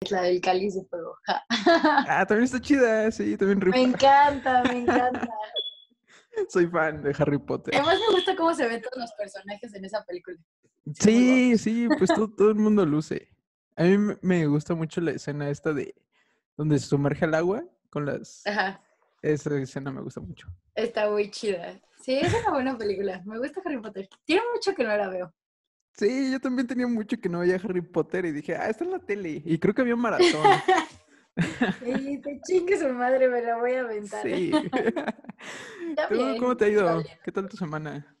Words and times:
es 0.00 0.10
la 0.10 0.22
del 0.22 0.40
cáliz 0.40 0.74
de 0.74 0.84
fuego. 0.84 1.16
ja. 1.24 1.44
Ah, 2.08 2.24
también 2.26 2.44
está 2.44 2.60
chida, 2.60 3.10
sí, 3.10 3.36
también 3.36 3.60
rifa. 3.60 3.76
Me 3.76 3.82
encanta, 3.84 4.62
me 4.64 4.78
encanta. 4.80 5.28
Soy 6.48 6.66
fan 6.66 7.02
de 7.02 7.14
Harry 7.18 7.38
Potter. 7.38 7.74
Además 7.74 7.98
me 8.08 8.14
gusta 8.14 8.36
cómo 8.36 8.54
se 8.54 8.66
ven 8.68 8.82
todos 8.82 8.98
los 8.98 9.12
personajes 9.14 9.72
en 9.74 9.84
esa 9.84 10.04
película. 10.04 10.36
Sí, 11.00 11.56
sí, 11.58 11.88
pues 11.98 12.12
todo, 12.14 12.28
todo 12.30 12.50
el 12.50 12.56
mundo 12.56 12.84
luce. 12.84 13.28
A 13.74 13.84
mí 13.84 13.96
me- 13.98 14.18
me 14.22 14.46
gusta 14.46 14.74
mucho 14.74 15.00
la 15.00 15.12
escena 15.12 15.48
esta 15.50 15.72
de 15.72 15.94
donde 16.56 16.78
se 16.78 16.86
sumerge 16.86 17.24
al 17.24 17.34
agua 17.34 17.64
con 17.90 18.04
las... 18.06 18.46
Ajá, 18.46 18.80
Esa 19.22 19.56
escena 19.58 19.90
me 19.90 20.02
gusta 20.02 20.20
mucho. 20.20 20.46
está 20.74 21.10
muy 21.10 21.30
chida. 21.30 21.80
Sí, 22.02 22.18
es 22.18 22.32
una 22.34 22.50
buena 22.52 22.78
película. 22.78 23.22
Me 23.24 23.38
gusta 23.38 23.60
Harry 23.64 23.80
Potter. 23.80 24.08
Tiene 24.24 24.42
mucho 24.54 24.74
que 24.74 24.84
no 24.84 24.96
la 24.96 25.08
veo. 25.08 25.34
Sí, 25.96 26.30
yo 26.30 26.40
también 26.40 26.66
tenía 26.66 26.86
mucho 26.86 27.16
que 27.18 27.28
no 27.28 27.40
veía 27.40 27.56
Harry 27.56 27.80
Potter 27.80 28.26
y 28.26 28.32
dije, 28.32 28.54
ah, 28.54 28.68
está 28.68 28.84
en 28.84 28.90
la 28.90 28.98
tele. 28.98 29.42
Y 29.44 29.58
creo 29.58 29.74
que 29.74 29.80
había 29.82 29.94
un 29.94 30.00
maratón. 30.00 30.26
Y 31.84 32.18
te 32.22 32.40
chingue 32.46 32.78
su 32.78 32.88
madre, 32.88 33.28
me 33.28 33.42
la 33.42 33.58
voy 33.58 33.72
a 33.72 33.80
aventar. 33.80 34.22
Sí. 34.22 34.50
¿Tú 36.08 36.14
bien, 36.14 36.38
cómo 36.38 36.56
te 36.56 36.64
ha 36.64 36.68
ido? 36.68 37.02
bien. 37.02 37.18
¿Qué 37.22 37.30
tal 37.30 37.46
tu 37.46 37.58
semana? 37.58 38.16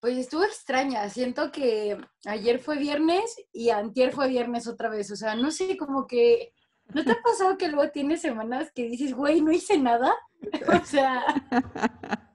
Pues 0.00 0.18
estuvo 0.18 0.42
extraña. 0.42 1.08
Siento 1.08 1.52
que 1.52 1.96
ayer 2.24 2.58
fue 2.58 2.78
viernes 2.78 3.36
y 3.52 3.70
antier 3.70 4.12
fue 4.12 4.28
viernes 4.28 4.66
otra 4.66 4.88
vez. 4.88 5.10
O 5.12 5.16
sea, 5.16 5.36
no 5.36 5.52
sé, 5.52 5.76
como 5.76 6.08
que... 6.08 6.52
¿No 6.92 7.04
te 7.04 7.12
ha 7.12 7.22
pasado 7.22 7.56
que 7.56 7.68
luego 7.68 7.90
tienes 7.92 8.22
semanas 8.22 8.72
que 8.74 8.88
dices, 8.88 9.14
güey, 9.14 9.40
no 9.40 9.52
hice 9.52 9.78
nada? 9.78 10.12
O 10.82 10.84
sea, 10.84 11.24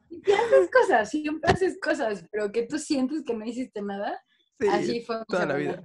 y 0.10 0.32
haces 0.32 0.70
cosas, 0.72 1.10
siempre 1.10 1.52
haces 1.52 1.78
cosas, 1.80 2.26
pero 2.32 2.52
que 2.52 2.64
tú 2.64 2.78
sientes 2.78 3.24
que 3.26 3.34
no 3.34 3.46
hiciste 3.46 3.82
nada. 3.82 4.20
Sí, 4.62 4.68
Así 4.70 5.02
fue 5.02 5.26
toda 5.28 5.46
la 5.48 5.56
vida. 5.56 5.84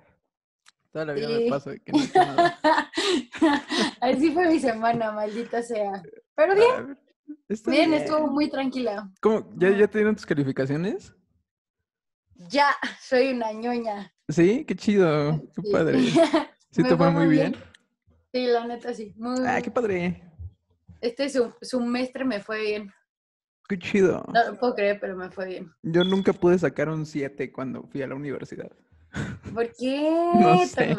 Toda 0.92 1.06
la 1.06 1.12
vida 1.14 1.28
Sí. 1.28 1.50
me 1.50 1.80
que 1.80 1.92
no 1.92 1.98
he 1.98 2.08
nada. 2.14 2.60
Así 4.00 4.30
fue 4.32 4.48
mi 4.48 4.58
semana, 4.58 5.12
maldita 5.12 5.62
sea. 5.62 6.02
Pero 6.34 6.54
bien, 6.54 6.98
está 7.48 7.70
bien, 7.70 7.94
estuvo 7.94 8.26
muy 8.26 8.50
tranquila. 8.50 9.10
¿Cómo? 9.22 9.50
¿Ya, 9.56 9.70
¿Ya 9.70 9.86
te 9.88 9.98
dieron 9.98 10.14
tus 10.14 10.26
calificaciones? 10.26 11.14
Ya, 12.50 12.76
soy 13.00 13.28
una 13.32 13.50
ñoña. 13.52 14.12
Sí, 14.28 14.64
qué 14.66 14.76
chido, 14.76 15.40
qué 15.54 15.62
Sí. 15.62 15.72
padre. 15.72 15.98
¿Sí 16.70 16.82
te 16.82 16.96
fue 16.96 17.10
muy 17.10 17.28
bien? 17.28 17.52
bien. 17.52 17.64
Sí, 18.34 18.46
la 18.46 18.66
neta 18.66 18.92
sí. 18.92 19.14
Muy, 19.16 19.40
Ah, 19.46 19.62
qué 19.62 19.70
padre. 19.70 20.22
Este 21.00 21.30
su, 21.30 21.54
semestre 21.62 22.26
me 22.26 22.40
fue 22.40 22.60
bien. 22.60 22.92
Qué 23.68 23.78
chido. 23.78 24.24
No 24.32 24.44
lo 24.50 24.58
puedo 24.58 24.74
creer, 24.74 24.98
pero 25.00 25.16
me 25.16 25.30
fue 25.30 25.46
bien. 25.46 25.72
Yo 25.82 26.04
nunca 26.04 26.32
pude 26.32 26.58
sacar 26.58 26.88
un 26.88 27.04
7 27.04 27.52
cuando 27.52 27.82
fui 27.84 28.02
a 28.02 28.06
la 28.06 28.14
universidad. 28.14 28.70
¿Por 29.52 29.74
qué? 29.76 30.10
No 30.34 30.58
sé. 30.66 30.94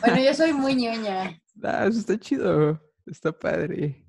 Bueno, 0.00 0.18
yo 0.24 0.34
soy 0.34 0.52
muy 0.52 0.74
ñoña. 0.76 1.38
Ah, 1.62 1.86
eso 1.86 1.98
está 1.98 2.18
chido. 2.18 2.80
Está 3.06 3.32
padre. 3.32 4.00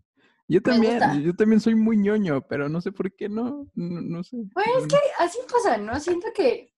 Yo 0.48 0.62
también, 0.62 1.00
yo 1.23 1.36
también 1.36 1.59
soy 1.59 1.73
muy 1.76 1.98
ñoño, 1.98 2.42
pero 2.48 2.70
no 2.70 2.80
sé 2.80 2.92
por 2.92 3.12
qué 3.16 3.28
no, 3.28 3.68
no, 3.73 4.02
no 4.02 4.23
sé. 4.23 4.38
Pues 4.53 4.68
es 4.78 4.84
no- 4.84 4.88
que 4.90 4.98
así 5.20 5.40
pasa, 5.52 5.78
¿no? 5.78 6.00
Siento 6.00 6.28
que 6.36 6.72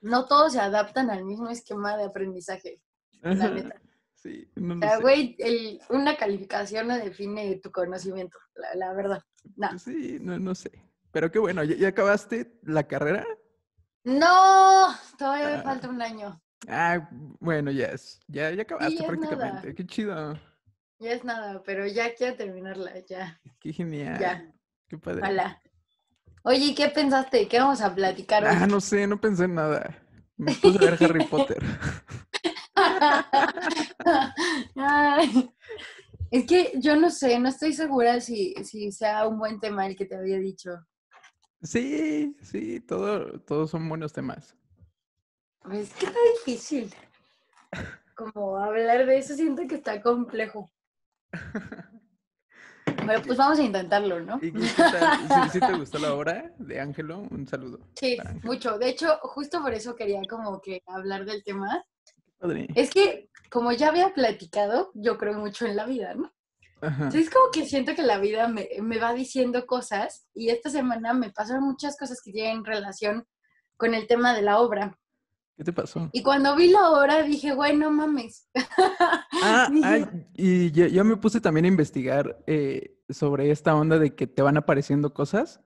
no 0.00 0.26
todos 0.26 0.52
se 0.52 0.60
adaptan 0.60 1.10
al 1.10 1.24
mismo 1.24 1.48
esquema 1.48 1.96
de 1.96 2.04
aprendizaje. 2.04 2.80
La 3.22 3.48
neta. 3.50 3.80
Sí, 4.14 4.48
no, 4.54 4.74
O 4.74 4.76
no 4.76 4.86
sea, 4.86 4.98
güey, 5.00 5.36
una 5.90 6.16
calificación 6.16 6.86
no 6.88 6.96
define 6.96 7.56
tu 7.56 7.70
conocimiento, 7.72 8.38
la, 8.54 8.74
la 8.76 8.92
verdad. 8.94 9.22
No. 9.56 9.78
Sí, 9.78 10.18
no, 10.20 10.38
no 10.38 10.54
sé. 10.54 10.70
Pero 11.12 11.30
qué 11.30 11.38
bueno, 11.38 11.64
¿ya, 11.64 11.76
ya 11.76 11.88
acabaste 11.88 12.58
la 12.62 12.84
carrera? 12.86 13.24
No, 14.04 14.94
todavía 15.18 15.46
me 15.48 15.54
Ah. 15.54 15.62
falta 15.62 15.88
un 15.88 16.02
año. 16.02 16.40
Ah, 16.68 17.08
bueno, 17.40 17.70
ya 17.70 17.86
es. 17.86 18.20
Ya, 18.28 18.50
ya 18.50 18.62
acabaste 18.62 18.96
ya 18.96 19.06
prácticamente. 19.06 19.74
Qué 19.74 19.86
chido. 19.86 20.38
Ya 20.98 21.12
es 21.12 21.24
nada, 21.24 21.62
pero 21.62 21.86
ya 21.86 22.14
quiero 22.14 22.36
terminarla, 22.36 22.92
ya, 23.06 23.40
Qué 23.60 23.72
genial. 23.72 24.18
ya, 24.18 24.52
Qué 24.88 24.96
padre. 24.98 25.20
ojalá. 25.22 25.62
Oye, 26.42 26.58
¿y 26.66 26.74
¿qué 26.74 26.88
pensaste? 26.88 27.48
¿Qué 27.48 27.58
vamos 27.58 27.80
a 27.82 27.94
platicar 27.94 28.44
hoy? 28.44 28.50
Ah, 28.52 28.66
no 28.66 28.80
sé, 28.80 29.06
no 29.06 29.20
pensé 29.20 29.44
en 29.44 29.54
nada. 29.56 29.94
Me 30.36 30.54
puse 30.62 30.78
a 30.78 30.90
ver 30.90 31.04
Harry 31.04 31.24
Potter. 31.26 31.62
Ay, 34.76 35.50
es 36.30 36.46
que 36.46 36.72
yo 36.76 36.96
no 36.96 37.10
sé, 37.10 37.38
no 37.38 37.48
estoy 37.48 37.72
segura 37.72 38.20
si, 38.20 38.54
si 38.64 38.92
sea 38.92 39.26
un 39.26 39.38
buen 39.38 39.60
tema 39.60 39.86
el 39.86 39.96
que 39.96 40.06
te 40.06 40.16
había 40.16 40.38
dicho. 40.38 40.70
Sí, 41.62 42.36
sí, 42.42 42.80
todo, 42.80 43.40
todos 43.40 43.70
son 43.70 43.88
buenos 43.88 44.12
temas. 44.12 44.56
Es 45.72 45.92
que 45.94 46.06
está 46.06 46.18
difícil. 46.38 46.94
Como 48.14 48.56
hablar 48.56 49.04
de 49.06 49.18
eso 49.18 49.34
siento 49.34 49.66
que 49.66 49.74
está 49.76 50.00
complejo. 50.00 50.70
Pero 53.06 53.22
pues 53.22 53.38
vamos 53.38 53.58
a 53.58 53.62
intentarlo, 53.62 54.20
¿no? 54.20 54.38
¿Y 54.42 54.52
qué 54.52 54.68
tal? 54.76 55.18
¿Sí, 55.28 55.50
sí 55.52 55.60
te 55.60 55.72
gustó 55.78 55.98
la 55.98 56.14
obra 56.14 56.52
de 56.58 56.80
Ángelo? 56.80 57.20
Un 57.30 57.46
saludo. 57.46 57.78
Sí, 57.94 58.16
mucho. 58.42 58.78
De 58.78 58.88
hecho, 58.88 59.18
justo 59.22 59.62
por 59.62 59.72
eso 59.74 59.94
quería 59.94 60.20
como 60.28 60.60
que 60.60 60.82
hablar 60.86 61.24
del 61.24 61.44
tema. 61.44 61.84
Padre. 62.38 62.68
Es 62.74 62.90
que, 62.90 63.30
como 63.50 63.72
ya 63.72 63.88
había 63.88 64.12
platicado, 64.14 64.90
yo 64.94 65.18
creo 65.18 65.34
mucho 65.38 65.66
en 65.66 65.76
la 65.76 65.86
vida, 65.86 66.14
¿no? 66.14 66.32
Ajá. 66.80 67.04
Entonces, 67.04 67.30
como 67.30 67.50
que 67.52 67.64
siento 67.64 67.94
que 67.94 68.02
la 68.02 68.18
vida 68.18 68.48
me, 68.48 68.68
me 68.82 68.98
va 68.98 69.14
diciendo 69.14 69.66
cosas 69.66 70.26
y 70.34 70.50
esta 70.50 70.68
semana 70.70 71.14
me 71.14 71.30
pasaron 71.30 71.64
muchas 71.64 71.96
cosas 71.96 72.20
que 72.22 72.32
tienen 72.32 72.64
relación 72.64 73.26
con 73.76 73.94
el 73.94 74.06
tema 74.06 74.34
de 74.34 74.42
la 74.42 74.58
obra. 74.60 74.98
¿Qué 75.56 75.64
te 75.64 75.72
pasó? 75.72 76.10
Y 76.12 76.22
cuando 76.22 76.54
vi 76.54 76.68
la 76.68 76.90
obra 76.90 77.22
dije, 77.22 77.54
güey, 77.54 77.74
no 77.76 77.90
mames. 77.90 78.46
Ah, 79.42 79.68
ay, 79.84 80.06
y 80.34 80.70
ya, 80.70 80.86
ya 80.88 81.02
me 81.02 81.16
puse 81.16 81.40
también 81.40 81.64
a 81.64 81.68
investigar 81.68 82.42
eh, 82.46 82.98
sobre 83.08 83.50
esta 83.50 83.74
onda 83.74 83.98
de 83.98 84.14
que 84.14 84.26
te 84.26 84.42
van 84.42 84.58
apareciendo 84.58 85.14
cosas. 85.14 85.60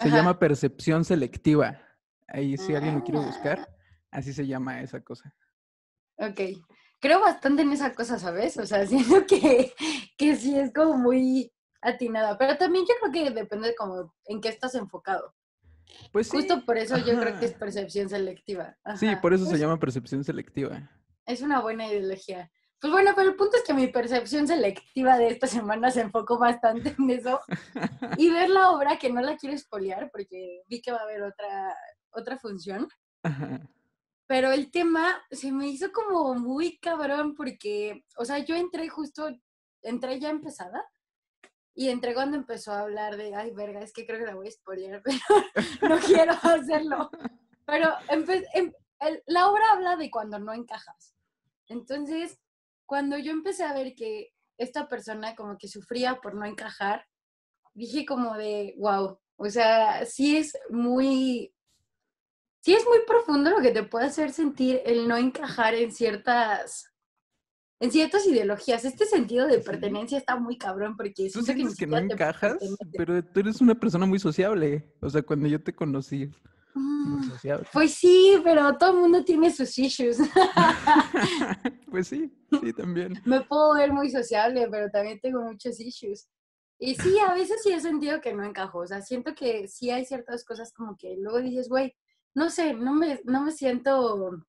Se 0.00 0.08
Ajá. 0.08 0.16
llama 0.16 0.38
percepción 0.38 1.04
selectiva. 1.04 1.78
Ahí 2.26 2.56
si 2.56 2.74
alguien 2.74 2.94
lo 2.94 3.04
quiere 3.04 3.20
Ah. 3.20 3.26
buscar, 3.26 3.68
así 4.10 4.32
se 4.32 4.46
llama 4.46 4.80
esa 4.80 5.02
cosa. 5.02 5.34
Ok. 6.16 6.40
Creo 7.00 7.20
bastante 7.20 7.62
en 7.62 7.72
esa 7.72 7.94
cosa, 7.94 8.18
¿sabes? 8.18 8.56
O 8.56 8.66
sea, 8.66 8.86
siento 8.86 9.26
que, 9.26 9.72
que 10.16 10.36
sí 10.36 10.58
es 10.58 10.72
como 10.72 10.96
muy 10.98 11.52
atinada. 11.80 12.36
Pero 12.38 12.56
también 12.56 12.84
yo 12.86 12.94
creo 13.00 13.12
que 13.12 13.30
depende 13.30 13.74
como 13.76 14.14
en 14.26 14.40
qué 14.40 14.48
estás 14.48 14.74
enfocado. 14.74 15.34
Pues 16.12 16.28
sí. 16.28 16.36
Justo 16.36 16.64
por 16.66 16.76
eso 16.76 16.98
yo 16.98 17.18
creo 17.18 17.38
que 17.38 17.46
es 17.46 17.52
ajá. 17.52 17.60
percepción 17.60 18.08
selectiva. 18.08 18.76
Sí, 18.96 19.06
Ajá. 19.06 19.20
por 19.20 19.32
eso 19.32 19.44
se 19.44 19.50
Pues, 19.50 19.60
llama 19.60 19.78
percepción 19.78 20.22
selectiva. 20.24 20.90
Es 21.24 21.40
una 21.42 21.60
buena 21.60 21.86
ideología. 21.86 22.50
Pues 22.80 22.92
bueno, 22.92 23.10
pero 23.16 23.30
el 23.30 23.36
punto 23.36 23.56
es 23.56 23.64
que 23.64 23.74
mi 23.74 23.88
percepción 23.88 24.46
selectiva 24.46 25.16
de 25.18 25.28
esta 25.28 25.46
semana 25.48 25.90
se 25.90 26.00
enfocó 26.02 26.38
bastante 26.38 26.94
en 26.98 27.10
eso. 27.10 27.40
Y 28.18 28.30
ver 28.30 28.50
la 28.50 28.70
obra, 28.70 28.98
que 28.98 29.10
no 29.12 29.20
la 29.20 29.36
quiero 29.36 29.54
espolear 29.54 30.10
porque 30.12 30.62
vi 30.68 30.80
que 30.80 30.92
va 30.92 30.98
a 30.98 31.02
haber 31.02 31.22
otra, 31.22 31.74
otra 32.10 32.38
función. 32.38 32.86
Ajá. 33.22 33.60
Pero 34.28 34.52
el 34.52 34.70
tema 34.70 35.20
se 35.30 35.50
me 35.50 35.68
hizo 35.68 35.90
como 35.90 36.34
muy 36.34 36.78
cabrón 36.78 37.34
porque, 37.34 38.04
o 38.18 38.26
sea, 38.26 38.38
yo 38.38 38.54
entré 38.54 38.88
justo, 38.88 39.28
entré 39.82 40.20
ya 40.20 40.28
empezada. 40.28 40.84
Y 41.74 41.88
entré 41.88 42.12
cuando 42.12 42.36
empezó 42.36 42.72
a 42.72 42.80
hablar 42.80 43.16
de, 43.16 43.34
ay, 43.34 43.52
verga, 43.52 43.80
es 43.80 43.92
que 43.92 44.04
creo 44.04 44.18
que 44.18 44.26
la 44.26 44.34
voy 44.34 44.48
a 44.48 44.50
spoilear, 44.50 45.02
pero 45.80 45.94
no 45.94 46.00
quiero 46.00 46.32
hacerlo. 46.42 47.10
Pero 47.64 47.90
em- 48.54 48.72
la 49.26 49.48
obra 49.48 49.72
habla 49.72 49.96
de 49.96 50.10
cuando 50.10 50.38
no 50.38 50.52
encajas. 50.52 51.14
Entonces, 51.68 52.38
cuando 52.84 53.16
yo 53.16 53.30
empecé 53.30 53.64
a 53.64 53.72
ver 53.72 53.94
que 53.94 54.34
esta 54.58 54.88
persona 54.88 55.36
como 55.36 55.56
que 55.56 55.68
sufría 55.68 56.20
por 56.20 56.34
no 56.34 56.44
encajar, 56.44 57.06
dije 57.74 58.04
como 58.04 58.36
de, 58.36 58.74
wow, 58.76 59.18
o 59.36 59.48
sea, 59.48 60.04
sí 60.04 60.36
es 60.36 60.58
muy, 60.68 61.54
sí 62.68 62.74
es 62.74 62.84
muy 62.84 62.98
profundo 63.06 63.48
lo 63.48 63.62
que 63.62 63.70
te 63.70 63.82
puede 63.82 64.04
hacer 64.04 64.30
sentir 64.30 64.82
el 64.84 65.08
no 65.08 65.16
encajar 65.16 65.74
en 65.74 65.90
ciertas, 65.90 66.92
en 67.80 67.90
ciertas 67.90 68.26
ideologías. 68.26 68.84
Este 68.84 69.06
sentido 69.06 69.46
de 69.46 69.60
pertenencia 69.60 70.18
está 70.18 70.36
muy 70.36 70.58
cabrón 70.58 70.94
porque 70.94 71.30
Tú 71.32 71.40
siento 71.42 71.46
que, 71.46 71.54
sientes 71.60 71.78
que 71.78 71.86
no 71.86 71.96
encajas, 71.96 72.58
pero 72.94 73.24
tú 73.24 73.40
eres 73.40 73.62
una 73.62 73.74
persona 73.74 74.04
muy 74.04 74.18
sociable. 74.18 74.94
O 75.00 75.08
sea, 75.08 75.22
cuando 75.22 75.48
yo 75.48 75.62
te 75.62 75.74
conocí, 75.74 76.30
muy 76.74 77.26
sociable. 77.26 77.66
Pues 77.72 77.94
sí, 77.94 78.38
pero 78.44 78.76
todo 78.76 78.90
el 78.90 78.98
mundo 78.98 79.24
tiene 79.24 79.50
sus 79.50 79.78
issues. 79.78 80.18
pues 81.90 82.08
sí, 82.08 82.30
sí, 82.60 82.72
también. 82.74 83.14
Me 83.24 83.40
puedo 83.40 83.76
ver 83.76 83.94
muy 83.94 84.10
sociable, 84.10 84.68
pero 84.70 84.90
también 84.90 85.18
tengo 85.20 85.40
muchos 85.40 85.80
issues. 85.80 86.28
Y 86.78 86.96
sí, 86.96 87.16
a 87.18 87.32
veces 87.32 87.62
sí 87.62 87.72
he 87.72 87.80
sentido 87.80 88.20
que 88.20 88.34
no 88.34 88.44
encajo. 88.44 88.80
O 88.80 88.86
sea, 88.86 89.00
siento 89.00 89.34
que 89.34 89.68
sí 89.68 89.88
hay 89.90 90.04
ciertas 90.04 90.44
cosas 90.44 90.70
como 90.74 90.98
que 90.98 91.16
luego 91.18 91.40
dices, 91.40 91.70
güey, 91.70 91.96
no 92.38 92.48
sé, 92.50 92.72
no 92.74 92.94
me, 92.94 93.20
no 93.24 93.42
me 93.42 93.52
siento 93.52 94.44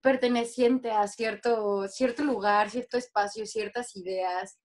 perteneciente 0.00 0.90
a 0.90 1.06
cierto, 1.06 1.86
cierto 1.88 2.24
lugar, 2.24 2.70
cierto 2.70 2.96
espacio, 2.98 3.46
ciertas 3.46 3.94
ideas. 3.96 4.58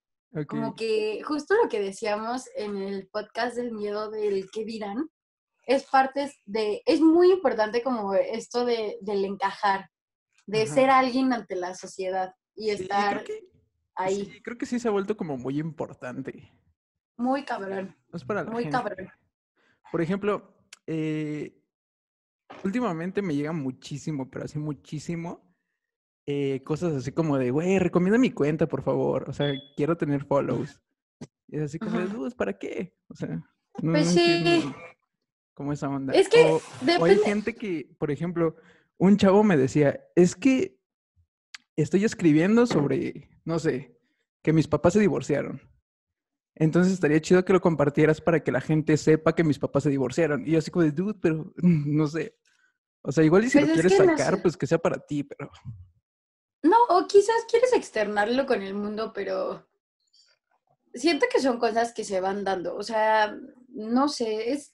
Como 0.47 0.75
que 0.75 1.21
justo 1.23 1.55
lo 1.55 1.69
que 1.69 1.79
decíamos 1.79 2.43
en 2.55 2.77
el 2.77 3.07
podcast 3.07 3.55
del 3.55 3.71
miedo 3.71 4.11
del 4.11 4.49
qué 4.51 4.63
dirán, 4.63 5.09
es 5.65 5.83
parte 5.85 6.31
de, 6.45 6.81
es 6.85 7.01
muy 7.01 7.31
importante 7.31 7.81
como 7.81 8.13
esto 8.13 8.63
de, 8.65 8.97
del 9.01 9.25
encajar, 9.25 9.89
de 10.45 10.63
Ajá. 10.63 10.73
ser 10.73 10.89
alguien 10.89 11.33
ante 11.33 11.55
la 11.55 11.73
sociedad. 11.75 12.33
y 12.55 12.65
Sí, 12.75 12.83
estar 12.83 13.23
creo 13.23 13.25
que, 13.25 13.47
ahí. 13.95 14.25
sí, 14.25 14.41
creo 14.41 14.57
que 14.57 14.65
sí 14.65 14.79
se 14.79 14.87
ha 14.87 14.91
vuelto 14.91 15.15
como 15.17 15.37
muy 15.37 15.59
importante. 15.59 16.51
Muy 17.17 17.43
cabrón, 17.43 17.95
No 18.11 18.17
es 18.17 18.23
para 18.23 18.43
la 18.43 18.51
muy 18.51 18.63
gente. 18.63 18.77
cabrón. 18.77 19.09
Por 19.91 20.01
ejemplo, 20.01 20.55
eh, 20.85 21.58
últimamente 22.63 23.21
me 23.21 23.35
llega 23.35 23.51
muchísimo, 23.51 24.29
pero 24.29 24.45
así 24.45 24.59
muchísimo, 24.59 25.45
eh, 26.25 26.61
cosas 26.63 26.93
así 26.93 27.11
como 27.11 27.37
de, 27.37 27.51
güey, 27.51 27.79
recomienda 27.79 28.17
mi 28.17 28.31
cuenta, 28.31 28.67
por 28.67 28.83
favor. 28.83 29.29
O 29.29 29.33
sea, 29.33 29.51
quiero 29.75 29.97
tener 29.97 30.25
follows. 30.25 30.81
Y 31.47 31.57
es 31.57 31.63
así 31.63 31.79
como 31.79 31.99
de, 31.99 32.07
dudas, 32.07 32.35
¿para 32.35 32.57
qué? 32.57 32.93
O 33.07 33.15
sea, 33.15 33.29
no, 33.29 33.43
no 33.81 33.91
Pues 33.93 34.07
sí. 34.09 34.19
entiendo 34.21 34.75
cómo 35.55 35.73
esa 35.73 35.89
onda. 35.89 36.13
Es 36.13 36.29
que 36.29 36.43
O, 36.45 36.61
o 36.99 37.05
hay 37.05 37.17
gente 37.19 37.55
que, 37.55 37.89
por 37.97 38.11
ejemplo, 38.11 38.55
un 38.97 39.17
chavo 39.17 39.43
me 39.43 39.57
decía, 39.57 39.99
es 40.15 40.35
que 40.35 40.77
estoy 41.75 42.03
escribiendo 42.05 42.65
sobre, 42.67 43.29
no 43.45 43.57
sé, 43.57 43.97
que 44.43 44.53
mis 44.53 44.67
papás 44.67 44.93
se 44.93 44.99
divorciaron. 44.99 45.61
Entonces 46.59 46.93
estaría 46.93 47.21
chido 47.21 47.43
que 47.45 47.53
lo 47.53 47.61
compartieras 47.61 48.19
para 48.21 48.43
que 48.43 48.51
la 48.51 48.61
gente 48.61 48.97
sepa 48.97 49.33
que 49.33 49.43
mis 49.45 49.57
papás 49.57 49.83
se 49.83 49.89
divorciaron. 49.89 50.45
Y 50.45 50.51
yo 50.51 50.59
así 50.59 50.69
como 50.69 50.83
de, 50.83 50.91
dude, 50.91 51.17
pero 51.19 51.51
no 51.57 52.05
sé. 52.07 52.35
O 53.01 53.11
sea, 53.11 53.23
igual 53.23 53.45
y 53.45 53.49
si 53.49 53.57
Pues 53.59 53.69
lo 53.69 53.75
es 53.75 53.81
quieres 53.81 53.99
no 53.99 54.05
sacar, 54.17 54.35
sé. 54.35 54.41
pues 54.41 54.57
que 54.57 54.67
sea 54.67 54.77
para 54.77 54.99
ti, 54.99 55.23
pero... 55.23 55.49
No, 56.61 56.75
o 56.89 57.07
quizás 57.07 57.45
quieres 57.49 57.71
externarlo 57.71 58.45
con 58.45 58.61
el 58.61 58.73
mundo, 58.73 59.13
pero 59.15 59.65
siento 60.93 61.25
que 61.31 61.39
son 61.41 61.57
cosas 61.57 61.93
que 61.93 62.03
se 62.03 62.19
van 62.19 62.43
dando. 62.43 62.75
O 62.75 62.83
sea, 62.83 63.33
no 63.69 64.09
sé, 64.09 64.51
es 64.51 64.73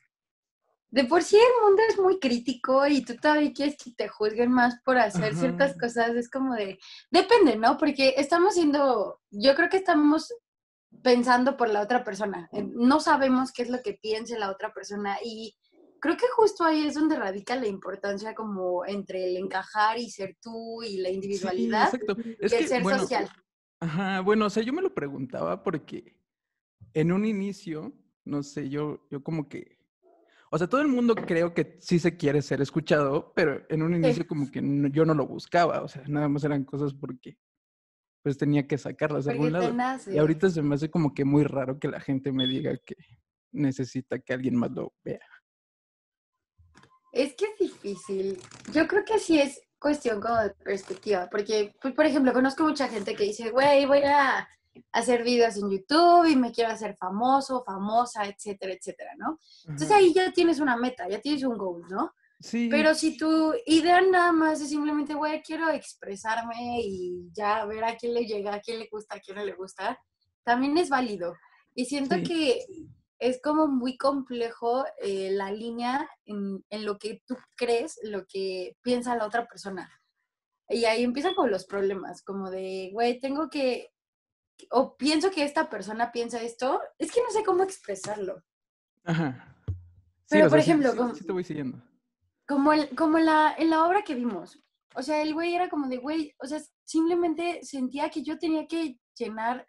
de 0.90 1.04
por 1.06 1.22
sí 1.22 1.36
el 1.38 1.64
mundo 1.64 1.84
es 1.88 2.00
muy 2.00 2.20
crítico 2.20 2.88
y 2.88 3.04
tú 3.04 3.16
todavía 3.18 3.52
quieres 3.54 3.76
que 3.78 3.92
te 3.92 4.08
juzguen 4.08 4.52
más 4.52 4.80
por 4.84 4.98
hacer 4.98 5.36
ciertas 5.36 5.78
cosas. 5.78 6.16
Es 6.16 6.30
como 6.32 6.56
de, 6.56 6.80
depende, 7.12 7.58
¿no? 7.58 7.78
Porque 7.78 8.16
estamos 8.18 8.56
siendo, 8.56 9.22
yo 9.30 9.54
creo 9.56 9.70
que 9.70 9.78
estamos 9.78 10.34
pensando 11.04 11.58
por 11.58 11.70
la 11.70 11.82
otra 11.82 12.04
persona. 12.04 12.50
Eh, 12.54 12.64
No 12.74 13.00
sabemos 13.00 13.52
qué 13.52 13.64
es 13.64 13.70
lo 13.70 13.82
que 13.82 13.94
piense 13.94 14.38
la 14.38 14.52
otra 14.52 14.74
persona 14.74 15.18
y 15.24 15.56
creo 16.00 16.18
que 16.18 16.28
justo 16.36 16.64
ahí 16.64 16.86
es 16.88 16.94
donde 16.96 17.16
radica 17.16 17.56
la 17.56 17.68
importancia 17.68 18.36
como 18.36 18.86
entre 18.86 19.26
el 19.26 19.38
encajar 19.38 19.98
y 19.98 20.10
ser 20.10 20.38
tú 20.42 20.84
y 20.84 20.98
la 20.98 21.10
Sí, 21.10 21.16
individualidad 21.16 21.86
exacto. 21.94 22.16
Es 22.40 22.54
que, 22.54 22.68
ser 22.68 22.84
bueno, 22.84 23.00
social. 23.00 23.30
ajá, 23.80 24.22
bueno, 24.22 24.46
o 24.46 24.50
sea, 24.50 24.64
yo 24.64 24.74
me 24.74 24.82
lo 24.82 24.94
preguntaba 24.94 25.64
porque 25.64 26.20
en 26.94 27.12
un 27.12 27.26
inicio, 27.26 27.94
no 28.24 28.44
sé, 28.44 28.70
yo, 28.70 29.08
yo 29.10 29.24
como 29.24 29.50
que... 29.50 29.76
O 30.52 30.58
sea, 30.58 30.68
todo 30.68 30.82
el 30.82 30.88
mundo 30.88 31.16
creo 31.16 31.54
que 31.54 31.78
sí 31.82 31.98
se 32.00 32.16
quiere 32.16 32.42
ser 32.42 32.62
escuchado, 32.62 33.34
pero 33.36 33.66
en 33.68 33.82
un 33.82 33.94
Sí. 33.94 34.00
inicio 34.00 34.28
como 34.28 34.50
que 34.52 34.62
no- 34.62 34.88
yo 34.90 35.04
no 35.04 35.14
lo 35.14 35.28
buscaba, 35.28 35.82
o 35.82 35.88
sea, 35.88 36.04
nada 36.08 36.30
más 36.30 36.44
eran 36.44 36.64
cosas 36.64 36.94
porque 36.94 37.38
pues 38.26 38.40
tenía 38.40 38.66
que 38.66 38.80
sacarlas 38.80 39.26
de 39.26 39.34
algún 39.34 39.54
lado. 39.54 39.72
Y 40.12 40.18
ahorita 40.18 40.50
se 40.50 40.64
me 40.64 40.74
hace 40.74 40.90
como 40.90 41.14
que 41.14 41.24
muy 41.24 41.44
raro 41.44 41.78
que 41.78 41.88
la 41.88 42.00
gente 42.00 42.32
me 42.32 42.48
diga 42.48 42.76
que 42.84 42.96
necesita 43.52 44.18
que 44.18 44.34
alguien 44.34 44.56
más 44.56 44.72
lo 44.72 44.96
vea. 45.04 45.20
Es 47.12 47.36
que 47.36 47.46
es 47.46 47.60
difícil. 47.60 48.42
Yo 48.74 48.88
creo 48.88 49.06
que 49.06 49.20
sí 49.20 49.40
es 49.40 49.62
cuestión 49.78 50.20
como 50.20 50.38
de 50.38 50.50
perspectiva, 50.50 51.30
porque, 51.30 51.76
pues, 51.80 51.94
por 51.94 52.08
ejemplo, 52.08 52.34
conozco 52.34 52.64
mucha 52.64 52.88
gente 52.88 53.16
que 53.16 53.26
dice, 53.26 53.52
güey, 53.52 53.86
voy 53.86 54.02
a 54.02 54.50
hacer 54.92 55.24
videos 55.24 55.58
en 55.58 55.70
YouTube 55.70 56.26
y 56.26 56.36
me 56.36 56.52
quiero 56.52 56.72
hacer 56.72 56.96
famoso, 56.96 57.64
famosa, 57.64 58.26
etcétera, 58.26 58.74
etcétera, 58.74 59.12
¿no? 59.20 59.40
Entonces 59.66 59.92
ahí 59.92 60.16
ya 60.16 60.34
tienes 60.34 60.60
una 60.60 60.76
meta, 60.78 61.08
ya 61.08 61.22
tienes 61.22 61.44
un 61.44 61.60
goal, 61.60 61.84
¿no? 61.92 62.16
Sí, 62.40 62.68
Pero 62.70 62.94
si 62.94 63.18
tu 63.18 63.54
idea 63.66 64.02
nada 64.02 64.32
más 64.32 64.62
es 64.62 64.70
simplemente, 64.70 65.14
güey, 65.14 65.42
quiero 65.42 65.70
expresarme 65.70 66.82
y 66.84 67.30
ya 67.32 67.66
ver 67.66 67.84
a 67.86 67.96
quién 67.96 68.14
le 68.14 68.26
llega, 68.26 68.54
a 68.56 68.60
quién 68.60 68.80
le 68.80 68.88
gusta, 68.92 69.16
a 69.16 69.20
quién 69.20 69.38
no 69.38 69.46
le 69.46 69.54
gusta, 69.54 70.00
también 70.44 70.78
es 70.78 70.90
válido. 70.90 71.34
Y 71.74 71.86
siento 71.86 72.16
Sí. 72.18 72.24
que 72.24 72.66
es 73.20 73.40
como 73.42 73.68
muy 73.68 73.98
complejo 73.98 74.86
eh, 75.02 75.30
la 75.32 75.52
línea 75.52 76.08
en, 76.26 76.64
en 76.70 76.86
lo 76.86 76.98
que 76.98 77.22
tú 77.26 77.38
crees, 77.56 77.98
lo 78.04 78.26
que 78.28 78.76
piensa 78.82 79.16
la 79.16 79.26
otra 79.26 79.48
persona. 79.48 79.90
Y 80.70 80.86
ahí 80.86 81.04
empiezan 81.04 81.36
con 81.36 81.50
los 81.50 81.66
problemas, 81.66 82.22
como 82.22 82.50
de, 82.52 82.90
güey, 82.92 83.20
tengo 83.20 83.50
que, 83.50 83.92
o 84.72 84.98
pienso 84.98 85.32
que 85.32 85.44
esta 85.44 85.70
persona 85.70 86.12
piensa 86.12 86.42
esto, 86.42 86.82
es 86.98 87.12
que 87.12 87.22
no 87.22 87.30
sé 87.32 87.44
cómo 87.44 87.64
expresarlo. 87.64 88.44
ajá. 89.04 89.52
Sí, 90.28 90.38
Pero, 90.38 90.50
por 90.50 90.60
sea, 90.60 90.74
ejemplo, 90.74 90.92
sí, 90.92 90.98
como- 90.98 91.16
sí 91.16 91.24
te 91.26 91.32
voy 91.32 91.44
siguiendo. 91.44 91.78
Como, 92.48 92.74
el, 92.74 92.90
como 92.96 93.20
la, 93.20 93.56
en 93.58 93.70
la 93.70 93.86
obra 93.86 94.04
que 94.04 94.16
vimos. 94.16 94.62
O 94.96 95.02
sea, 95.02 95.22
el 95.22 95.34
güey 95.34 95.54
era 95.56 95.70
como 95.70 95.88
de, 95.88 95.98
güey, 95.98 96.34
o 96.40 96.48
sea, 96.48 96.62
simplemente 96.84 97.60
sentía 97.64 98.10
que 98.10 98.24
yo 98.24 98.38
tenía 98.38 98.66
que 98.68 98.98
llenar 99.18 99.68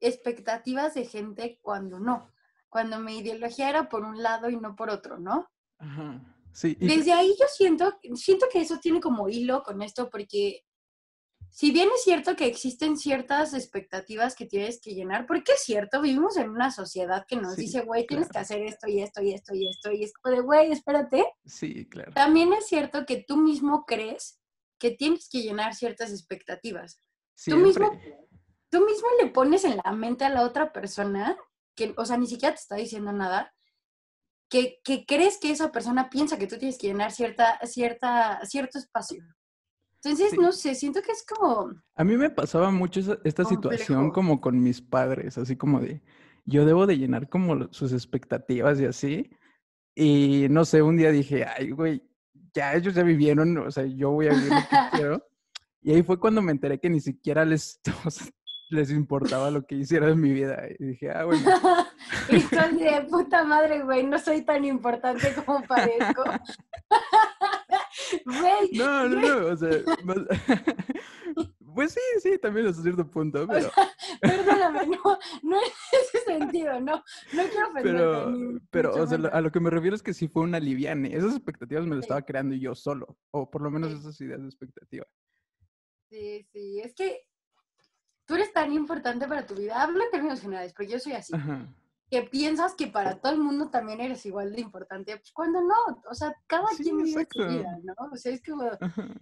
expectativas 0.00 0.94
de 0.94 1.04
gente 1.04 1.58
cuando 1.62 1.98
no. 1.98 2.32
Cuando 2.68 3.00
mi 3.00 3.18
ideología 3.18 3.70
era 3.70 3.88
por 3.88 4.04
un 4.04 4.22
lado 4.22 4.50
y 4.50 4.56
no 4.56 4.76
por 4.76 4.90
otro, 4.90 5.18
¿no? 5.18 5.48
Ajá. 5.78 6.20
Sí, 6.52 6.76
y 6.80 6.86
Desde 6.86 7.12
ahí 7.12 7.34
yo 7.38 7.46
siento, 7.48 7.98
siento 8.14 8.46
que 8.50 8.60
eso 8.60 8.78
tiene 8.78 9.00
como 9.00 9.28
hilo 9.28 9.62
con 9.62 9.82
esto, 9.82 10.08
porque 10.08 10.64
si 11.50 11.70
bien 11.70 11.88
es 11.94 12.02
cierto 12.02 12.36
que 12.36 12.46
existen 12.46 12.96
ciertas 12.96 13.54
expectativas 13.54 14.34
que 14.34 14.46
tienes 14.46 14.80
que 14.80 14.94
llenar, 14.94 15.26
porque 15.26 15.52
es 15.52 15.62
cierto, 15.62 16.00
vivimos 16.00 16.36
en 16.36 16.50
una 16.50 16.70
sociedad 16.70 17.24
que 17.26 17.36
nos 17.36 17.54
Sí, 17.54 17.62
dice, 17.62 17.82
güey, 17.82 18.06
tienes 18.06 18.28
que 18.28 18.38
hacer 18.38 18.62
esto 18.62 18.88
y 18.88 19.00
esto 19.00 19.22
y 19.22 19.32
esto 19.32 19.54
y 19.54 19.68
esto, 19.68 19.92
y 19.92 20.04
es 20.04 20.12
como 20.12 20.36
de, 20.36 20.42
güey, 20.42 20.72
espérate, 20.72 21.24
sí, 21.44 21.86
claro. 21.88 22.12
también 22.12 22.52
es 22.52 22.66
cierto 22.66 23.06
que 23.06 23.24
tú 23.26 23.36
mismo 23.36 23.84
crees 23.86 24.40
que 24.78 24.90
tienes 24.90 25.28
que 25.30 25.42
llenar 25.42 25.74
ciertas 25.74 26.10
expectativas. 26.10 27.00
Tú 27.44 27.56
mismo, 27.56 27.90
tú 28.70 28.84
mismo 28.84 29.08
le 29.20 29.30
pones 29.30 29.64
en 29.64 29.78
la 29.82 29.92
mente 29.92 30.24
a 30.24 30.30
la 30.30 30.42
otra 30.42 30.72
persona, 30.72 31.36
que, 31.74 31.94
o 31.96 32.04
sea, 32.04 32.16
ni 32.16 32.26
siquiera 32.26 32.54
te 32.54 32.60
está 32.60 32.76
diciendo 32.76 33.12
nada, 33.12 33.54
que, 34.48 34.80
que 34.84 35.04
crees 35.06 35.38
que 35.38 35.50
esa 35.50 35.72
persona 35.72 36.08
piensa 36.08 36.38
que 36.38 36.46
tú 36.46 36.58
tienes 36.58 36.78
que 36.78 36.88
llenar 36.88 37.12
cierta, 37.12 37.58
cierta, 37.64 38.40
cierto 38.44 38.78
espacio. 38.78 39.22
Entonces, 40.10 40.30
Sí. 40.30 40.36
no 40.38 40.52
sé, 40.52 40.74
siento 40.74 41.02
que 41.02 41.12
es 41.12 41.24
como, 41.26 41.72
A 41.94 42.04
mí 42.04 42.16
me 42.16 42.30
pasaba 42.30 42.70
mucho 42.70 43.00
esa- 43.00 43.18
esta 43.24 43.44
situación 43.44 43.98
Complejo. 43.98 44.12
como 44.12 44.40
con 44.40 44.62
mis 44.62 44.80
padres, 44.80 45.36
así 45.38 45.56
como 45.56 45.80
de, 45.80 46.02
yo 46.44 46.64
debo 46.64 46.86
de 46.86 46.98
llenar 46.98 47.28
como 47.28 47.72
sus 47.72 47.92
expectativas 47.92 48.80
y 48.80 48.86
así. 48.86 49.30
Y 49.94 50.46
no 50.50 50.64
sé, 50.64 50.82
un 50.82 50.96
día 50.96 51.10
dije, 51.10 51.44
ay, 51.44 51.70
güey, 51.70 52.02
ya 52.54 52.74
ellos 52.74 52.94
ya 52.94 53.02
vivieron, 53.02 53.56
o 53.58 53.70
sea, 53.70 53.84
yo 53.86 54.10
voy 54.10 54.28
a 54.28 54.34
vivir 54.34 54.50
lo 54.50 54.56
que 54.56 54.66
quiero. 55.10 55.26
Y 55.82 55.92
ahí 55.94 56.02
fue 56.02 56.18
cuando 56.18 56.42
me 56.42 56.52
enteré 56.52 56.78
que 56.80 56.90
ni 56.90 57.00
siquiera 57.00 57.44
les, 57.44 57.80
o 58.04 58.10
sea, 58.10 58.26
les 58.70 58.90
importaba 58.90 59.50
lo 59.50 59.64
que 59.64 59.76
hiciera 59.76 60.08
en 60.10 60.20
mi 60.20 60.32
vida. 60.32 60.60
Y 60.78 60.84
dije, 60.84 61.10
ah, 61.10 61.24
bueno, 61.24 61.40
y 62.30 62.82
de 62.84 63.06
puta 63.08 63.44
madre, 63.44 63.82
güey, 63.82 64.04
no 64.04 64.18
soy 64.18 64.42
tan 64.42 64.64
importante 64.64 65.32
como 65.44 65.62
parezco. 65.66 66.24
Güey, 68.24 68.70
no, 68.72 69.08
no, 69.08 69.20
no, 69.20 69.46
o 69.48 69.56
sea, 69.56 69.70
más- 70.04 70.18
pues 71.74 71.92
sí, 71.92 72.00
sí, 72.22 72.38
también 72.38 72.66
hasta 72.66 72.82
cierto 72.82 73.08
punto, 73.10 73.46
pero, 73.46 73.70
perdóname, 74.20 74.86
no, 74.86 75.18
no 75.42 75.56
en 75.56 75.72
ese 76.02 76.18
sentido, 76.24 76.80
no, 76.80 76.96
no 77.32 77.42
quiero 77.50 77.68
pero, 77.82 78.30
ni 78.30 78.58
pero, 78.70 78.94
o 78.94 79.06
sea, 79.06 79.18
a 79.32 79.40
lo 79.40 79.50
que 79.52 79.60
me 79.60 79.70
refiero 79.70 79.94
es 79.96 80.02
que 80.02 80.14
sí 80.14 80.28
fue 80.28 80.42
una 80.42 80.58
liviane. 80.60 81.14
Esas 81.14 81.32
expectativas 81.34 81.84
me 81.86 81.96
las 81.96 82.04
estaba 82.04 82.22
creando 82.22 82.54
yo 82.54 82.74
solo, 82.74 83.18
o 83.30 83.50
por 83.50 83.62
lo 83.62 83.70
menos 83.70 83.92
esas 83.92 84.20
ideas 84.20 84.40
de 84.40 84.46
expectativa. 84.46 85.06
Sí, 86.08 86.46
sí, 86.52 86.80
es 86.80 86.94
que 86.94 87.20
tú 88.24 88.34
eres 88.36 88.52
tan 88.52 88.72
importante 88.72 89.26
para 89.26 89.46
tu 89.46 89.54
vida. 89.54 89.82
Hablo 89.82 90.02
en 90.04 90.10
términos 90.10 90.40
generales, 90.40 90.72
porque 90.72 90.92
yo 90.92 90.98
soy 90.98 91.12
así. 91.12 91.34
Ajá. 91.34 91.66
Que 92.08 92.22
piensas 92.22 92.74
que 92.74 92.86
para 92.86 93.20
todo 93.20 93.32
el 93.32 93.38
mundo 93.38 93.68
también 93.68 94.00
eres 94.00 94.24
igual 94.26 94.52
de 94.52 94.60
importante, 94.60 95.16
pues 95.16 95.32
cuando 95.32 95.60
no, 95.60 95.74
o 96.08 96.14
sea, 96.14 96.32
cada 96.46 96.68
Sí, 96.68 96.84
quien 96.84 96.98
vive 97.02 97.26
su 97.28 97.46
vida, 97.48 97.78
¿no? 97.82 97.94
O 98.12 98.16
sea, 98.16 98.32
es 98.32 98.42
como, 98.44 98.70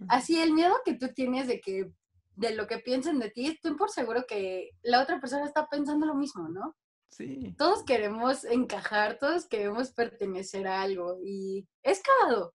así 0.07 0.39
el 0.39 0.53
miedo 0.53 0.75
que 0.85 0.93
tú 0.93 1.07
tienes 1.09 1.47
de 1.47 1.59
que, 1.61 1.91
de 2.35 2.53
lo 2.53 2.67
que 2.67 2.77
piensen 2.77 3.17
de 3.17 3.31
ti, 3.31 3.57
ten 3.61 3.75
por 3.75 3.89
seguro 3.89 4.25
que 4.27 4.69
la 4.83 5.01
otra 5.01 5.19
persona 5.19 5.45
está 5.45 5.67
pensando 5.67 6.05
lo 6.05 6.13
mismo, 6.13 6.47
¿no? 6.47 6.75
Sí. 7.09 7.55
Todos 7.57 7.83
queremos 7.83 8.43
encajar, 8.43 9.17
todos 9.17 9.47
queremos 9.47 9.91
pertenecer 9.91 10.67
a 10.67 10.81
algo 10.81 11.17
y 11.23 11.67
es 11.81 12.03
cagado, 12.03 12.53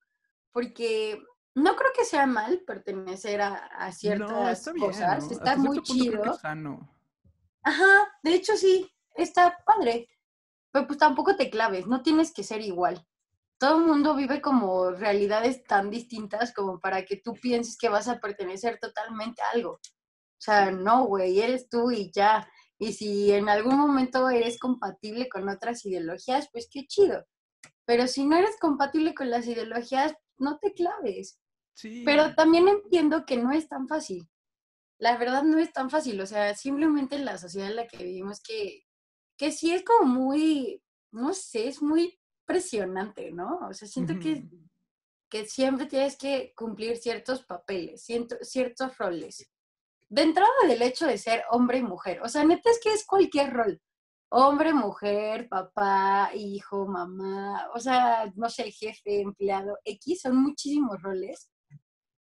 porque 0.52 1.20
no 1.54 1.75
creo 1.76 1.90
que 1.96 2.04
sea 2.04 2.26
mal 2.26 2.60
pertenecer 2.66 3.40
a, 3.40 3.66
a 3.78 3.87
No, 3.87 3.92
ciertas 3.92 4.58
está 4.58 4.72
bien, 4.72 4.87
cosas, 4.87 5.25
¿no? 5.25 5.30
está 5.32 5.50
Hasta 5.52 5.56
muy 5.56 5.82
chido. 5.82 6.38
Ajá, 7.62 8.08
de 8.22 8.34
hecho 8.34 8.56
sí, 8.56 8.90
está 9.14 9.58
padre. 9.64 10.08
Pero 10.72 10.86
pues 10.86 10.98
tampoco 10.98 11.36
te 11.36 11.50
claves, 11.50 11.86
no 11.86 12.02
tienes 12.02 12.32
que 12.32 12.44
ser 12.44 12.60
igual. 12.60 13.06
Todo 13.58 13.78
el 13.78 13.86
mundo 13.86 14.14
vive 14.14 14.40
como 14.40 14.90
realidades 14.90 15.62
tan 15.64 15.90
distintas 15.90 16.52
como 16.54 16.80
para 16.80 17.04
que 17.04 17.16
tú 17.16 17.34
pienses 17.34 17.76
que 17.76 17.88
vas 17.88 18.08
a 18.08 18.18
pertenecer 18.20 18.78
totalmente 18.80 19.42
a 19.42 19.50
algo. 19.54 19.72
O 19.72 20.42
sea, 20.42 20.70
no, 20.70 21.04
güey, 21.04 21.40
eres 21.40 21.68
tú 21.68 21.90
y 21.90 22.10
ya. 22.12 22.48
Y 22.78 22.94
si 22.94 23.30
en 23.32 23.48
algún 23.50 23.76
momento 23.78 24.30
eres 24.30 24.58
compatible 24.58 25.28
con 25.28 25.48
otras 25.48 25.84
ideologías, 25.84 26.48
pues 26.50 26.68
qué 26.72 26.86
chido. 26.86 27.26
Pero 27.84 28.06
si 28.06 28.24
no 28.24 28.36
eres 28.38 28.56
compatible 28.58 29.14
con 29.14 29.28
las 29.28 29.46
ideologías, 29.46 30.14
no 30.38 30.58
te 30.58 30.72
claves. 30.72 31.38
Sí. 31.74 32.02
Pero 32.06 32.34
también 32.34 32.68
entiendo 32.68 33.26
que 33.26 33.36
no 33.36 33.52
es 33.52 33.68
tan 33.68 33.86
fácil. 33.88 34.28
la 35.00 35.16
verdad 35.16 35.42
no 35.42 35.58
es 35.58 35.72
tan 35.72 35.90
fácil, 35.90 36.20
o 36.20 36.26
sea, 36.26 36.54
simplemente 36.54 37.18
la 37.18 37.38
sociedad 37.38 37.70
en 37.70 37.76
la 37.76 37.86
que 37.88 37.96
vivimos 38.04 38.40
que, 38.42 38.84
que 39.40 39.52
sí 39.52 39.73
es 39.73 39.82
como 39.82 40.04
muy, 40.04 40.82
no 41.12 41.32
sé, 41.32 41.66
es 41.66 41.80
muy 41.80 42.20
presionante, 42.44 43.32
¿no? 43.32 43.61
O 43.70 43.73
sea, 43.73 43.88
siento 43.88 44.18
que, 44.18 44.47
que 45.30 45.47
siempre 45.47 45.87
tienes 45.87 46.18
que 46.18 46.52
cumplir 46.54 46.99
ciertos 46.99 47.47
papeles, 47.47 48.04
ciertos 48.04 48.99
roles. 48.99 49.50
De 50.11 50.20
entrada 50.20 50.50
del 50.68 50.82
hecho 50.82 51.06
de 51.06 51.16
ser 51.16 51.44
hombre 51.52 51.78
y 51.78 51.82
mujer, 51.82 52.20
o 52.20 52.28
sea, 52.28 52.44
neta 52.44 52.68
es 52.68 52.80
que 52.82 52.92
es 52.92 53.06
cualquier 53.06 53.50
rol 53.54 53.80
hombre, 54.28 54.75
mujer, 54.75 55.49
papá, 55.49 56.32
hijo, 56.35 56.87
mamá, 56.87 57.66
o 57.75 57.80
sea, 57.80 58.30
no 58.37 58.50
sé, 58.50 58.70
jefe, 58.70 59.23
empleado, 59.23 59.78
X, 59.87 60.20
son 60.20 60.37
muchísimos 60.37 61.00
roles 61.00 61.49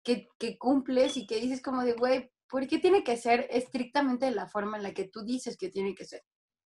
que, 0.03 0.29
que 0.39 0.57
cumples 0.57 1.17
y 1.17 1.27
que 1.27 1.41
dices 1.41 1.61
como 1.61 1.83
de, 1.83 1.93
güey, 1.95 2.31
¿por 2.47 2.65
qué 2.65 2.79
tiene 2.79 3.03
que 3.03 3.17
ser 3.17 3.45
estrictamente 3.51 4.25
de 4.25 4.31
la 4.31 4.47
forma 4.47 4.77
en 4.77 4.83
la 4.83 4.93
que 4.93 5.09
tú 5.09 5.25
dices 5.25 5.57
que 5.57 5.69
tiene 5.69 5.93
que 5.93 6.05
ser? 6.05 6.23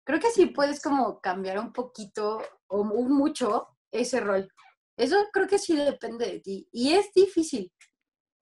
Creo 0.05 0.21
que 0.21 0.31
sí 0.31 0.47
puedes 0.47 0.83
como 0.83 1.21
cambiar 1.21 1.59
un 1.59 1.73
poquito 1.73 2.43
o 2.69 2.85
mucho 2.85 3.69
ese 3.91 4.21
rol. 4.21 4.49
Eso 4.97 5.17
creo 5.33 5.47
que 5.47 5.59
sí 5.59 5.77
depende 5.77 6.27
de 6.27 6.41
ti. 6.41 6.69
Y 6.73 6.93
es 6.93 7.13
difícil, 7.15 7.73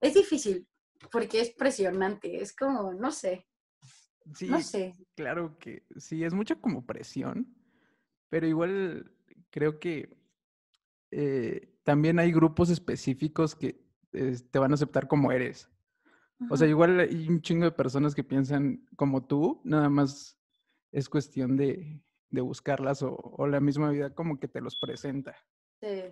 es 0.01 0.15
difícil 0.15 0.67
porque 1.11 1.41
es 1.41 1.55
presionante, 1.55 2.43
es 2.43 2.55
como, 2.55 2.93
no 2.93 3.11
sé, 3.11 3.47
Sí, 4.35 4.51
claro 5.17 5.59
que 5.59 5.85
sí, 5.97 6.23
es 6.25 6.35
mucha 6.35 6.55
como 6.57 6.87
presión, 6.87 7.55
pero 8.29 8.47
igual 8.47 9.13
creo 9.51 9.79
que 9.81 10.17
eh, 11.11 11.75
también 11.83 12.19
hay 12.19 12.31
grupos 12.31 12.71
específicos 12.71 13.57
que 13.57 13.83
eh, 14.13 14.37
te 14.51 14.59
van 14.59 14.71
a 14.71 14.75
aceptar 14.75 15.09
como 15.09 15.33
eres. 15.33 15.69
O 16.49 16.57
sea, 16.57 16.67
igual 16.67 17.01
hay 17.01 17.29
un 17.29 17.43
chingo 17.43 17.67
de 17.67 17.73
personas 17.73 18.15
que 18.15 18.25
piensan 18.25 18.87
como 18.97 19.27
tú, 19.27 19.61
nada 19.63 19.91
más 19.91 20.40
es 20.93 21.09
cuestión 21.09 21.57
de, 21.57 22.01
buscarlas 22.31 23.03
o, 23.03 23.47
la 23.47 23.61
misma 23.61 23.91
vida 23.91 24.15
como 24.15 24.39
que 24.39 24.49
te 24.49 24.61
los 24.61 24.79
presenta. 24.79 25.37
Sí. 25.81 26.05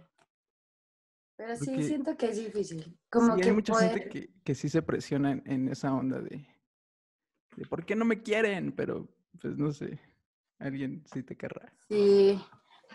Pero 1.36 1.56
sí, 1.56 1.82
siento 1.84 2.16
que 2.16 2.26
es 2.30 2.36
difícil. 2.36 2.98
Como 3.10 3.36
que 3.36 3.44
hay 3.44 3.52
mucha 3.52 3.74
gente 3.74 4.30
que, 4.42 4.54
sí 4.54 4.68
se 4.68 4.82
presiona 4.82 5.40
en 5.44 5.68
esa 5.68 5.94
onda 5.94 6.20
de, 6.20 6.46
¿por 7.68 7.84
qué 7.84 7.94
no 7.94 8.04
me 8.04 8.22
quieren? 8.22 8.72
Pero, 8.72 9.08
pues 9.40 9.56
no 9.56 9.72
sé, 9.72 10.00
alguien 10.58 11.04
sí 11.12 11.22
te 11.22 11.36
querrá. 11.36 11.72
Sí, 11.88 12.40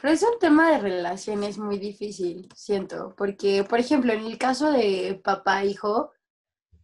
pero 0.02 0.14
es 0.14 0.24
un 0.24 0.40
tema 0.40 0.72
de 0.72 0.80
relaciones 0.80 1.58
muy 1.58 1.78
difícil, 1.78 2.50
siento, 2.56 3.14
porque, 3.16 3.64
por 3.64 3.80
ejemplo, 3.80 4.12
en 4.12 4.26
el 4.26 4.38
caso 4.38 4.72
de 4.72 5.22
papá-hijo, 5.24 6.12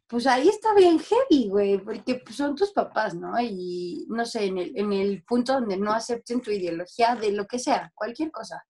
pues 0.10 0.25
ahí 0.25 0.50
está 0.50 0.74
bien 0.74 0.98
heavy, 1.00 1.50
güey, 1.50 1.78
porque 1.78 2.16
pues, 2.16 2.36
son 2.36 2.56
tus 2.56 2.72
papás, 2.72 3.13
¿no? 3.13 3.39
Y 3.39 4.08
no 4.10 4.25
sé, 4.25 4.46
en 4.46 4.58
el, 4.58 4.75
en 4.75 4.92
el 4.92 5.24
punto 5.24 5.54
donde 5.54 5.78
no 5.78 5.92
acepten 5.92 6.42
tu 6.42 6.50
ideología 6.50 7.16
de 7.16 7.32
lo 7.32 7.46
que 7.46 7.60
sea, 7.60 7.92
cualquier 7.94 8.32
cosa. 8.32 8.66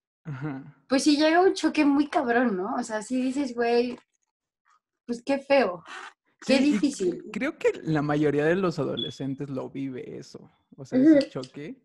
Pues 0.87 1.03
sí 1.05 1.15
llega 1.15 1.39
un 1.39 1.53
choque 1.53 1.85
muy 1.85 2.07
cabrón, 2.07 2.57
¿no? 2.57 2.75
O 2.75 2.83
sea, 2.83 3.01
si 3.01 3.21
dices, 3.21 3.55
güey, 3.55 3.97
pues 5.05 5.23
qué 5.23 5.39
feo. 5.39 5.81
Qué 6.45 6.59
difícil. 6.59 7.23
Creo 7.31 7.57
que 7.57 7.71
la 7.83 8.01
mayoría 8.01 8.43
de 8.43 8.55
los 8.55 8.77
adolescentes 8.77 9.49
lo 9.49 9.69
vive 9.69 10.17
eso. 10.17 10.51
O 10.75 10.83
sea, 10.83 10.99
ese 10.99 11.29
choque 11.29 11.81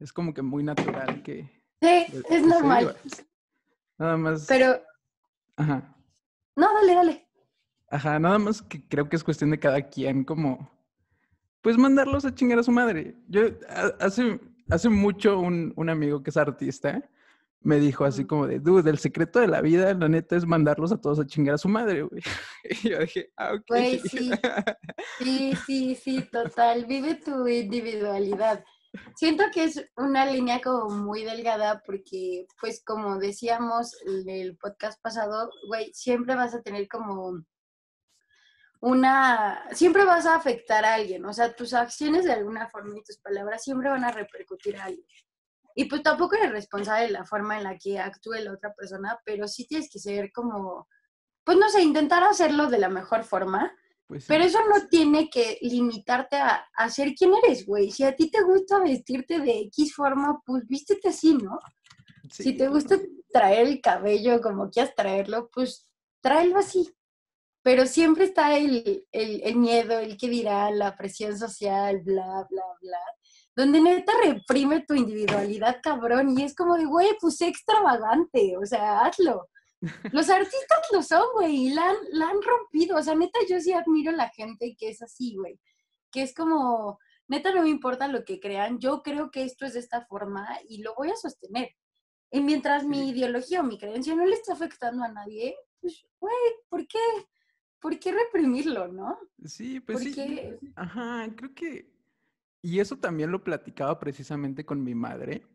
es 0.00 0.12
como 0.12 0.34
que 0.34 0.42
muy 0.42 0.64
natural 0.64 1.22
que... 1.22 1.48
Sí, 1.80 2.06
es 2.28 2.44
normal. 2.44 2.96
Nada 3.98 4.16
más... 4.16 4.46
Pero... 4.48 4.82
Ajá. 5.54 5.96
No, 6.56 6.74
dale, 6.74 6.94
dale. 6.94 7.25
Ajá, 7.88 8.18
nada 8.18 8.38
más 8.38 8.62
que 8.62 8.86
creo 8.86 9.08
que 9.08 9.16
es 9.16 9.24
cuestión 9.24 9.50
de 9.50 9.58
cada 9.58 9.82
quien 9.82 10.24
como... 10.24 10.70
Pues 11.62 11.76
mandarlos 11.76 12.24
a 12.24 12.34
chingar 12.34 12.60
a 12.60 12.62
su 12.62 12.70
madre. 12.70 13.16
Yo 13.28 13.42
hace, 13.98 14.38
hace 14.70 14.88
mucho 14.88 15.40
un, 15.40 15.72
un 15.76 15.88
amigo 15.88 16.22
que 16.22 16.30
es 16.30 16.36
artista 16.36 17.02
me 17.66 17.80
dijo 17.80 18.04
así 18.04 18.24
como 18.24 18.46
de, 18.46 18.60
dude, 18.60 18.88
el 18.88 18.98
secreto 18.98 19.40
de 19.40 19.48
la 19.48 19.60
vida, 19.60 19.92
la 19.92 20.08
neta, 20.08 20.36
es 20.36 20.46
mandarlos 20.46 20.92
a 20.92 21.00
todos 21.00 21.18
a 21.18 21.26
chingar 21.26 21.56
a 21.56 21.58
su 21.58 21.68
madre, 21.68 22.02
güey. 22.02 22.22
Y 22.84 22.90
yo 22.90 23.00
dije, 23.00 23.32
ah, 23.36 23.54
ok. 23.54 23.64
Güey, 23.66 23.98
sí. 24.08 24.30
Sí, 25.18 25.52
sí, 25.66 25.94
sí, 25.96 26.22
total. 26.30 26.86
Vive 26.86 27.16
tu 27.16 27.46
individualidad. 27.48 28.64
Siento 29.16 29.44
que 29.52 29.64
es 29.64 29.84
una 29.96 30.26
línea 30.26 30.60
como 30.60 30.88
muy 30.90 31.24
delgada 31.24 31.82
porque, 31.84 32.46
pues, 32.60 32.84
como 32.84 33.18
decíamos 33.18 33.96
en 34.06 34.28
el 34.28 34.56
podcast 34.56 35.02
pasado, 35.02 35.50
güey, 35.66 35.92
siempre 35.92 36.36
vas 36.36 36.54
a 36.54 36.62
tener 36.62 36.86
como 36.86 37.42
una, 38.80 39.68
siempre 39.72 40.04
vas 40.04 40.26
a 40.26 40.34
afectar 40.34 40.84
a 40.84 40.94
alguien, 40.94 41.24
o 41.24 41.32
sea, 41.32 41.54
tus 41.54 41.74
acciones 41.74 42.24
de 42.24 42.32
alguna 42.32 42.68
forma 42.68 42.96
y 42.98 43.02
tus 43.02 43.18
palabras 43.18 43.62
siempre 43.62 43.90
van 43.90 44.04
a 44.04 44.12
repercutir 44.12 44.76
a 44.76 44.84
alguien. 44.84 45.06
Y 45.74 45.84
pues 45.86 46.02
tampoco 46.02 46.36
eres 46.36 46.52
responsable 46.52 47.06
de 47.06 47.12
la 47.12 47.24
forma 47.24 47.58
en 47.58 47.64
la 47.64 47.76
que 47.76 47.98
actúe 47.98 48.34
la 48.42 48.52
otra 48.52 48.72
persona, 48.72 49.18
pero 49.24 49.46
sí 49.46 49.66
tienes 49.66 49.90
que 49.90 49.98
ser 49.98 50.32
como, 50.32 50.88
pues 51.44 51.58
no 51.58 51.68
sé, 51.68 51.82
intentar 51.82 52.24
hacerlo 52.24 52.68
de 52.68 52.78
la 52.78 52.88
mejor 52.88 53.24
forma. 53.24 53.72
Pues 54.06 54.24
pero 54.26 54.44
eso 54.44 54.60
no 54.68 54.86
tiene 54.88 55.28
que 55.28 55.58
limitarte 55.60 56.36
a, 56.36 56.66
a 56.74 56.88
ser 56.88 57.12
quien 57.14 57.32
eres, 57.44 57.66
güey. 57.66 57.90
Si 57.90 58.04
a 58.04 58.14
ti 58.14 58.30
te 58.30 58.40
gusta 58.42 58.78
vestirte 58.78 59.40
de 59.40 59.60
X 59.62 59.94
forma, 59.94 60.40
pues 60.46 60.66
vístete 60.66 61.08
así, 61.08 61.34
¿no? 61.34 61.58
Si 62.30 62.56
te 62.56 62.68
gusta 62.68 62.98
traer 63.30 63.66
el 63.66 63.80
cabello 63.80 64.40
como 64.40 64.70
quieras 64.70 64.94
traerlo, 64.94 65.50
pues 65.52 65.88
tráelo 66.22 66.58
así. 66.58 66.90
Pero 67.66 67.84
siempre 67.84 68.22
está 68.26 68.56
el, 68.56 69.08
el, 69.10 69.40
el 69.42 69.56
miedo, 69.56 69.98
el 69.98 70.16
que 70.16 70.28
dirá, 70.28 70.70
la 70.70 70.96
presión 70.96 71.36
social, 71.36 72.00
bla, 72.04 72.46
bla, 72.48 72.62
bla 72.80 72.98
donde 73.56 73.80
neta 73.80 74.12
reprime 74.22 74.84
tu 74.86 74.94
individualidad, 74.94 75.80
cabrón, 75.82 76.38
y 76.38 76.44
es 76.44 76.54
como 76.54 76.76
de, 76.76 76.84
güey, 76.84 77.08
pues 77.20 77.40
extravagante, 77.40 78.54
o 78.56 78.66
sea, 78.66 79.00
hazlo. 79.00 79.48
Los 80.12 80.28
artistas 80.28 80.78
lo 80.92 81.02
son, 81.02 81.24
güey, 81.34 81.68
y 81.68 81.70
la 81.70 81.88
han, 81.88 81.96
la 82.12 82.28
han 82.28 82.40
rompido, 82.42 82.98
o 82.98 83.02
sea, 83.02 83.16
neta, 83.16 83.40
yo 83.48 83.58
sí 83.58 83.72
admiro 83.72 84.10
a 84.12 84.16
la 84.16 84.28
gente 84.28 84.76
que 84.78 84.90
es 84.90 85.00
así, 85.02 85.34
güey, 85.36 85.58
que 86.12 86.22
es 86.22 86.34
como, 86.34 87.00
neta, 87.26 87.50
no 87.52 87.62
me 87.62 87.70
importa 87.70 88.06
lo 88.06 88.24
que 88.24 88.38
crean, 88.38 88.78
yo 88.78 89.02
creo 89.02 89.30
que 89.30 89.42
esto 89.42 89.64
es 89.66 89.72
de 89.72 89.80
esta 89.80 90.04
forma 90.04 90.46
y 90.68 90.82
lo 90.82 90.94
voy 90.94 91.10
a 91.10 91.16
sostener. 91.16 91.70
Y 92.30 92.42
mientras 92.42 92.84
mi 92.84 93.08
ideología 93.08 93.60
o 93.60 93.64
mi 93.64 93.78
creencia 93.78 94.14
no 94.14 94.26
le 94.26 94.34
está 94.34 94.52
afectando 94.52 95.02
a 95.02 95.08
nadie, 95.08 95.56
pues, 95.80 96.04
güey, 96.20 96.34
¿por 96.68 96.86
qué? 96.86 96.98
¿Por 97.80 97.98
qué 97.98 98.12
reprimirlo, 98.12 98.88
no? 98.88 99.18
Sí, 99.44 99.80
pues 99.80 100.00
sí. 100.00 100.16
Ajá, 100.74 101.28
creo 101.36 101.54
que 101.54 101.96
y 102.66 102.80
eso 102.80 102.98
también 102.98 103.30
lo 103.30 103.44
platicaba 103.44 103.96
precisamente 104.00 104.66
con 104.66 104.82
mi 104.82 104.92
madre, 104.92 105.46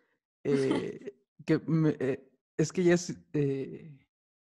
eh, 0.44 1.16
que 1.44 1.60
eh, 1.98 2.30
es 2.56 2.72
que 2.72 2.82
ella 2.82 2.94
es, 2.94 3.18
eh, 3.32 3.98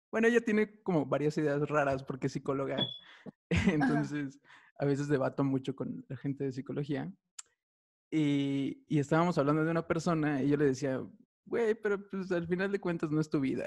bueno, 0.09 0.29
ella 0.29 0.39
tiene 0.39 0.81
como 0.83 1.05
varias 1.05 1.37
ideas 1.37 1.67
raras 1.67 2.01
porque 2.01 2.27
es 2.27 2.33
psicóloga, 2.33 2.77
entonces 4.09 4.39
a 4.79 4.85
veces 4.85 5.09
debato 5.09 5.43
mucho 5.43 5.75
con 5.75 6.05
la 6.07 6.15
gente 6.15 6.45
de 6.45 6.53
psicología. 6.53 7.11
Y, 8.09 8.85
y, 8.87 8.99
estábamos 8.99 9.37
hablando 9.37 9.65
de 9.65 9.71
una 9.71 9.85
persona 9.85 10.41
y 10.41 10.47
yo 10.47 10.55
le 10.55 10.65
decía, 10.65 11.03
güey, 11.45 11.75
pero 11.75 12.07
pues 12.09 12.31
al 12.31 12.47
final 12.47 12.71
de 12.71 12.79
cuentas 12.79 13.11
no 13.11 13.19
es 13.19 13.29
tu 13.29 13.41
vida. 13.41 13.65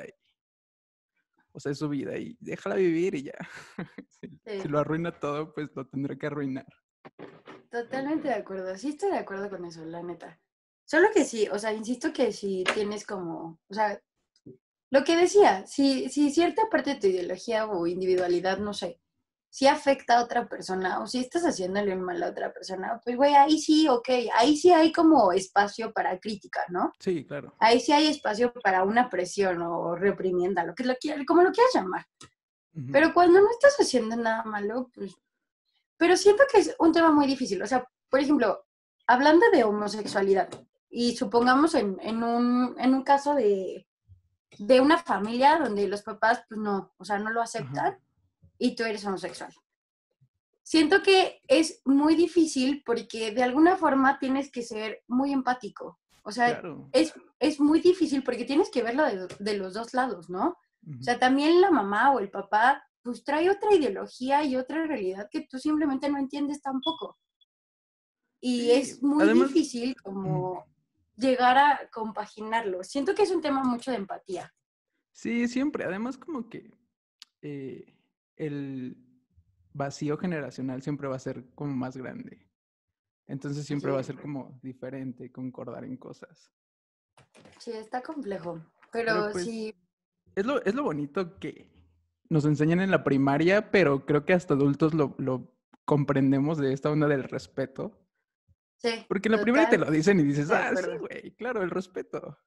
O 1.57 1.61
sea, 1.61 1.73
es 1.73 1.79
su 1.79 1.89
vida 1.89 2.19
y 2.19 2.37
déjala 2.39 2.75
vivir 2.75 3.15
y 3.15 3.23
ya. 3.25 3.39
si, 4.45 4.69
lo 4.69 4.79
arruina 4.79 5.11
todo, 5.11 5.55
pues 5.55 5.71
lo 5.75 5.87
tendré 5.87 6.19
que 6.19 6.27
arruinar. 6.27 6.67
Totalmente 7.71 8.29
de 8.29 8.35
acuerdo. 8.35 8.77
Sí 8.77 8.91
estoy 8.91 9.11
de 9.11 9.19
acuerdo 9.19 9.49
con 9.49 9.65
eso, 9.65 9.83
la 9.87 10.03
neta. 10.03 10.39
Solo 10.85 11.09
que 11.15 11.25
sí, 11.25 11.49
o 11.51 11.59
sea, 11.59 11.73
insisto 11.73 12.13
que 12.13 12.31
si 12.31 12.63
tienes 12.75 13.07
como, 13.07 13.59
o 13.69 13.75
sea, 13.75 13.99
lo 14.91 15.03
que 15.03 15.17
decía, 15.17 15.67
si, 15.67 16.11
si 16.11 16.31
cierta 16.31 16.69
parte 16.71 16.95
de 16.95 17.01
tu 17.01 17.07
ideología 17.07 17.67
o 17.67 17.87
individualidad, 17.87 18.59
no 18.59 18.75
sé, 18.75 19.01
si 19.57 19.67
afecta 19.67 20.19
a 20.19 20.23
otra 20.23 20.47
persona 20.47 21.01
o 21.01 21.07
si 21.07 21.19
estás 21.19 21.45
haciéndole 21.45 21.97
un 21.97 22.03
mal 22.03 22.23
a 22.23 22.29
otra 22.29 22.53
persona, 22.53 23.01
pues 23.03 23.17
güey, 23.17 23.35
ahí 23.35 23.59
sí, 23.59 23.89
ok, 23.89 24.07
ahí 24.35 24.55
sí 24.55 24.71
hay 24.71 24.93
como 24.93 25.33
espacio 25.33 25.95
para 25.95 26.21
crítica, 26.21 26.61
¿no? 26.69 26.93
Sí, 27.01 27.25
claro. 27.25 27.55
Ahí 27.59 27.81
sí 27.81 27.91
hay 27.91 28.09
espacio 28.09 28.53
para 28.53 28.85
una 28.85 29.09
presión 29.09 29.63
o 29.63 29.97
reprimienda, 29.97 30.63
lo 30.63 30.75
que 30.75 30.85
lo 30.85 30.95
como 31.27 31.41
lo 31.41 31.53
quieras 31.53 31.73
llamar. 31.73 32.05
Pero 32.93 33.15
cuando 33.15 33.41
no 33.41 33.49
estás 33.51 33.77
haciendo 33.81 34.15
nada 34.15 34.43
malo, 34.45 34.91
pues 34.95 35.15
pero 35.97 36.19
siento 36.19 36.45
que 36.53 36.59
es 36.59 36.77
un 36.79 36.93
tema 36.93 37.11
muy 37.11 37.27
difícil. 37.27 37.63
O 37.63 37.67
sea, 37.67 37.83
por 38.11 38.21
ejemplo, 38.21 38.63
hablando 39.07 39.47
de 39.51 39.65
homosexualidad, 39.65 40.51
y 40.91 41.17
supongamos 41.17 41.75
en, 41.75 41.97
en, 42.03 42.23
un, 42.23 42.77
en 42.79 42.93
un 42.93 43.03
caso 43.03 43.35
de, 43.35 43.89
de, 44.59 44.81
una 44.83 44.99
familia 44.99 45.59
donde 45.59 45.89
los 45.89 46.03
papás, 46.03 46.43
pues 46.47 46.61
no, 46.61 46.93
o 46.99 47.07
sea, 47.07 47.19
no 47.19 47.31
lo 47.31 47.41
aceptan 47.41 47.99
y 48.59 48.75
tú 48.75 48.85
eres 48.85 49.05
homosexual. 49.05 49.53
Siento 50.63 51.03
que 51.03 51.41
es 51.47 51.81
muy 51.85 52.17
difícil 52.17 52.83
porque 52.85 53.31
de 53.31 53.43
alguna 53.43 53.77
forma 53.77 54.19
tienes 54.19 54.51
que 54.51 54.63
ser 54.63 55.03
muy 55.07 55.33
empático. 55.33 56.01
O 56.23 56.33
sea, 56.33 56.61
es, 56.93 57.15
es, 57.39 57.61
muy 57.61 57.81
difícil 57.81 58.25
porque 58.25 58.45
tienes 58.45 58.69
que 58.71 58.83
verlo 58.83 59.05
de, 59.05 59.29
de 59.39 59.57
los 59.57 59.75
dos 59.75 59.95
lados, 59.95 60.29
¿no? 60.29 60.57
O 60.99 61.03
sea, 61.03 61.19
también 61.21 61.61
la 61.61 61.71
mamá 61.71 62.13
o 62.13 62.19
el 62.19 62.31
papá 62.31 62.83
pues 63.03 63.23
trae 63.23 63.49
otra 63.49 63.73
ideología 63.75 64.43
y 64.45 64.57
otra 64.57 64.85
realidad 64.87 65.29
que 65.31 65.43
tú 65.43 65.59
simplemente 65.59 66.09
no 66.09 66.19
entiendes 66.19 66.61
tampoco. 66.61 67.17
Y 68.41 68.63
Sí, 68.63 68.71
es 68.73 69.03
muy 69.03 69.23
además- 69.23 69.53
difícil 69.53 69.95
como 70.03 70.67
llegar 71.17 71.57
a 71.59 71.89
compaginarlo. 71.93 72.83
Siento 72.83 73.15
que 73.15 73.23
es 73.23 73.31
un 73.31 73.41
tema 73.41 73.63
mucho 73.63 73.93
de 73.93 73.99
empatía. 73.99 74.53
Sí, 75.13 75.47
siempre. 75.49 75.85
Además, 75.85 76.19
como 76.19 76.49
que 76.49 76.71
eh, 77.43 77.96
el 78.37 78.97
vacío 79.73 80.17
generacional 80.17 80.83
siempre 80.83 81.09
va 81.09 81.17
a 81.17 81.21
ser 81.21 81.45
como 81.55 81.75
más 81.75 81.97
grande. 81.97 82.47
Entonces 83.27 83.67
siempre 83.67 83.91
va 83.91 84.01
a 84.01 84.05
ser 84.05 84.21
como 84.21 84.59
diferente, 84.63 85.33
concordar 85.33 85.85
en 85.85 85.97
cosas. 85.97 86.53
Sí, 87.59 87.73
está 87.73 88.03
complejo. 88.03 88.65
Pero, 88.93 89.13
Pero, 89.13 89.33
pues, 89.33 89.45
sí, 89.45 89.75
Es 90.35 90.47
lo, 90.47 90.65
es 90.65 90.75
lo 90.75 90.85
bonito 90.85 91.39
que 91.39 91.69
nos 92.29 92.45
enseñan 92.45 92.81
en 92.81 92.91
la 92.91 93.05
primaria, 93.05 93.71
pero 93.71 94.07
creo 94.07 94.25
que 94.25 94.33
hasta 94.33 94.55
adultos 94.55 94.95
lo, 94.95 95.15
lo 95.19 95.55
comprendemos 95.85 96.59
de 96.59 96.73
esta 96.73 96.91
onda 96.91 97.09
del 97.09 97.25
respeto. 97.25 98.01
sí. 98.77 99.05
Porque 99.09 99.29
en 99.29 99.37
la 99.37 99.43
primaria 99.43 99.69
te 99.69 99.79
lo 99.79 99.91
dicen 99.91 100.21
y 100.21 100.25
dices, 100.25 100.51
ah, 100.51 100.73
sí, 100.77 100.97
güey, 100.99 101.35
claro, 101.37 101.63
el 101.63 101.71
respeto. 101.71 102.39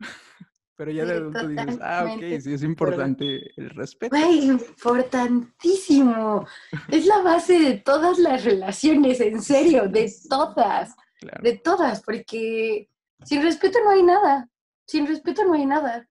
Pero 0.80 0.92
ya 0.92 1.04
de 1.04 1.12
adulto 1.12 1.46
dices, 1.46 1.78
ah, 1.82 2.06
ok, 2.10 2.22
sí 2.40 2.54
es 2.54 2.64
importante 2.64 3.52
el 3.58 3.70
respeto. 3.72 4.16
Güey, 4.16 4.46
importantísimo. 4.46 6.48
Es 6.88 7.06
la 7.06 7.22
base 7.22 7.60
de 7.60 7.74
todas 7.80 8.18
las 8.18 8.46
relaciones, 8.46 9.20
en 9.20 9.42
serio, 9.42 9.90
de 9.90 10.10
todas, 10.30 10.96
Claro. 11.20 11.44
de 11.44 11.58
todas, 11.58 12.02
porque 12.02 12.88
sin 13.26 13.44
respeto 13.44 13.78
no 13.84 13.90
hay 13.90 14.04
nada. 14.04 14.48
Sin 14.86 15.06
respeto 15.06 15.44
no 15.44 15.56
hay 15.56 15.66
nada. 15.66 16.08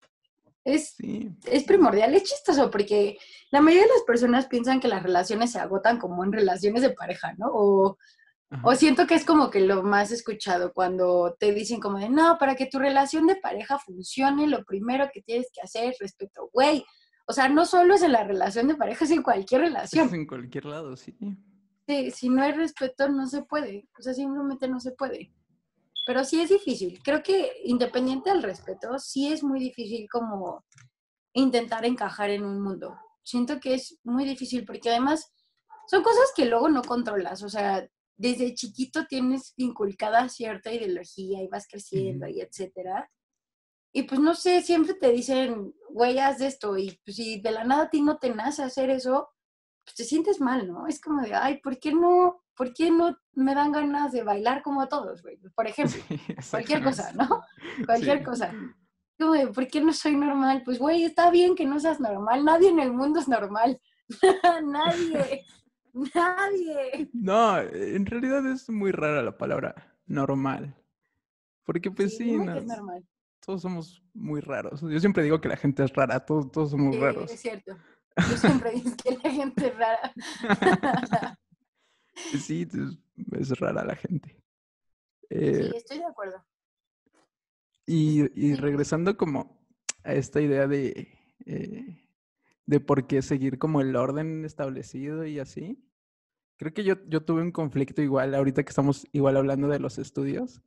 Es, 0.65 0.97
Sí, 0.99 1.31
es 1.47 1.65
primordial, 1.65 2.15
es 2.15 2.25
chistoso, 2.25 2.71
porque 2.71 3.17
la 3.51 3.63
mayoría 3.63 3.87
de 3.87 3.93
las 3.95 4.03
personas 4.03 4.49
piensan 4.49 4.81
que 4.81 4.89
las 4.89 5.03
relaciones 5.03 5.53
se 5.53 5.61
agotan 5.61 5.99
como 5.99 6.23
en 6.25 6.33
relaciones 6.33 6.83
de 6.83 6.91
pareja, 6.91 7.33
¿no? 7.39 7.47
O, 7.55 7.97
ajá, 8.51 8.63
o 8.67 8.75
siento 8.75 9.07
que 9.07 9.15
es 9.15 9.25
como 9.25 9.51
que 9.51 9.61
lo 9.61 9.83
más 9.83 10.11
escuchado 10.11 10.73
cuando 10.73 11.37
te 11.39 11.53
dicen 11.53 11.81
como 11.81 11.99
de, 11.99 12.09
no, 12.09 12.39
para 12.39 12.55
que 12.55 12.67
tu 12.67 12.79
relación 12.79 13.27
de 13.27 13.37
pareja 13.37 13.79
funcione, 13.79 14.47
lo 14.47 14.65
primero 14.65 15.09
que 15.13 15.23
tienes 15.23 15.49
que 15.53 15.61
hacer 15.61 15.91
es 15.91 15.99
respeto. 15.99 16.51
Güey, 16.53 16.85
o 17.27 17.33
sea, 17.35 17.49
no 17.51 17.67
solo 17.67 17.95
es 17.95 18.03
en 18.03 18.13
la 18.13 18.25
relación 18.25 18.69
de 18.69 18.75
pareja, 18.75 19.05
es 19.05 19.11
en 19.11 19.23
cualquier 19.23 19.61
relación. 19.61 20.07
es 20.07 20.13
en 20.15 20.27
cualquier 20.27 20.65
lado, 20.65 20.97
sí. 20.97 21.15
Sí, 21.87 22.11
si 22.11 22.29
no 22.31 22.43
hay 22.43 22.53
respeto, 22.53 23.09
no 23.09 23.27
se 23.27 23.43
puede. 23.43 23.89
O 23.99 24.03
sea, 24.03 24.15
simplemente 24.15 24.67
no 24.67 24.81
se 24.81 24.93
puede. 24.93 25.33
Pero 26.07 26.25
sí 26.25 26.41
es 26.41 26.49
difícil. 26.49 27.01
Creo 27.03 27.23
que 27.23 27.53
independiente 27.65 28.31
del 28.31 28.43
respeto, 28.43 28.99
sí 28.99 29.31
es 29.31 29.43
muy 29.43 29.61
difícil 29.61 30.09
como 30.11 30.65
intentar 31.35 31.85
encajar 31.85 32.31
en 32.31 32.45
un 32.45 32.63
mundo. 32.63 32.97
Siento 33.23 33.61
que 33.61 33.75
es 33.75 33.99
muy 34.05 34.25
difícil 34.25 34.65
porque 34.65 34.89
además 34.89 35.31
son 35.87 36.03
cosas 36.03 36.33
que 36.35 36.47
luego 36.47 36.71
no 36.71 36.83
controlas. 36.83 37.43
O 37.43 37.51
sea, 37.51 37.87
desde 38.19 38.53
chiquito 38.55 39.07
tienes 39.07 39.55
inculcada 39.57 40.29
cierta 40.29 40.73
ideología 40.73 41.43
y 41.43 41.49
vas 41.49 41.67
creciendo 41.67 42.27
Ujú. 42.27 42.35
y 42.37 42.41
etcétera. 42.43 43.11
Y 43.93 44.03
pues 44.03 44.21
no 44.21 44.35
sé, 44.35 44.61
siempre 44.63 44.95
te 44.95 45.11
dicen, 45.13 45.73
güey, 45.91 46.19
haz 46.19 46.41
esto. 46.43 46.77
Y 46.77 47.01
pues 47.05 47.17
si 47.17 47.41
de 47.41 47.51
la 47.53 47.65
nada 47.65 47.85
a 47.85 47.91
ti 47.91 48.03
no 48.03 48.19
te 48.19 48.35
nace 48.35 48.63
hacer 48.63 48.91
eso, 48.91 49.31
pues 49.85 49.95
te 49.97 50.05
sientes 50.05 50.41
mal, 50.41 50.69
¿no? 50.69 50.87
Es 50.87 51.01
como 51.01 51.23
de, 51.23 51.35
ay, 51.35 51.61
¿por 51.63 51.79
qué 51.79 51.93
no, 51.93 52.45
por 52.55 52.75
qué 52.75 52.91
no 52.91 53.17
me 53.33 53.55
dan 53.55 53.73
ganas 53.73 54.13
de 54.13 54.23
bailar 54.25 54.63
como 54.63 54.83
a 54.83 54.89
todos, 54.89 55.23
güey? 55.23 55.39
Por 55.55 55.67
ejemplo, 55.67 55.99
Sí, 56.09 56.19
cualquier 56.51 56.83
cosa. 56.83 57.13
¿no? 57.15 57.43
Cualquier 57.87 58.19
Sí. 58.19 58.25
cosa. 58.25 58.55
Como 59.19 59.33
de, 59.33 59.47
¿por 59.49 59.67
qué 59.69 59.81
no 59.81 59.93
soy 59.93 60.17
normal? 60.17 60.63
Pues, 60.65 60.79
güey, 60.79 61.05
está 61.05 61.31
bien 61.31 61.55
que 61.55 61.65
no 61.65 61.81
seas 61.81 61.99
normal. 61.99 62.45
Nadie 62.45 62.69
en 62.69 62.81
el 62.81 62.93
mundo 62.93 63.21
es 63.21 63.29
normal. 63.29 63.81
Nadie. 64.65 65.45
Nadie. 66.15 67.09
No, 67.13 67.59
en 67.61 68.07
realidad 68.07 68.47
es 68.51 68.69
muy 68.71 68.93
rara 68.93 69.23
la 69.23 69.37
palabra 69.37 69.97
normal. 70.07 70.75
Porque 71.65 71.91
pues 71.91 72.17
sí, 72.17 72.25
dime 72.25 72.47
no, 72.47 72.53
que 72.55 72.59
es 72.61 72.67
normal. 72.67 73.07
todos 73.41 73.63
somos 73.63 74.03
muy 74.15 74.41
raros. 74.41 74.81
Yo 74.81 75.01
siempre 75.01 75.23
digo 75.23 75.41
que 75.41 75.49
la 75.49 75.57
gente 75.57 75.85
es 75.85 75.93
rara, 75.93 76.25
todos, 76.25 76.51
todos 76.51 76.71
somos 76.71 76.95
Sí, 76.95 77.01
raros. 77.01 77.31
es 77.31 77.41
cierto. 77.41 77.77
Yo 78.17 78.37
siempre 78.37 78.71
digo 78.73 78.91
que 79.03 79.19
la 79.23 79.31
gente 79.31 79.67
es 79.69 79.77
rara. 79.77 80.13
Sí, 82.41 82.67
es, 82.73 82.99
es 83.39 83.59
rara 83.61 83.85
la 83.85 83.95
gente. 83.97 84.31
Sí, 84.31 85.27
Eh, 85.31 85.71
estoy 85.77 85.99
de 85.99 86.05
acuerdo. 86.07 86.45
y, 87.87 88.55
regresando 88.57 89.17
como 89.17 89.65
a 90.05 90.15
esta 90.15 90.41
idea 90.41 90.67
de, 90.67 91.09
eh, 91.47 92.05
de 92.67 92.81
por 92.81 93.07
qué 93.07 93.23
seguir 93.23 93.59
como 93.59 93.81
el 93.81 93.95
orden 93.95 94.45
establecido 94.45 95.25
y 95.27 95.39
así, 95.39 95.88
creo 96.59 96.75
que 96.75 96.85
yo, 96.85 96.97
yo 97.07 97.23
tuve 97.25 97.41
un 97.43 97.53
conflicto 97.53 98.03
igual, 98.03 98.35
ahorita 98.35 98.63
que 98.65 98.69
estamos 98.71 99.07
igual 99.13 99.37
hablando 99.37 99.69
de 99.69 99.79
los 99.79 99.97
estudios, 99.99 100.61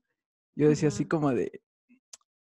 yo 0.55 0.67
decía 0.67 0.87
así 0.87 1.03
Ujú. 1.03 1.09
como 1.09 1.31
de, 1.31 1.61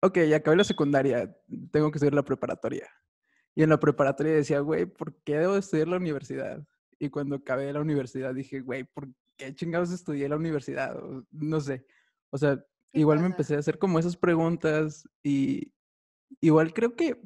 ok, 0.01 0.19
ya 0.29 0.37
acabé 0.37 0.57
la 0.57 0.65
secundaria, 0.65 1.37
tengo 1.71 1.91
que 1.91 1.99
estudiar 1.99 2.15
la 2.15 2.25
preparatoria. 2.25 2.89
Y 3.55 3.63
en 3.63 3.69
la 3.71 3.81
preparatoria 3.81 4.33
decía, 4.33 4.61
güey, 4.61 4.87
¿por 4.87 5.15
qué 5.23 5.37
debo 5.39 5.57
estudiar 5.57 5.89
la 5.89 5.97
universidad? 5.97 6.65
Y 6.99 7.11
cuando 7.11 7.37
acabé 7.37 7.73
la 7.73 7.81
universidad 7.81 8.33
dije, 8.35 8.61
güey, 8.61 8.85
¿por 8.85 9.09
qué 9.37 9.55
chingados 9.55 9.91
estudié 9.91 10.29
la 10.29 10.37
universidad? 10.37 10.97
O- 10.97 11.25
no 11.33 11.61
sé. 11.61 11.85
O 12.31 12.39
sea, 12.39 12.57
¿Qué 12.93 13.01
igual 13.01 13.19
me 13.19 13.25
pasa? 13.25 13.33
empecé 13.35 13.57
a 13.57 13.59
hacer 13.59 13.79
como 13.79 13.99
esas 13.99 14.17
preguntas 14.17 15.09
y 15.23 15.73
igual 16.41 16.73
creo 16.73 16.95
que, 16.95 17.21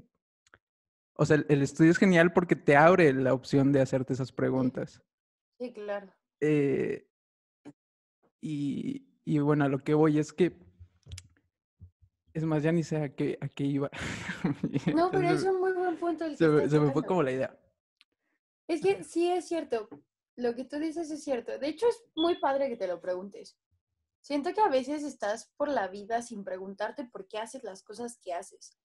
o 1.16 1.24
sea, 1.26 1.36
el, 1.36 1.46
el 1.48 1.62
estudio 1.62 1.90
es 1.90 1.98
genial 1.98 2.32
porque 2.32 2.56
te 2.56 2.76
abre 2.76 3.12
la 3.12 3.34
opción 3.34 3.72
de 3.72 3.80
hacerte 3.80 4.12
esas 4.14 4.32
preguntas. 4.32 5.02
Sí, 5.64 5.72
claro. 5.72 6.12
Eh, 6.40 7.08
y, 8.42 9.08
y 9.24 9.38
bueno, 9.38 9.64
a 9.64 9.68
lo 9.68 9.78
que 9.78 9.94
voy 9.94 10.18
es 10.18 10.34
que, 10.34 10.58
es 12.34 12.44
más, 12.44 12.62
ya 12.62 12.70
ni 12.70 12.82
sé 12.82 12.98
a 12.98 13.14
qué, 13.14 13.38
a 13.40 13.48
qué 13.48 13.64
iba. 13.64 13.90
No, 14.94 15.10
pero 15.10 15.30
es 15.30 15.42
un 15.44 15.60
muy 15.60 15.72
buen 15.72 15.96
punto 15.96 16.26
el 16.26 16.36
se 16.36 16.48
me, 16.48 16.56
estás 16.56 16.72
se 16.72 16.80
me 16.80 16.92
fue 16.92 17.02
como 17.04 17.22
la 17.22 17.32
idea. 17.32 17.58
Es 18.68 18.82
que 18.82 19.04
sí 19.04 19.30
es 19.30 19.48
cierto, 19.48 19.88
lo 20.36 20.54
que 20.54 20.64
tú 20.64 20.78
dices 20.78 21.10
es 21.10 21.24
cierto. 21.24 21.58
De 21.58 21.68
hecho, 21.68 21.88
es 21.88 22.04
muy 22.14 22.38
padre 22.38 22.68
que 22.68 22.76
te 22.76 22.86
lo 22.86 23.00
preguntes. 23.00 23.58
Siento 24.20 24.52
que 24.52 24.60
a 24.60 24.68
veces 24.68 25.02
estás 25.02 25.50
por 25.56 25.70
la 25.70 25.88
vida 25.88 26.20
sin 26.20 26.44
preguntarte 26.44 27.06
por 27.06 27.26
qué 27.26 27.38
haces 27.38 27.64
las 27.64 27.82
cosas 27.82 28.18
que 28.22 28.34
haces. 28.34 28.76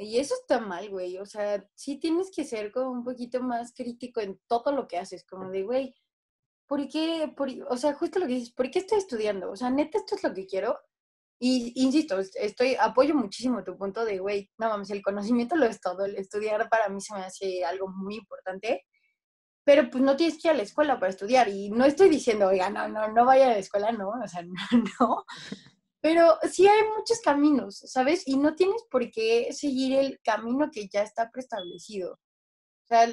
Y 0.00 0.18
eso 0.18 0.34
está 0.34 0.60
mal, 0.60 0.88
güey. 0.90 1.18
O 1.18 1.26
sea, 1.26 1.68
sí 1.74 1.98
tienes 1.98 2.30
que 2.30 2.44
ser 2.44 2.70
como 2.70 2.92
un 2.92 3.04
poquito 3.04 3.42
más 3.42 3.72
crítico 3.74 4.20
en 4.20 4.40
todo 4.46 4.70
lo 4.70 4.86
que 4.86 4.96
haces. 4.96 5.24
Como 5.24 5.50
de, 5.50 5.64
güey, 5.64 5.94
¿por 6.68 6.88
qué? 6.88 7.32
Por, 7.36 7.48
o 7.70 7.76
sea, 7.78 7.94
justo 7.94 8.20
lo 8.20 8.26
que 8.28 8.34
dices, 8.34 8.52
¿por 8.54 8.70
qué 8.70 8.80
estoy 8.80 8.98
estudiando? 8.98 9.50
O 9.50 9.56
sea, 9.56 9.70
neta, 9.70 9.98
esto 9.98 10.16
es 10.16 10.22
lo 10.24 10.34
que 10.34 10.46
quiero. 10.46 10.78
Y 11.40 11.72
insisto, 11.82 12.18
est- 12.20 12.36
estoy, 12.38 12.76
apoyo 12.80 13.14
muchísimo 13.16 13.64
tu 13.64 13.76
punto 13.78 14.04
de, 14.04 14.18
güey, 14.18 14.50
no 14.58 14.68
mames, 14.70 14.90
el 14.90 15.02
conocimiento 15.02 15.56
lo 15.56 15.66
es 15.66 15.80
todo. 15.80 16.04
El 16.06 16.16
estudiar 16.16 16.68
para 16.70 16.88
mí 16.90 17.00
se 17.00 17.14
me 17.14 17.20
hace 17.22 17.64
algo 17.64 17.88
muy 17.88 18.16
importante 18.16 18.84
pero 19.64 19.90
pues 19.90 20.02
no 20.02 20.16
tienes 20.16 20.40
que 20.40 20.48
ir 20.48 20.54
a 20.54 20.56
la 20.56 20.62
escuela 20.62 20.98
para 20.98 21.10
estudiar. 21.10 21.48
Y 21.48 21.70
no 21.70 21.84
estoy 21.84 22.08
diciendo, 22.08 22.48
oiga, 22.48 22.70
no, 22.70 22.88
no, 22.88 23.08
no 23.12 23.24
vaya 23.26 23.46
a 23.46 23.50
la 23.50 23.58
escuela, 23.58 23.92
no, 23.92 24.08
o 24.10 24.28
sea, 24.28 24.42
no, 24.42 24.52
no. 25.00 25.24
Pero 26.00 26.38
sí 26.50 26.66
hay 26.66 26.82
muchos 26.96 27.20
caminos, 27.20 27.78
¿sabes? 27.86 28.22
Y 28.26 28.36
no 28.38 28.54
tienes 28.54 28.82
por 28.90 29.10
qué 29.10 29.48
seguir 29.52 29.98
el 29.98 30.20
camino 30.22 30.70
que 30.72 30.88
ya 30.88 31.02
está 31.02 31.30
preestablecido. 31.30 32.12
O 32.14 32.86
sea, 32.88 33.08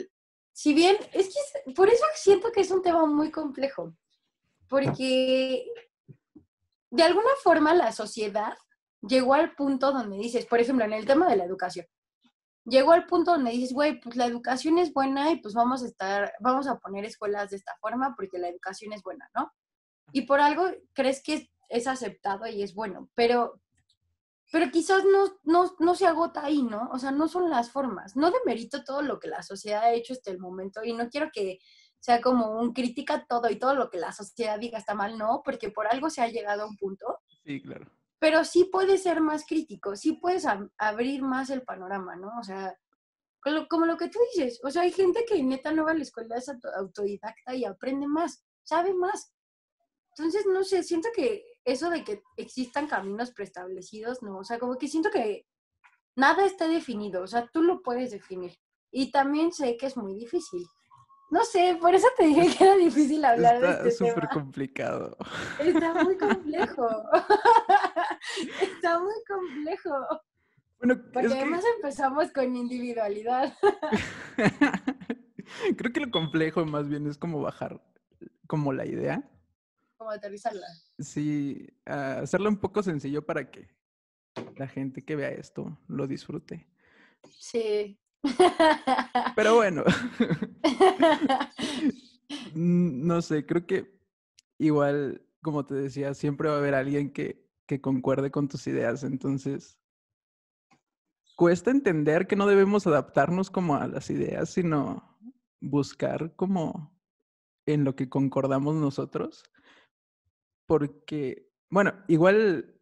si 0.55 0.73
bien, 0.73 0.95
es 1.11 1.27
que 1.27 1.73
por 1.73 1.89
eso 1.89 2.05
siento 2.15 2.49
que 2.53 2.61
es 2.61 2.71
un 2.71 2.81
tema 2.81 3.05
muy 3.05 3.29
complejo, 3.29 3.93
porque 4.69 5.65
de 6.89 7.03
alguna 7.03 7.31
forma 7.43 7.73
la 7.73 7.91
sociedad 7.91 8.57
llegó 9.01 9.33
al 9.33 9.53
punto 9.53 9.91
donde 9.91 10.15
dices, 10.17 10.45
por 10.45 10.61
ejemplo, 10.61 10.85
en 10.85 10.93
el 10.93 11.05
tema 11.05 11.27
de 11.27 11.35
la 11.35 11.43
educación, 11.43 11.85
llegó 12.63 12.93
al 12.93 13.05
punto 13.05 13.31
donde 13.31 13.51
dices, 13.51 13.73
güey, 13.73 13.99
pues 13.99 14.15
la 14.15 14.27
educación 14.27 14.77
es 14.77 14.93
buena 14.93 15.29
y 15.29 15.41
pues 15.41 15.53
vamos 15.53 15.83
a 15.83 15.87
estar, 15.87 16.31
vamos 16.39 16.69
a 16.69 16.79
poner 16.79 17.03
escuelas 17.03 17.49
de 17.49 17.57
esta 17.57 17.75
forma 17.81 18.15
porque 18.15 18.39
la 18.39 18.47
educación 18.47 18.93
es 18.93 19.03
buena, 19.03 19.29
¿no? 19.35 19.51
Y 20.13 20.21
por 20.21 20.39
algo 20.39 20.71
crees 20.93 21.21
que 21.21 21.51
es 21.67 21.85
aceptado 21.85 22.47
y 22.47 22.63
es 22.63 22.73
bueno, 22.73 23.09
pero, 23.13 23.59
pero 24.55 24.71
quizás 24.71 25.03
no, 25.03 25.37
no, 25.43 25.75
no 25.79 25.95
se 25.95 26.07
agota 26.07 26.45
ahí, 26.45 26.63
¿no? 26.63 26.89
O 26.93 26.97
sea, 26.97 27.11
no 27.11 27.27
son 27.27 27.49
las 27.49 27.69
formas. 27.71 28.15
No 28.15 28.31
demerito 28.31 28.85
todo 28.85 29.01
lo 29.01 29.19
que 29.19 29.27
la 29.27 29.43
sociedad 29.43 29.83
ha 29.83 29.91
hecho 29.91 30.13
hasta 30.13 30.31
el 30.31 30.39
momento 30.39 30.81
y 30.81 30.93
no 30.93 31.09
quiero 31.09 31.29
que 31.33 31.59
sea 31.99 32.21
como 32.21 32.51
un 32.61 32.71
critica 32.71 33.25
todo 33.27 33.49
y 33.49 33.57
todo 33.59 33.75
lo 33.75 33.89
que 33.89 33.97
la 33.99 34.13
sociedad 34.13 34.57
diga 34.57 34.77
está 34.77 34.93
mal, 34.93 35.17
no, 35.17 35.41
porque 35.43 35.71
por 35.71 35.87
algo 35.87 36.09
se 36.09 36.21
ha 36.21 36.29
llegado 36.29 36.63
a 36.63 36.67
un 36.67 36.77
punto 36.77 37.19
Sí, 37.43 37.61
claro. 37.61 37.91
pero 38.17 38.45
sí 38.45 38.69
puedes 38.71 39.03
ser 39.03 39.19
más 39.19 39.45
crítico, 39.45 39.97
sí 39.97 40.13
puedes 40.13 40.45
ab- 40.45 40.71
abrir 40.77 41.21
más 41.21 41.49
el 41.49 41.63
panorama, 41.63 42.15
¿no? 42.15 42.31
O 42.39 42.43
sea, 42.43 42.77
con 43.41 43.55
lo- 43.55 43.67
como 43.67 43.85
lo 43.85 43.97
que 43.97 44.07
tú 44.07 44.19
dices, 44.33 44.61
o 44.63 44.71
sea, 44.71 44.83
hay 44.83 44.93
gente 44.93 45.25
que 45.27 45.43
neta 45.43 45.73
no 45.73 45.83
va 45.83 45.91
a 45.91 45.95
la 45.95 46.03
escuela, 46.03 46.37
es 46.37 46.47
auto- 46.47 46.73
autodidacta 46.77 47.53
y 47.55 47.65
aprende 47.65 48.07
más, 48.07 48.45
sabe 48.63 48.93
más. 48.93 49.33
Entonces, 50.11 50.45
no 50.45 50.63
sé, 50.63 50.81
siento 50.81 51.09
que 51.13 51.43
eso 51.65 51.89
de 51.89 52.03
que 52.03 52.23
existan 52.37 52.87
caminos 52.87 53.31
preestablecidos, 53.31 54.23
no, 54.23 54.37
o 54.37 54.43
sea, 54.43 54.59
como 54.59 54.77
que 54.77 54.87
siento 54.87 55.09
que 55.11 55.45
nada 56.15 56.45
está 56.45 56.67
definido, 56.67 57.23
o 57.23 57.27
sea, 57.27 57.49
tú 57.51 57.61
lo 57.61 57.81
puedes 57.81 58.11
definir. 58.11 58.53
Y 58.91 59.11
también 59.11 59.51
sé 59.51 59.75
que 59.75 59.87
es 59.87 59.97
muy 59.97 60.15
difícil, 60.15 60.65
no 61.31 61.43
sé, 61.43 61.77
por 61.81 61.95
eso 61.95 62.07
te 62.15 62.25
dije 62.25 62.55
que 62.55 62.63
era 62.63 62.75
difícil 62.75 63.25
hablar 63.25 63.55
Está 63.55 63.83
de 63.83 63.89
este 63.89 63.91
súper 63.91 64.27
tema. 64.27 64.33
complicado. 64.33 65.17
Está 65.59 66.03
muy 66.03 66.17
complejo. 66.17 66.87
Está 68.61 68.99
muy 68.99 69.13
complejo. 69.27 69.91
Bueno, 70.79 71.01
Porque 71.11 71.29
que 71.29 71.33
además 71.33 71.63
empezamos 71.75 72.31
con 72.31 72.55
individualidad. 72.55 73.53
creo 75.77 75.93
que 75.93 75.99
lo 75.99 76.11
complejo 76.11 76.65
más 76.65 76.87
bien 76.87 77.07
es 77.07 77.17
como 77.17 77.41
bajar 77.41 77.81
como 78.47 78.71
la 78.71 78.85
idea. 78.85 79.27
Como 79.97 80.11
aterrizarla. 80.11 80.67
Sí, 80.99 81.67
ah, 81.85 82.19
hacerlo 82.23 82.49
un 82.49 82.57
poco 82.57 82.83
sencillo 82.83 83.25
para 83.25 83.49
que 83.49 83.69
la 84.57 84.67
gente 84.67 85.03
que 85.03 85.15
vea 85.15 85.29
esto 85.29 85.77
lo 85.87 86.07
disfrute. 86.07 86.67
Sí. 87.37 87.97
Pero 89.35 89.55
bueno, 89.55 89.83
no 92.53 93.21
sé, 93.21 93.45
creo 93.45 93.65
que 93.65 93.99
igual, 94.57 95.21
como 95.41 95.65
te 95.65 95.75
decía, 95.75 96.13
siempre 96.13 96.49
va 96.49 96.55
a 96.55 96.59
haber 96.59 96.75
alguien 96.75 97.11
que, 97.11 97.47
que 97.65 97.81
concuerde 97.81 98.31
con 98.31 98.47
tus 98.47 98.67
ideas. 98.67 99.03
Entonces, 99.03 99.77
cuesta 101.35 101.71
entender 101.71 102.27
que 102.27 102.35
no 102.35 102.47
debemos 102.47 102.87
adaptarnos 102.87 103.49
como 103.49 103.75
a 103.75 103.87
las 103.87 104.09
ideas, 104.09 104.49
sino 104.49 105.17
buscar 105.61 106.35
como 106.35 106.95
en 107.65 107.83
lo 107.83 107.95
que 107.95 108.09
concordamos 108.09 108.75
nosotros. 108.75 109.43
Porque, 110.65 111.49
bueno, 111.69 111.93
igual 112.07 112.73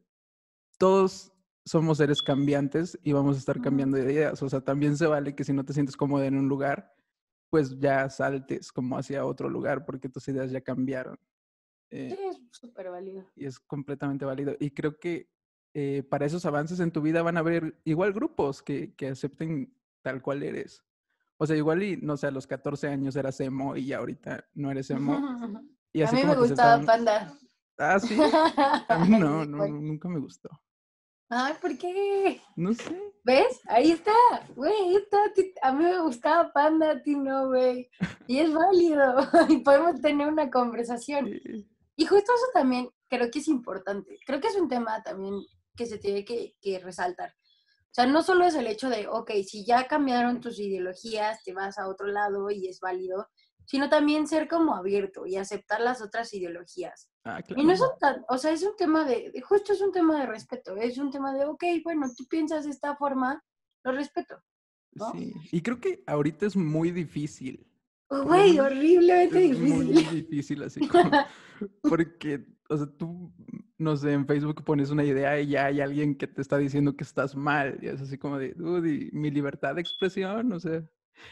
todos 0.78 1.32
somos 1.66 1.98
seres 1.98 2.22
cambiantes 2.22 3.00
y 3.04 3.14
vamos 3.14 3.36
a 3.36 3.40
estar 3.40 3.62
cambiando 3.62 3.98
de 3.98 4.12
ideas. 4.12 4.42
O 4.44 4.50
sea, 4.50 4.62
también 4.62 4.98
se 4.98 5.08
vale 5.08 5.36
que 5.36 5.44
si 5.44 5.54
no 5.54 5.64
te 5.64 5.74
sientes 5.74 5.96
cómodo 5.96 6.24
en 6.24 6.38
un 6.38 6.48
lugar, 6.50 6.94
pues 7.50 7.80
ya 7.80 8.10
saltes 8.10 8.72
como 8.72 8.98
hacia 8.98 9.26
otro 9.26 9.50
lugar 9.50 9.86
porque 9.86 10.10
tus 10.10 10.28
ideas 10.28 10.52
ya 10.52 10.62
cambiaron. 10.62 11.18
Eh, 11.90 12.16
Sí, 12.18 12.24
es 12.26 12.40
súper 12.52 12.90
válido. 12.90 13.26
y 13.36 13.46
es 13.46 13.60
completamente 13.60 14.26
válido. 14.26 14.56
Y 14.60 14.72
creo 14.72 15.00
que 15.00 15.30
eh, 15.76 16.04
para 16.04 16.26
esos 16.26 16.46
avances 16.46 16.80
en 16.80 16.92
tu 16.92 17.02
vida 17.02 17.22
van 17.22 17.38
a 17.38 17.42
haber 17.42 17.80
igual 17.84 18.14
grupos 18.14 18.62
que, 18.62 18.94
que 18.96 19.08
acepten 19.10 19.74
tal 20.02 20.22
cual 20.22 20.44
eres. 20.44 20.84
O 21.38 21.48
sea, 21.48 21.56
igual 21.56 21.82
y, 21.84 21.98
no 21.98 22.16
sé, 22.18 22.28
a 22.28 22.32
los 22.32 22.46
14 22.48 22.88
años 22.88 23.16
eras 23.16 23.40
emo 23.40 23.76
y 23.76 23.88
ya 23.88 23.98
ahorita 24.00 24.46
no 24.54 24.72
eres 24.72 24.90
emo. 24.90 25.14
Y 25.96 26.02
A 26.02 26.06
así 26.06 26.16
mí 26.16 26.22
como 26.24 26.34
me 26.34 26.40
gustaba 26.40 26.80
estaban- 26.82 26.86
Panda. 26.88 27.38
Ah, 27.78 28.00
sí. 28.00 28.16
A 28.88 29.06
mí 29.06 29.18
no, 29.18 29.46
no, 29.46 29.58
no, 29.58 29.68
nunca 29.68 30.08
me 30.08 30.20
gustó. 30.20 30.50
Ay, 31.30 31.56
¿por 31.60 31.76
qué? 31.78 32.42
No 32.56 32.74
sé. 32.74 32.96
¿Ves? 33.24 33.62
Ahí 33.68 33.92
está, 33.92 34.14
güey, 34.56 34.72
ahí 34.72 34.96
está. 34.98 35.18
a 35.64 35.72
mí 35.72 35.84
me 35.84 36.00
gustaba 36.02 36.54
Panda, 36.54 36.92
a 36.92 37.02
ti 37.02 37.16
no, 37.16 37.48
güey. 37.48 37.90
Y 38.28 38.40
es 38.40 38.54
válido. 38.54 39.16
Y 39.50 39.58
podemos 39.64 40.00
tener 40.00 40.28
una 40.28 40.52
conversación. 40.52 41.28
Y 41.96 42.06
justo 42.06 42.32
eso 42.34 42.46
también 42.54 42.90
creo 43.10 43.32
que 43.32 43.40
es 43.40 43.48
importante. 43.48 44.20
Creo 44.26 44.40
que 44.40 44.48
es 44.48 44.56
un 44.56 44.68
tema 44.68 45.02
también 45.02 45.34
que 45.76 45.86
se 45.88 45.98
tiene 45.98 46.24
que, 46.24 46.56
que 46.62 46.80
resaltar. 46.80 47.32
O 47.32 47.96
sea, 47.96 48.06
no 48.06 48.22
solo 48.24 48.46
es 48.46 48.56
el 48.56 48.68
hecho 48.68 48.90
de, 48.90 49.08
ok, 49.08 49.32
si 49.46 49.66
ya 49.66 49.88
cambiaron 49.88 50.42
tus 50.42 50.60
ideologías, 50.60 51.44
te 51.44 51.54
vas 51.54 51.78
a 51.78 51.88
otro 51.88 52.08
lado 52.08 52.50
y 52.52 52.68
es 52.68 52.80
válido, 52.80 53.28
sino 53.66 53.90
también 53.90 54.28
ser 54.28 54.48
como 54.48 54.76
abierto 54.76 55.26
y 55.26 55.38
aceptar 55.38 55.80
las 55.82 56.02
otras 56.02 56.34
ideologías. 56.34 57.10
Ah, 57.26 57.42
Y 57.56 57.64
no 57.64 57.72
un 57.74 57.80
tan- 58.00 58.26
o 58.28 58.38
sea, 58.38 58.52
es 58.52 58.64
un 58.64 58.76
tema 58.76 59.06
de, 59.06 59.32
justo 59.48 59.72
es 59.74 59.82
un 59.82 59.92
tema 59.94 60.20
de 60.20 60.26
respeto, 60.26 60.76
es 60.76 60.98
un 60.98 61.10
tema 61.10 61.34
de, 61.34 61.46
ok, 61.46 61.64
bueno, 61.84 62.08
tú 62.18 62.26
piensas 62.28 62.66
de 62.66 62.72
esta 62.72 62.96
forma, 62.98 63.42
lo 63.86 63.92
respeto. 63.94 64.36
¿no? 64.96 65.12
Sí. 65.14 65.34
Y 65.52 65.62
creo 65.62 65.80
que 65.80 66.04
ahorita 66.06 66.46
es 66.46 66.56
muy 66.56 66.92
difícil. 66.92 67.66
Güey, 68.10 68.52
menos 68.52 68.66
horriblemente 68.68 69.46
Es 69.52 69.60
muy 69.60 69.86
difícil. 69.88 70.28
difícil 70.30 70.64
así 70.64 70.88
como. 70.88 71.12
Porque, 71.82 72.46
o 72.70 72.78
sea, 72.78 72.86
tú, 72.88 73.34
no 73.78 73.96
sé, 73.98 74.12
en 74.14 74.28
Facebook 74.28 74.64
pones 74.64 74.92
una 74.92 75.04
idea 75.04 75.40
y 75.40 75.48
ya 75.48 75.66
hay 75.66 75.82
alguien 75.82 76.16
que 76.16 76.28
te 76.28 76.42
está 76.42 76.58
diciendo 76.58 76.96
que 76.96 77.04
estás 77.04 77.36
mal. 77.36 77.80
Y 77.82 77.88
es 77.88 78.02
así 78.02 78.18
como 78.18 78.38
de, 78.38 78.54
dude, 78.54 78.92
¿y 78.92 79.10
mi 79.14 79.32
libertad 79.32 79.76
de 79.76 79.82
expresión, 79.82 80.52
o 80.54 80.60
sea, 80.60 80.84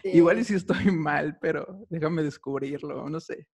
igual 0.04 0.40
y 0.40 0.44
Sí. 0.44 0.54
si 0.54 0.56
estoy 0.56 0.86
mal, 0.98 1.38
pero 1.40 1.86
déjame 1.90 2.24
descubrirlo, 2.24 3.10
no 3.10 3.20
sé. 3.20 3.48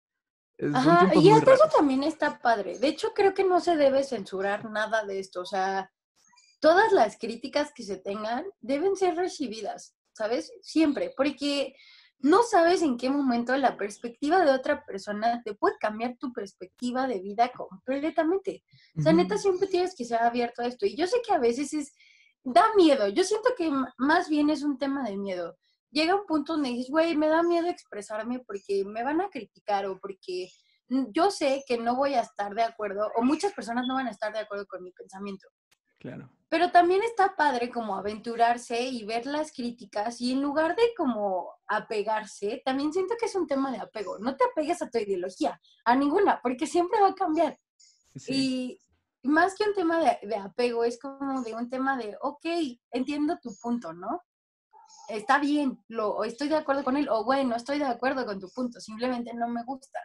Ajá, 0.73 1.11
y 1.15 1.31
hasta 1.31 1.55
eso 1.55 1.69
también 1.75 2.03
está 2.03 2.41
padre. 2.41 2.79
De 2.79 2.89
hecho, 2.89 3.13
creo 3.15 3.35
que 3.35 3.45
no 3.45 3.61
se 3.61 3.77
debe 3.77 4.05
censurar 4.05 4.71
nada 4.71 5.05
de 5.05 5.19
esto. 5.19 5.43
O 5.43 5.47
sea, 5.47 5.93
todas 6.61 6.93
las 6.93 7.19
críticas 7.19 7.73
que 7.75 7.83
se 7.83 7.97
tengan 7.99 8.45
deben 8.61 8.97
ser 8.97 9.17
recibidas, 9.17 9.95
¿sabes? 10.13 10.53
Siempre, 10.63 11.13
porque 11.17 11.75
no 12.19 12.43
sabes 12.43 12.83
en 12.83 12.97
qué 12.97 13.11
momento 13.11 13.57
la 13.57 13.77
perspectiva 13.77 14.45
de 14.45 14.51
otra 14.51 14.85
persona 14.85 15.43
te 15.45 15.55
puede 15.55 15.77
cambiar 15.79 16.17
tu 16.17 16.33
perspectiva 16.33 17.07
de 17.07 17.21
vida 17.21 17.53
completamente. 17.55 18.65
O 18.99 19.03
sea, 19.03 19.13
neta, 19.13 19.37
siempre 19.37 19.69
tienes 19.69 19.95
que 19.95 20.07
ser 20.07 20.23
abierto 20.23 20.63
a 20.63 20.67
esto. 20.67 20.87
Y 20.87 20.97
yo 20.97 21.07
sé 21.07 21.19
que 21.27 21.35
a 21.35 21.39
veces 21.39 21.75
es, 21.75 21.93
da 22.43 22.65
miedo. 22.75 23.09
Yo 23.09 23.23
siento 23.23 23.51
que 23.57 23.71
más 23.99 24.29
bien 24.31 24.49
es 24.49 24.63
un 24.63 24.79
tema 24.79 25.05
de 25.05 25.17
miedo. 25.19 25.59
Llega 25.97 26.15
un 26.15 26.27
punto 26.27 26.53
donde 26.53 26.69
dices, 26.69 26.91
güey, 26.91 27.17
me 27.17 27.27
da 27.27 27.43
miedo 27.43 27.69
expresarme 27.69 28.41
porque 28.41 28.85
me 28.85 29.03
van 29.03 29.23
a 29.23 29.31
criticar 29.31 29.87
o 29.87 29.99
porque 29.99 30.51
yo 30.89 31.31
sé 31.31 31.65
que 31.67 31.79
no 31.79 31.97
voy 31.97 32.13
a 32.13 32.21
estar 32.21 32.55
de 32.55 32.65
acuerdo 32.65 33.11
o 33.17 33.23
muchas 33.23 33.55
personas 33.55 33.87
no 33.89 33.95
van 33.95 34.07
a 34.07 34.11
estar 34.11 34.31
de 34.31 34.41
acuerdo 34.41 34.67
con 34.67 34.83
mi 34.83 34.93
pensamiento. 34.93 35.49
Claro. 35.99 36.31
Pero 36.51 36.71
también 36.71 37.03
está 37.03 37.35
padre 37.35 37.71
como 37.71 37.97
aventurarse 37.97 38.79
y 38.83 39.07
ver 39.07 39.25
las 39.25 39.53
críticas 39.53 40.21
y 40.21 40.33
en 40.33 40.43
lugar 40.43 40.77
de 40.77 40.83
como 40.95 41.55
apegarse, 41.67 42.61
también 42.63 42.93
siento 42.93 43.15
que 43.19 43.25
es 43.25 43.35
un 43.35 43.47
tema 43.47 43.73
de 43.73 43.79
apego. 43.79 44.19
No 44.19 44.37
te 44.37 44.45
apegues 44.45 44.83
a 44.83 44.91
tu 44.91 44.99
ideología, 44.99 45.59
a 45.87 45.97
ninguna, 45.97 46.41
porque 46.43 46.67
siempre 46.67 47.01
va 47.01 47.09
a 47.09 47.15
cambiar. 47.15 47.59
Sí. 48.17 48.79
Y 49.23 49.27
más 49.27 49.55
que 49.55 49.65
un 49.65 49.75
tema 49.75 49.99
de, 49.99 50.29
de 50.29 50.37
apego, 50.37 50.85
es 50.85 50.99
como 51.01 51.41
de 51.41 51.55
un 51.55 51.71
tema 51.71 51.97
de, 51.97 52.19
ok, 52.21 52.45
entiendo 52.91 53.39
tu 53.41 53.57
punto, 53.63 53.95
¿no? 53.95 54.26
Está 55.09 55.39
bien, 55.39 55.79
lo, 55.89 56.25
estoy 56.25 56.49
de 56.49 56.57
acuerdo 56.57 56.83
con 56.85 56.97
él, 56.97 57.09
o 57.09 57.25
bueno, 57.25 57.55
estoy 57.57 57.79
de 57.79 57.85
acuerdo 57.85 58.27
con 58.27 58.41
tu 58.41 58.49
punto, 58.51 58.81
simplemente 58.81 59.33
no 59.35 59.49
me 59.49 59.63
gusta. 59.65 60.01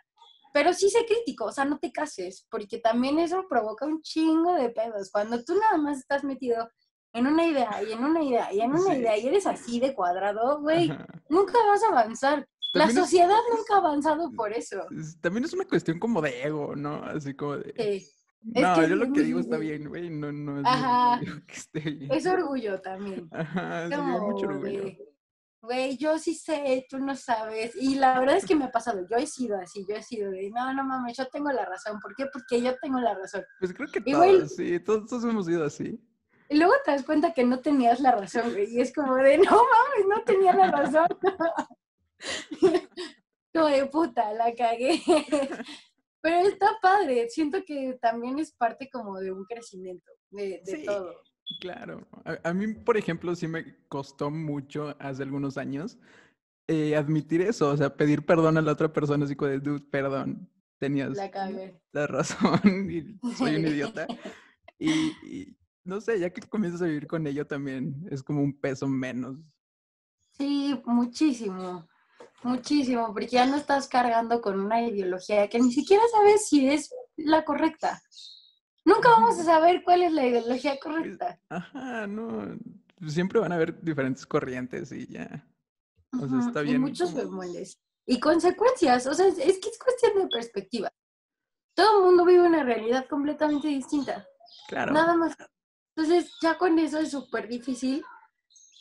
Pero 0.53 0.73
sí 0.73 0.89
sé 0.89 1.05
crítico, 1.05 1.45
o 1.45 1.51
sea, 1.51 1.65
no 1.65 1.79
te 1.79 1.91
cases, 1.91 2.45
porque 2.51 2.77
también 2.79 3.17
eso 3.19 3.45
provoca 3.49 3.85
un 3.85 4.01
chingo 4.01 4.53
de 4.53 4.69
pedos. 4.69 5.09
Cuando 5.11 5.43
tú 5.43 5.55
nada 5.55 5.77
más 5.77 5.99
estás 5.99 6.23
metido 6.23 6.69
en 7.13 7.25
una 7.27 7.45
idea 7.47 7.81
y 7.87 7.91
en 7.93 8.03
una 8.03 8.21
idea 8.23 8.53
y 8.53 8.61
en 8.61 8.71
una 8.71 8.93
Sí. 8.93 8.99
idea 8.99 9.17
y 9.17 9.27
eres 9.27 9.47
así 9.47 9.79
de 9.79 9.93
cuadrado, 9.95 10.59
güey, 10.61 10.91
nunca 11.29 11.53
vas 11.67 11.83
a 11.83 11.87
avanzar. 11.89 12.47
La 12.73 12.85
es- 12.85 12.93
sociedad 12.95 13.39
nunca 13.57 13.75
ha 13.75 13.77
avanzado 13.77 14.31
por 14.31 14.53
eso. 14.53 14.83
es- 14.91 15.19
También 15.19 15.45
es 15.45 15.53
una 15.53 15.65
cuestión 15.65 15.99
como 15.99 16.21
de 16.21 16.43
ego, 16.43 16.75
¿no? 16.75 17.03
Así 17.03 17.33
como 17.33 17.57
de. 17.57 17.73
Sí. 18.01 18.11
Es 18.54 18.62
No, 18.62 18.75
que 18.75 18.89
yo 18.89 18.95
lo 18.95 19.13
que 19.13 19.21
digo 19.21 19.39
está 19.39 19.58
bien, 19.58 19.88
güey. 19.88 20.10
No, 20.10 20.32
no 20.32 20.60
es 20.60 20.65
Ajá. 20.65 21.19
que 21.47 21.54
esté 21.54 21.80
bien. 21.80 22.12
Es 22.12 22.25
orgullo 22.25 22.82
también. 22.82 23.27
Ajá, 23.32 23.88
mucho 24.19 24.47
orgullo. 24.47 24.84
de, 24.84 24.99
güey, 25.62 25.97
yo 25.97 26.17
sí 26.17 26.34
sé, 26.34 26.86
tú 26.89 26.97
no 26.97 27.15
sabes. 27.15 27.75
Y 27.75 27.95
la 27.95 28.19
verdad 28.19 28.38
es 28.38 28.45
que 28.45 28.56
me 28.56 28.65
ha 28.65 28.71
pasado, 28.71 29.06
yo 29.08 29.17
he 29.17 29.27
sido 29.27 29.58
así, 29.58 29.86
yo 29.88 29.95
he 29.95 30.01
sido 30.01 30.32
de, 30.32 30.49
no, 30.49 30.73
no 30.73 30.84
mames, 30.84 31.17
yo 31.17 31.27
tengo 31.27 31.51
la 31.51 31.65
razón. 31.65 31.99
¿Por 31.99 32.15
qué? 32.15 32.25
Porque 32.34 32.62
yo 32.62 32.75
tengo 32.82 32.99
la 32.99 33.13
razón. 33.13 33.43
Pues 33.60 33.73
creo 33.73 33.89
que 33.91 34.01
todos, 34.01 34.56
sí, 34.56 34.80
todos, 34.80 35.08
todos 35.08 35.23
hemos 35.25 35.45
sido 35.45 35.63
así. 35.63 35.99
Y 36.49 36.58
luego 36.58 36.73
te 36.84 36.91
das 36.91 37.04
cuenta 37.04 37.34
que 37.34 37.45
no 37.45 37.60
tenías 37.60 37.99
la 38.01 38.12
razón, 38.12 38.51
güey. 38.51 38.73
Y 38.75 38.82
es 38.82 38.91
como 38.93 39.15
de, 39.15 39.38
no 39.38 39.51
mames, 39.51 40.08
no 40.10 40.21
tenía 40.23 40.54
la 40.54 40.69
razón. 40.69 41.08
como 43.54 43.67
de 43.67 43.86
puta, 43.86 44.34
la 44.34 44.54
cagué. 44.56 45.01
Pero 46.21 46.47
está 46.47 46.77
padre, 46.81 47.27
siento 47.29 47.63
que 47.65 47.97
también 48.01 48.38
es 48.39 48.51
parte 48.53 48.89
como 48.91 49.19
de 49.19 49.31
un 49.31 49.43
crecimiento, 49.45 50.12
de, 50.29 50.62
de 50.63 50.77
Sí. 50.77 50.86
todo. 50.86 51.15
Claro. 51.60 52.07
A, 52.23 52.49
a 52.49 52.53
mí, 52.53 52.73
por 52.73 52.95
ejemplo, 52.97 53.36
sí 53.36 53.47
me 53.47 53.75
costó 53.88 54.31
mucho 54.31 54.95
hace 54.99 55.23
algunos 55.23 55.57
años 55.57 55.97
eh, 56.67 56.95
admitir 56.95 57.41
eso, 57.41 57.69
o 57.69 57.75
sea, 57.77 57.95
pedir 57.97 58.25
perdón 58.25 58.57
a 58.57 58.62
la 58.62 58.71
otra 58.71 58.93
persona, 58.93 59.25
así 59.25 59.36
como 59.36 59.51
de, 59.51 59.60
dude, 59.60 59.84
perdón, 59.91 60.49
tenías 60.79 61.17
La 61.17 61.29
la 61.91 62.07
razón 62.07 62.62
y 62.89 63.19
soy 63.36 63.55
un 63.57 63.65
idiota. 63.67 64.07
Y, 64.79 64.91
y 65.27 65.57
no 65.84 65.99
sé, 65.99 66.19
ya 66.19 66.29
que 66.29 66.41
comienzas 66.41 66.81
a 66.81 66.86
vivir 66.86 67.07
con 67.07 67.27
ello 67.27 67.45
también 67.45 68.07
es 68.10 68.23
como 68.23 68.41
un 68.41 68.57
peso 68.57 68.88
menos. 68.88 69.38
Sí, 70.31 70.79
muchísimo, 70.86 71.88
muchísimo, 72.43 73.08
porque 73.13 73.27
ya 73.27 73.45
no 73.45 73.56
estás 73.58 73.88
cargando 73.88 74.41
con 74.41 74.60
una 74.60 74.82
ideología 74.82 75.47
que 75.47 75.60
ni 75.60 75.71
siquiera 75.71 76.04
sabes 76.12 76.47
si 76.47 76.69
es 76.69 76.93
la 77.15 77.43
correcta. 77.45 78.01
Nunca 78.84 79.10
vamos 79.12 79.38
a 79.39 79.43
saber 79.43 79.84
cuál 79.84 80.04
es 80.04 80.12
la 80.12 80.25
ideología 80.25 80.80
correcta. 80.80 81.39
Ajá, 81.49 82.08
no. 82.08 82.58
Siempre 83.08 83.39
van 83.39 83.51
a 83.51 83.56
haber 83.56 83.82
diferentes 83.82 84.25
corrientes 84.25 84.91
y 84.91 85.08
ya. 85.08 85.47
o 86.19 86.27
sea, 86.27 86.39
está 86.39 86.62
y 86.62 86.65
bien 86.65 86.82
muchos 86.82 87.12
como- 87.12 87.23
bemoles. 87.23 87.80
Y 88.06 88.19
consecuencias, 88.19 89.06
o 89.06 89.13
sea, 89.13 89.27
es, 89.27 89.38
es 89.38 89.60
que 89.60 89.69
es 89.69 89.77
cuestión 89.77 90.15
de 90.23 90.27
perspectiva. 90.27 90.91
Todo 91.75 91.99
el 91.99 92.06
mundo 92.06 92.25
vive 92.25 92.41
una 92.41 92.63
realidad 92.63 93.06
completamente 93.08 93.67
distinta. 93.67 94.27
Claro. 94.67 94.91
Nada 94.91 95.15
más. 95.15 95.36
Entonces, 95.95 96.32
ya 96.41 96.58
con 96.58 96.77
eso 96.80 96.97
es 96.99 97.12
súper 97.12 97.47
difícil 97.47 98.04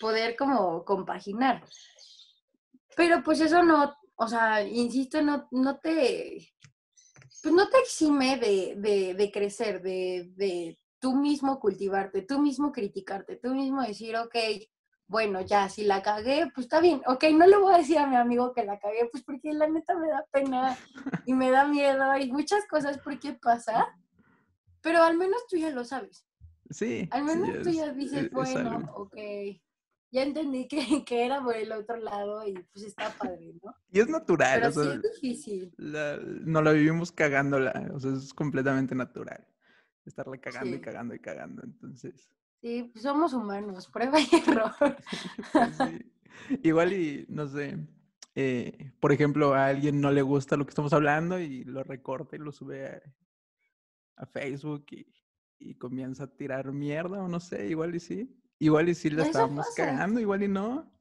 poder 0.01 0.35
como 0.37 0.85
compaginar. 0.85 1.62
Pero 2.96 3.22
pues 3.22 3.40
eso 3.40 3.62
no, 3.62 3.94
o 4.16 4.29
sea, 4.29 4.62
insisto, 4.62 5.22
no, 5.22 5.48
no 5.53 5.79
te, 5.79 6.48
pues 7.42 7.55
no 7.55 7.68
te 7.68 7.79
exime 7.79 8.37
de, 8.38 8.74
de, 8.76 9.14
de 9.14 9.31
crecer, 9.33 9.81
de, 9.83 10.31
de 10.37 10.79
tú 10.98 11.14
mismo 11.16 11.59
cultivarte, 11.61 12.22
tú 12.22 12.38
mismo 12.40 12.72
criticarte, 12.72 13.37
tú 13.37 13.55
mismo 13.55 13.83
decir, 13.83 14.16
ok, 14.16 14.35
bueno, 15.07 15.40
ya, 15.40 15.68
si 15.68 15.83
la 15.85 16.03
cagué, 16.03 16.50
pues 16.55 16.66
está 16.66 16.81
bien. 16.81 17.03
Ok, 17.07 17.24
no 17.33 17.46
le 17.46 17.57
voy 17.57 17.74
a 17.74 17.79
decir 17.79 17.98
a 17.98 18.07
mi 18.07 18.16
amigo 18.16 18.53
que 18.53 18.64
la 18.64 18.79
cagué, 18.79 19.09
pues 19.11 19.24
porque 19.24 19.53
la 19.53 19.66
neta 19.68 19.96
me 19.96 20.09
da 20.09 20.24
pena 20.31 20.76
y 21.26 21.33
me 21.33 21.50
da 21.50 21.64
miedo 21.66 22.16
y 22.18 22.31
muchas 22.31 22.66
cosas 22.68 22.98
por 22.98 23.18
qué 23.18 23.33
pasa, 23.33 23.88
pero 24.83 25.03
al 25.03 25.16
menos 25.16 25.46
tú 25.48 25.57
ya 25.57 25.70
lo 25.70 25.85
sabes. 25.85 26.26
Sí. 26.70 27.09
Al 27.11 27.22
sí, 27.22 27.26
menos 27.29 27.50
tú 27.62 27.70
es- 27.70 27.76
ya 27.76 27.92
dices, 27.92 28.18
es- 28.18 28.24
es 28.26 28.33
bueno, 28.33 28.70
algo. 28.70 28.92
ok, 29.03 29.16
ya 30.11 30.23
entendí 30.23 30.66
que, 30.68 31.05
que 31.05 31.25
era 31.25 31.42
por 31.42 31.57
el 31.57 31.73
otro 31.73 31.96
lado 31.96 32.46
y 32.46 32.55
pues 32.73 32.85
está 32.85 33.11
padre, 33.16 33.55
¿no? 33.62 33.75
Y 33.92 34.01
es 34.01 34.09
natural, 34.09 34.61
Pero 34.61 34.68
o 34.68 34.73
sea, 34.73 34.85
sí 34.85 35.01
es 35.05 35.20
difícil. 35.20 35.73
la- 35.77 36.16
no 36.18 36.62
la 36.62 36.73
vivimos 36.73 37.12
cagándola, 37.12 37.90
o 37.94 38.01
sea, 38.01 38.12
es 38.12 38.33
completamente 38.35 38.94
natural. 38.94 39.46
Estarla 40.05 40.38
cagando 40.38 40.77
y 40.77 40.81
cagando 40.81 41.14
y 41.14 41.18
cagando, 41.20 41.62
entonces. 41.62 42.31
Sí, 42.61 42.90
pues 42.92 43.03
somos 43.05 43.33
humanos, 43.33 43.88
prueba 43.88 44.18
y 44.20 44.29
error. 44.46 44.73
pues 45.53 45.77
sí. 45.77 46.12
Igual 46.62 46.92
y, 46.92 47.27
no 47.29 47.46
sé, 47.46 47.79
eh, 48.35 48.92
por 49.01 49.12
ejemplo, 49.12 49.55
a 49.55 49.66
alguien 49.66 50.01
no 50.01 50.11
le 50.11 50.23
gusta 50.23 50.57
lo 50.57 50.64
que 50.64 50.70
estamos 50.70 50.92
hablando 50.92 51.38
y 51.38 51.64
lo 51.64 51.83
recorta 51.85 52.37
y 52.37 52.38
lo 52.38 52.51
sube 52.53 52.87
a, 52.87 53.03
a 54.16 54.27
Facebook 54.27 54.87
y, 54.90 55.07
y 55.59 55.75
comienza 55.75 56.25
a 56.25 56.37
tirar 56.37 56.73
mierda 56.73 57.23
o 57.23 57.29
no 57.29 57.40
sé, 57.40 57.66
igual 57.68 57.94
y 57.94 58.01
sí. 58.01 58.37
Igual 58.61 58.88
y 58.90 58.94
sí 58.94 59.11
la 59.11 59.23
Eso 59.23 59.31
estábamos 59.31 59.66
pasa. 59.66 59.87
cagando, 59.87 60.20
igual 60.20 60.42
y 60.42 60.49
no. 60.49 60.92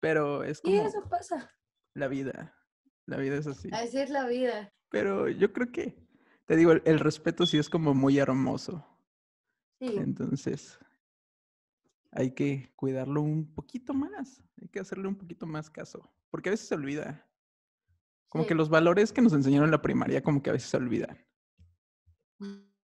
Pero 0.00 0.42
es 0.44 0.60
Y 0.64 0.76
como 0.76 0.88
eso 0.88 1.08
pasa. 1.08 1.50
la 1.94 2.08
vida. 2.08 2.54
La 3.06 3.16
vida 3.16 3.36
es 3.36 3.46
así. 3.46 3.70
Así 3.72 3.98
es 3.98 4.10
la 4.10 4.26
vida. 4.26 4.72
Pero 4.90 5.28
yo 5.28 5.52
creo 5.52 5.70
que, 5.72 5.96
te 6.46 6.56
digo, 6.56 6.72
el, 6.72 6.82
el 6.84 6.98
respeto 6.98 7.46
sí 7.46 7.56
es 7.56 7.70
como 7.70 7.94
muy 7.94 8.18
hermoso. 8.18 8.86
Sí. 9.80 9.96
Entonces, 9.96 10.78
hay 12.10 12.32
que 12.34 12.72
cuidarlo 12.76 13.22
un 13.22 13.54
poquito 13.54 13.94
más. 13.94 14.42
Hay 14.60 14.68
que 14.68 14.80
hacerle 14.80 15.08
un 15.08 15.16
poquito 15.16 15.46
más 15.46 15.70
caso. 15.70 16.12
Porque 16.30 16.48
a 16.48 16.52
veces 16.52 16.68
se 16.68 16.74
olvida. 16.74 17.28
Como 18.28 18.46
que 18.46 18.54
los 18.54 18.70
valores 18.70 19.12
que 19.12 19.22
nos 19.22 19.34
enseñaron 19.34 19.66
en 19.66 19.72
la 19.72 19.82
primaria, 19.82 20.22
como 20.22 20.42
que 20.42 20.50
a 20.50 20.54
veces 20.54 20.70
se 20.70 20.76
olvidan. 20.78 21.18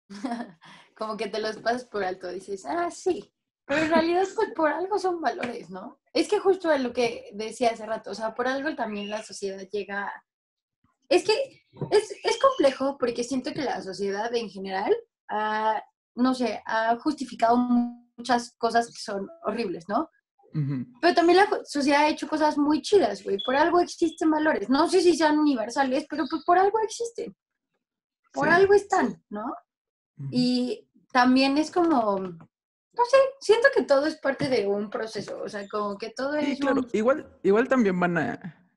Como 0.95 1.17
que 1.17 1.27
te 1.27 1.39
los 1.39 1.57
pasas 1.57 1.85
por 1.85 2.03
alto, 2.03 2.29
dices, 2.29 2.65
ah, 2.65 2.89
sí. 2.89 3.34
Pero 3.65 3.81
en 3.81 3.89
realidad, 3.89 4.23
pues 4.35 4.49
por 4.55 4.69
algo 4.71 4.99
son 4.99 5.19
valores, 5.21 5.69
¿no? 5.69 5.99
Es 6.13 6.27
que 6.27 6.39
justo 6.39 6.71
es 6.71 6.81
lo 6.81 6.93
que 6.93 7.29
decía 7.33 7.71
hace 7.71 7.85
rato, 7.85 8.11
o 8.11 8.15
sea, 8.15 8.33
por 8.35 8.47
algo 8.47 8.75
también 8.75 9.09
la 9.09 9.23
sociedad 9.23 9.59
llega. 9.71 10.11
Es 11.09 11.23
que 11.23 11.33
es, 11.91 12.11
es 12.23 12.39
complejo 12.39 12.97
porque 12.97 13.23
siento 13.23 13.53
que 13.53 13.63
la 13.63 13.81
sociedad 13.81 14.33
en 14.35 14.49
general, 14.49 14.95
ha, 15.29 15.81
no 16.15 16.33
sé, 16.35 16.61
ha 16.65 16.95
justificado 16.97 17.57
muchas 17.57 18.55
cosas 18.57 18.87
que 18.87 18.99
son 18.99 19.27
horribles, 19.43 19.85
¿no? 19.87 20.09
Ujú. 20.53 20.85
Pero 21.01 21.13
también 21.15 21.37
la 21.39 21.49
sociedad 21.65 22.01
ha 22.03 22.07
hecho 22.09 22.27
cosas 22.29 22.57
muy 22.57 22.81
chidas, 22.81 23.23
güey. 23.23 23.37
Por 23.45 23.55
algo 23.55 23.81
existen 23.81 24.31
valores. 24.31 24.69
No 24.69 24.87
sé 24.87 25.01
si 25.01 25.15
sean 25.15 25.37
universales, 25.39 26.05
pero 26.09 26.25
pues 26.29 26.43
por 26.45 26.57
algo 26.57 26.79
existen. 26.79 27.35
Por 28.31 28.47
Sí. 28.47 28.53
algo 28.53 28.73
están, 28.73 29.23
¿no? 29.29 29.45
Ujú. 30.17 30.29
Y 30.31 30.87
también 31.11 31.57
es 31.57 31.71
como, 31.71 32.19
no 32.97 33.05
sé, 33.05 33.17
siento 33.41 33.67
que 33.75 33.83
todo 33.83 34.05
es 34.05 34.15
parte 34.17 34.47
de 34.49 34.67
un 34.67 34.89
proceso, 34.89 35.41
o 35.41 35.49
sea, 35.49 35.67
como 35.67 35.97
que 35.97 36.11
todo 36.11 36.33
Sí, 36.39 36.53
es 36.53 36.59
claro. 36.59 36.81
un... 36.81 36.87
Igual, 36.93 37.39
igual 37.43 37.67
también 37.67 37.99
van 37.99 38.17
a, 38.17 38.69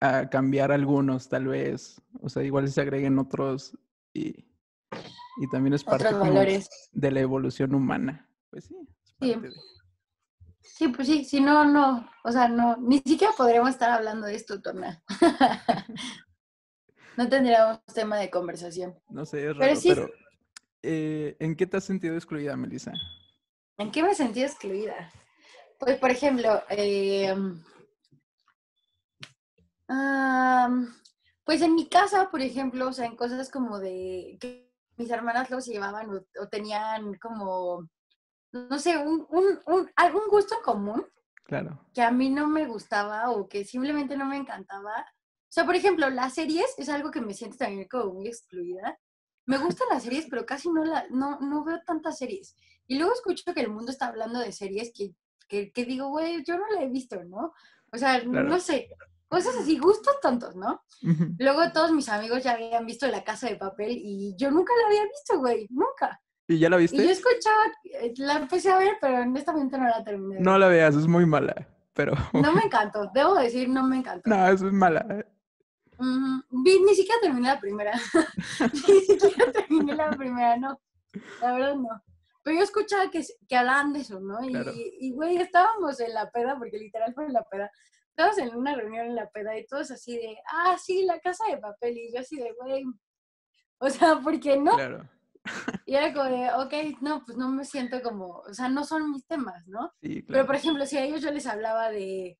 a 0.00 0.28
cambiar 0.30 0.72
algunos, 0.72 1.28
tal 1.28 1.46
vez. 1.46 2.00
O 2.20 2.28
sea, 2.28 2.42
igual 2.42 2.68
se 2.70 2.80
agreguen 2.80 3.18
otros 3.18 3.76
y, 4.12 4.28
y 5.38 5.48
también 5.50 5.74
es 5.74 5.84
parte 5.84 6.14
de 6.92 7.10
la 7.10 7.20
evolución 7.20 7.74
humana. 7.74 8.28
Pues 8.50 8.64
sí, 8.66 8.76
Sí. 9.20 9.34
de- 9.34 9.52
Sí, 10.68 10.88
pues 10.88 11.06
sí, 11.08 11.24
si 11.24 11.40
no, 11.40 11.64
no, 11.64 12.06
o 12.24 12.30
sea, 12.32 12.48
no, 12.48 12.76
ni 12.76 12.98
siquiera 12.98 13.32
podríamos 13.34 13.70
estar 13.70 13.88
hablando 13.90 14.26
de 14.26 14.34
esto, 14.34 14.60
Tona. 14.60 15.02
no 17.16 17.28
tendríamos 17.28 17.80
tema 17.94 18.18
de 18.18 18.30
conversación. 18.30 18.94
No 19.08 19.24
sé, 19.24 19.38
es 19.48 19.56
Pero 19.56 19.58
raro, 19.68 19.76
sí- 19.80 19.88
pero 19.88 20.10
eh, 20.82 21.36
¿en 21.40 21.56
qué 21.56 21.66
te 21.66 21.78
has 21.78 21.84
sentido 21.84 22.14
excluida, 22.14 22.56
Melissa? 22.56 22.92
¿En 23.78 23.90
qué 23.90 24.02
me 24.02 24.14
sentí 24.14 24.42
excluida? 24.42 25.12
Pues, 25.78 25.98
por 25.98 26.10
ejemplo, 26.10 26.62
eh, 26.70 27.34
am, 29.88 30.94
pues 31.44 31.60
en 31.62 31.74
mi 31.74 31.88
casa, 31.88 32.30
por 32.30 32.40
ejemplo, 32.40 32.88
o 32.88 32.92
sea, 32.92 33.06
en 33.06 33.16
cosas 33.16 33.50
como 33.50 33.78
de 33.78 34.38
que 34.40 34.72
mis 34.96 35.10
hermanas 35.10 35.50
los 35.50 35.66
llevaban 35.66 36.10
o, 36.10 36.24
o 36.42 36.48
tenían 36.48 37.14
como, 37.14 37.88
no 38.52 38.78
sé, 38.78 38.96
un, 38.96 39.26
un, 39.28 39.60
un- 39.66 39.90
algún 39.96 40.26
gusto 40.28 40.56
en 40.56 40.62
común 40.62 41.06
Claro. 41.44 41.78
que 41.94 42.02
a 42.02 42.10
mí 42.10 42.28
no 42.30 42.48
me 42.48 42.66
gustaba 42.66 43.30
o 43.30 43.48
que 43.48 43.64
simplemente 43.64 44.16
no 44.16 44.24
me 44.26 44.36
encantaba. 44.36 44.92
O 45.02 45.52
sea, 45.56 45.64
por 45.64 45.76
ejemplo, 45.76 46.10
las 46.10 46.34
series 46.34 46.74
es 46.78 46.88
algo 46.88 47.10
que 47.10 47.20
me 47.20 47.34
siento 47.34 47.56
también 47.58 47.86
como 47.88 48.14
muy 48.14 48.26
excluida. 48.26 48.98
Me 49.46 49.58
gustan 49.58 49.86
las 49.90 50.02
series, 50.02 50.26
pero 50.28 50.44
casi 50.44 50.68
no, 50.70 50.84
la, 50.84 51.06
no, 51.10 51.38
no 51.40 51.62
veo 51.64 51.80
tantas 51.86 52.18
series. 52.18 52.56
Y 52.86 52.98
luego 52.98 53.12
escucho 53.12 53.52
que 53.54 53.60
el 53.60 53.70
mundo 53.70 53.90
está 53.92 54.06
hablando 54.08 54.38
de 54.40 54.52
series 54.52 54.92
que, 54.94 55.14
que, 55.48 55.72
que 55.72 55.84
digo, 55.84 56.08
güey, 56.08 56.44
yo 56.44 56.56
no 56.58 56.64
la 56.74 56.82
he 56.82 56.88
visto, 56.88 57.22
¿no? 57.24 57.52
O 57.92 57.98
sea, 57.98 58.20
Claro. 58.20 58.48
no 58.48 58.58
sé, 58.60 58.88
cosas 59.28 59.56
así, 59.56 59.78
gustos 59.78 60.20
tontos, 60.20 60.54
¿no? 60.56 60.82
Luego 61.38 61.60
todos 61.72 61.92
mis 61.92 62.08
amigos 62.08 62.42
ya 62.42 62.52
habían 62.52 62.86
visto 62.86 63.06
La 63.08 63.24
Casa 63.24 63.48
de 63.48 63.56
Papel 63.56 63.92
y 63.92 64.34
yo 64.36 64.50
nunca 64.50 64.72
la 64.80 64.86
había 64.88 65.02
visto, 65.04 65.38
güey, 65.38 65.66
nunca. 65.70 66.20
¿Y 66.48 66.58
ya 66.60 66.70
la 66.70 66.76
Y 66.76 66.82
viste? 66.82 67.04
yo 67.04 67.10
escuchaba, 67.10 67.56
eh, 67.84 68.14
la 68.18 68.34
empecé 68.34 68.70
a 68.70 68.78
ver, 68.78 68.98
pero 69.00 69.20
honestamente 69.22 69.76
no 69.78 69.84
la 69.88 70.04
terminé. 70.04 70.40
No 70.40 70.56
la 70.58 70.68
veas, 70.68 70.94
es 70.94 71.06
muy 71.08 71.26
mala. 71.26 71.54
Pero. 71.92 72.12
No 72.34 72.52
me 72.52 72.62
encantó, 72.66 73.10
debo 73.12 73.34
decir, 73.34 73.68
no 73.68 73.82
me 73.82 73.96
encantó. 73.96 74.28
No, 74.30 74.46
es 74.48 74.62
mala. 74.62 75.24
Ujú, 75.98 76.42
vi- 76.62 76.80
ni 76.84 76.94
siquiera 76.94 77.20
terminé 77.20 77.48
la 77.48 77.58
primera. 77.58 77.92
ni 78.88 79.00
siquiera 79.00 79.50
terminé 79.52 79.94
la 79.96 80.10
primera, 80.10 80.56
no. 80.56 80.78
La 81.40 81.52
verdad 81.54 81.74
no. 81.74 81.88
Pero 82.46 82.58
yo 82.58 82.62
escuchaba 82.62 83.10
que, 83.10 83.24
que 83.48 83.56
hablaban 83.56 83.92
de 83.92 83.98
eso, 84.02 84.20
¿no? 84.20 84.40
Y, 84.44 84.50
Claro. 84.52 84.70
y, 84.72 85.10
güey, 85.12 85.36
estábamos 85.38 85.98
en 85.98 86.14
la 86.14 86.30
peda, 86.30 86.56
porque 86.56 86.78
literal 86.78 87.12
fue 87.12 87.26
en 87.26 87.32
la 87.32 87.42
peda. 87.42 87.68
Estábamos 88.10 88.38
en 88.38 88.54
una 88.56 88.72
reunión 88.72 89.06
en 89.06 89.16
la 89.16 89.28
peda 89.30 89.58
y 89.58 89.66
todos 89.66 89.90
así 89.90 90.16
de, 90.16 90.38
ah, 90.52 90.76
sí, 90.78 91.04
la 91.04 91.18
casa 91.18 91.44
de 91.50 91.58
papel. 91.58 91.98
Y 91.98 92.12
yo 92.14 92.20
así 92.20 92.36
de, 92.36 92.52
güey, 92.52 92.84
o 93.78 93.90
sea, 93.90 94.20
¿por 94.20 94.38
qué 94.38 94.56
no? 94.56 94.76
Claro. 94.76 95.08
Y 95.86 95.96
era 95.96 96.12
como 96.14 96.26
de, 96.30 96.48
ok, 96.54 97.00
no, 97.02 97.24
pues 97.24 97.36
no 97.36 97.48
me 97.50 97.64
siento 97.64 98.00
como, 98.00 98.38
o 98.38 98.54
sea, 98.54 98.68
no 98.68 98.84
son 98.84 99.10
mis 99.10 99.26
temas, 99.26 99.66
¿no? 99.66 99.92
Sí, 100.00 100.22
Pero, 100.22 100.26
claro. 100.26 100.46
por 100.46 100.54
ejemplo, 100.54 100.86
si 100.86 100.98
a 100.98 101.04
ellos 101.04 101.22
yo 101.22 101.32
les 101.32 101.46
hablaba 101.48 101.90
de, 101.90 102.38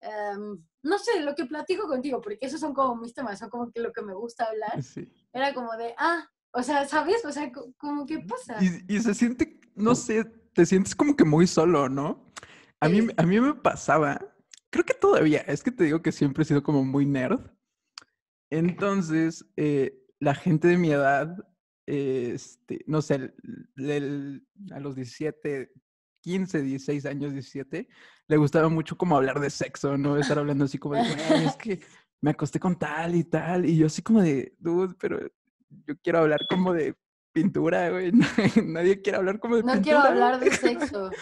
em, 0.00 0.64
no 0.82 0.98
sé, 0.98 1.20
lo 1.20 1.34
que 1.34 1.44
platico 1.44 1.86
contigo, 1.88 2.22
porque 2.22 2.38
esos 2.40 2.60
son 2.60 2.72
como 2.72 2.96
mis 2.96 3.12
temas, 3.12 3.38
son 3.38 3.50
como 3.50 3.70
que 3.70 3.80
lo 3.80 3.92
que 3.92 4.00
me 4.02 4.14
gusta 4.14 4.44
hablar, 4.46 4.82
Sí. 4.82 5.06
era 5.34 5.52
como 5.52 5.76
de, 5.76 5.94
ah, 5.98 6.26
o 6.56 6.62
sea, 6.62 6.86
¿sabes? 6.88 7.24
O 7.24 7.32
sea, 7.32 7.50
co- 7.52 7.72
como 7.76 8.06
que 8.06 8.20
pasa. 8.20 8.56
Y, 8.62 8.96
y 8.96 9.00
se 9.00 9.14
siente, 9.14 9.60
no 9.74 9.94
sé, 9.94 10.24
te 10.54 10.64
sientes 10.66 10.94
como 10.94 11.14
que 11.16 11.24
muy 11.24 11.46
solo, 11.46 11.88
¿no? 11.88 12.32
A 12.80 12.88
mí, 12.88 13.08
a 13.16 13.22
mí 13.24 13.40
me 13.40 13.54
pasaba, 13.54 14.20
creo 14.70 14.84
que 14.84 14.94
todavía, 14.94 15.40
es 15.40 15.62
que 15.62 15.70
te 15.70 15.84
digo 15.84 16.02
que 16.02 16.12
siempre 16.12 16.42
he 16.42 16.46
sido 16.46 16.62
como 16.62 16.84
muy 16.84 17.06
nerd. 17.06 17.40
Entonces, 18.50 19.44
eh, 19.56 19.98
la 20.20 20.34
gente 20.34 20.68
de 20.68 20.78
mi 20.78 20.90
edad, 20.90 21.36
eh, 21.86 22.32
este, 22.34 22.84
no 22.86 23.02
sé, 23.02 23.14
el- 23.16 23.68
el- 23.76 24.48
a 24.72 24.80
los 24.80 24.94
17, 24.94 25.72
15, 26.22 26.62
16 26.62 27.06
años, 27.06 27.32
17, 27.32 27.88
le 28.28 28.36
gustaba 28.36 28.68
mucho 28.68 28.96
como 28.96 29.16
hablar 29.16 29.40
de 29.40 29.50
sexo, 29.50 29.96
¿no? 29.96 30.16
Estar 30.16 30.38
hablando 30.38 30.64
así 30.64 30.78
como 30.78 30.94
de, 30.94 31.02
"Güey, 31.02 31.44
es 31.44 31.56
que 31.58 31.80
me 32.20 32.30
acosté 32.30 32.58
con 32.58 32.78
tal 32.78 33.14
y 33.14 33.24
tal, 33.24 33.66
y 33.66 33.76
yo 33.76 33.86
así 33.86 34.02
como 34.02 34.20
de, 34.22 34.54
dude, 34.58 34.94
pero 34.98 35.20
yo 35.86 35.94
quiero 36.02 36.20
hablar 36.20 36.40
como 36.48 36.72
de 36.72 36.94
pintura, 37.32 37.90
güey. 37.90 38.12
Nadie 38.66 39.02
quiere 39.02 39.18
hablar 39.18 39.38
como 39.40 39.56
de 39.56 39.62
No 39.62 39.72
pintura. 39.74 39.82
quiero 39.82 40.00
hablar 40.00 40.40
de 40.40 40.50
sexo. 40.50 41.10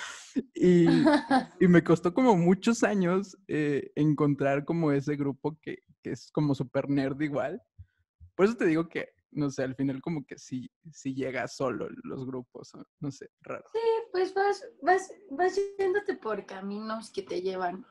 Y, 0.52 0.86
y 1.60 1.68
me 1.68 1.84
costó 1.84 2.12
como 2.12 2.36
muchos 2.36 2.82
años 2.82 3.36
eh, 3.46 3.92
encontrar 3.94 4.64
como 4.64 4.90
ese 4.90 5.14
grupo 5.14 5.56
que, 5.62 5.78
que 6.02 6.10
es 6.10 6.28
como 6.32 6.56
súper 6.56 6.90
nerd 6.90 7.20
igual. 7.20 7.62
Por 8.34 8.46
eso 8.46 8.56
te 8.56 8.66
digo 8.66 8.88
que, 8.88 9.10
no 9.30 9.48
sé, 9.50 9.62
al 9.62 9.76
final 9.76 10.00
como 10.02 10.26
que 10.26 10.36
sí, 10.36 10.68
sí 10.90 11.14
llega 11.14 11.46
solo 11.46 11.88
los 12.02 12.26
grupos, 12.26 12.72
no 12.98 13.12
sé, 13.12 13.30
raro. 13.42 13.64
pues 14.10 14.34
vas, 14.34 14.64
vas, 14.82 15.08
vas 15.30 15.60
yéndote 15.78 16.16
por 16.16 16.44
caminos 16.46 17.12
que 17.12 17.22
te 17.22 17.40
llevan 17.40 17.86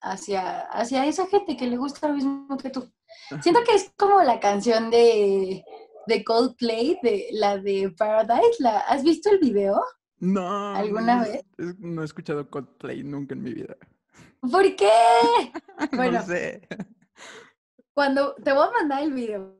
hacia, 0.00 0.60
hacia 0.70 1.04
esa 1.06 1.26
gente 1.26 1.56
que 1.56 1.66
le 1.66 1.76
gusta 1.78 2.06
lo 2.06 2.14
mismo 2.14 2.56
que 2.58 2.70
tú. 2.70 2.92
Siento 3.40 3.62
que 3.64 3.74
es 3.74 3.92
como 3.96 4.22
la 4.22 4.40
canción 4.40 4.90
de, 4.90 5.64
de 6.06 6.24
Coldplay, 6.24 6.98
de 7.02 7.28
la 7.32 7.58
de 7.58 7.92
Paradise. 7.96 8.56
La, 8.60 8.80
¿Has 8.80 9.02
visto 9.02 9.30
el 9.30 9.38
video? 9.38 9.82
No. 10.18 10.74
¿Alguna 10.74 11.22
vez? 11.22 11.44
no 11.78 12.02
he 12.02 12.04
escuchado 12.04 12.48
Coldplay 12.48 13.02
nunca 13.02 13.34
en 13.34 13.42
mi 13.42 13.52
vida. 13.52 13.76
¿Por 14.40 14.76
qué? 14.76 14.90
Bueno. 15.92 16.20
No 16.20 16.26
sé. 16.26 16.66
Cuando 17.92 18.34
te 18.36 18.52
voy 18.52 18.66
a 18.66 18.70
mandar 18.72 19.02
el 19.02 19.12
video. 19.12 19.56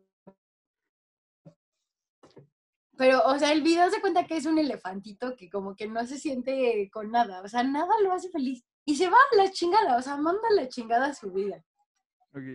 Pero, 2.96 3.22
o 3.26 3.38
sea, 3.38 3.52
el 3.52 3.62
video 3.62 3.90
se 3.90 4.00
cuenta 4.00 4.26
que 4.26 4.38
es 4.38 4.46
un 4.46 4.58
elefantito 4.58 5.36
que 5.36 5.50
como 5.50 5.76
que 5.76 5.86
no 5.86 6.06
se 6.06 6.18
siente 6.18 6.88
con 6.90 7.10
nada. 7.10 7.42
O 7.42 7.48
sea, 7.48 7.62
nada 7.62 7.94
lo 8.02 8.12
hace 8.12 8.30
feliz. 8.30 8.64
Y 8.86 8.96
se 8.96 9.10
va 9.10 9.16
a 9.16 9.36
la 9.36 9.50
chingada, 9.50 9.96
o 9.98 10.02
sea, 10.02 10.16
manda 10.16 10.48
la 10.54 10.68
chingada 10.68 11.08
a 11.08 11.14
su 11.14 11.30
vida. 11.32 11.62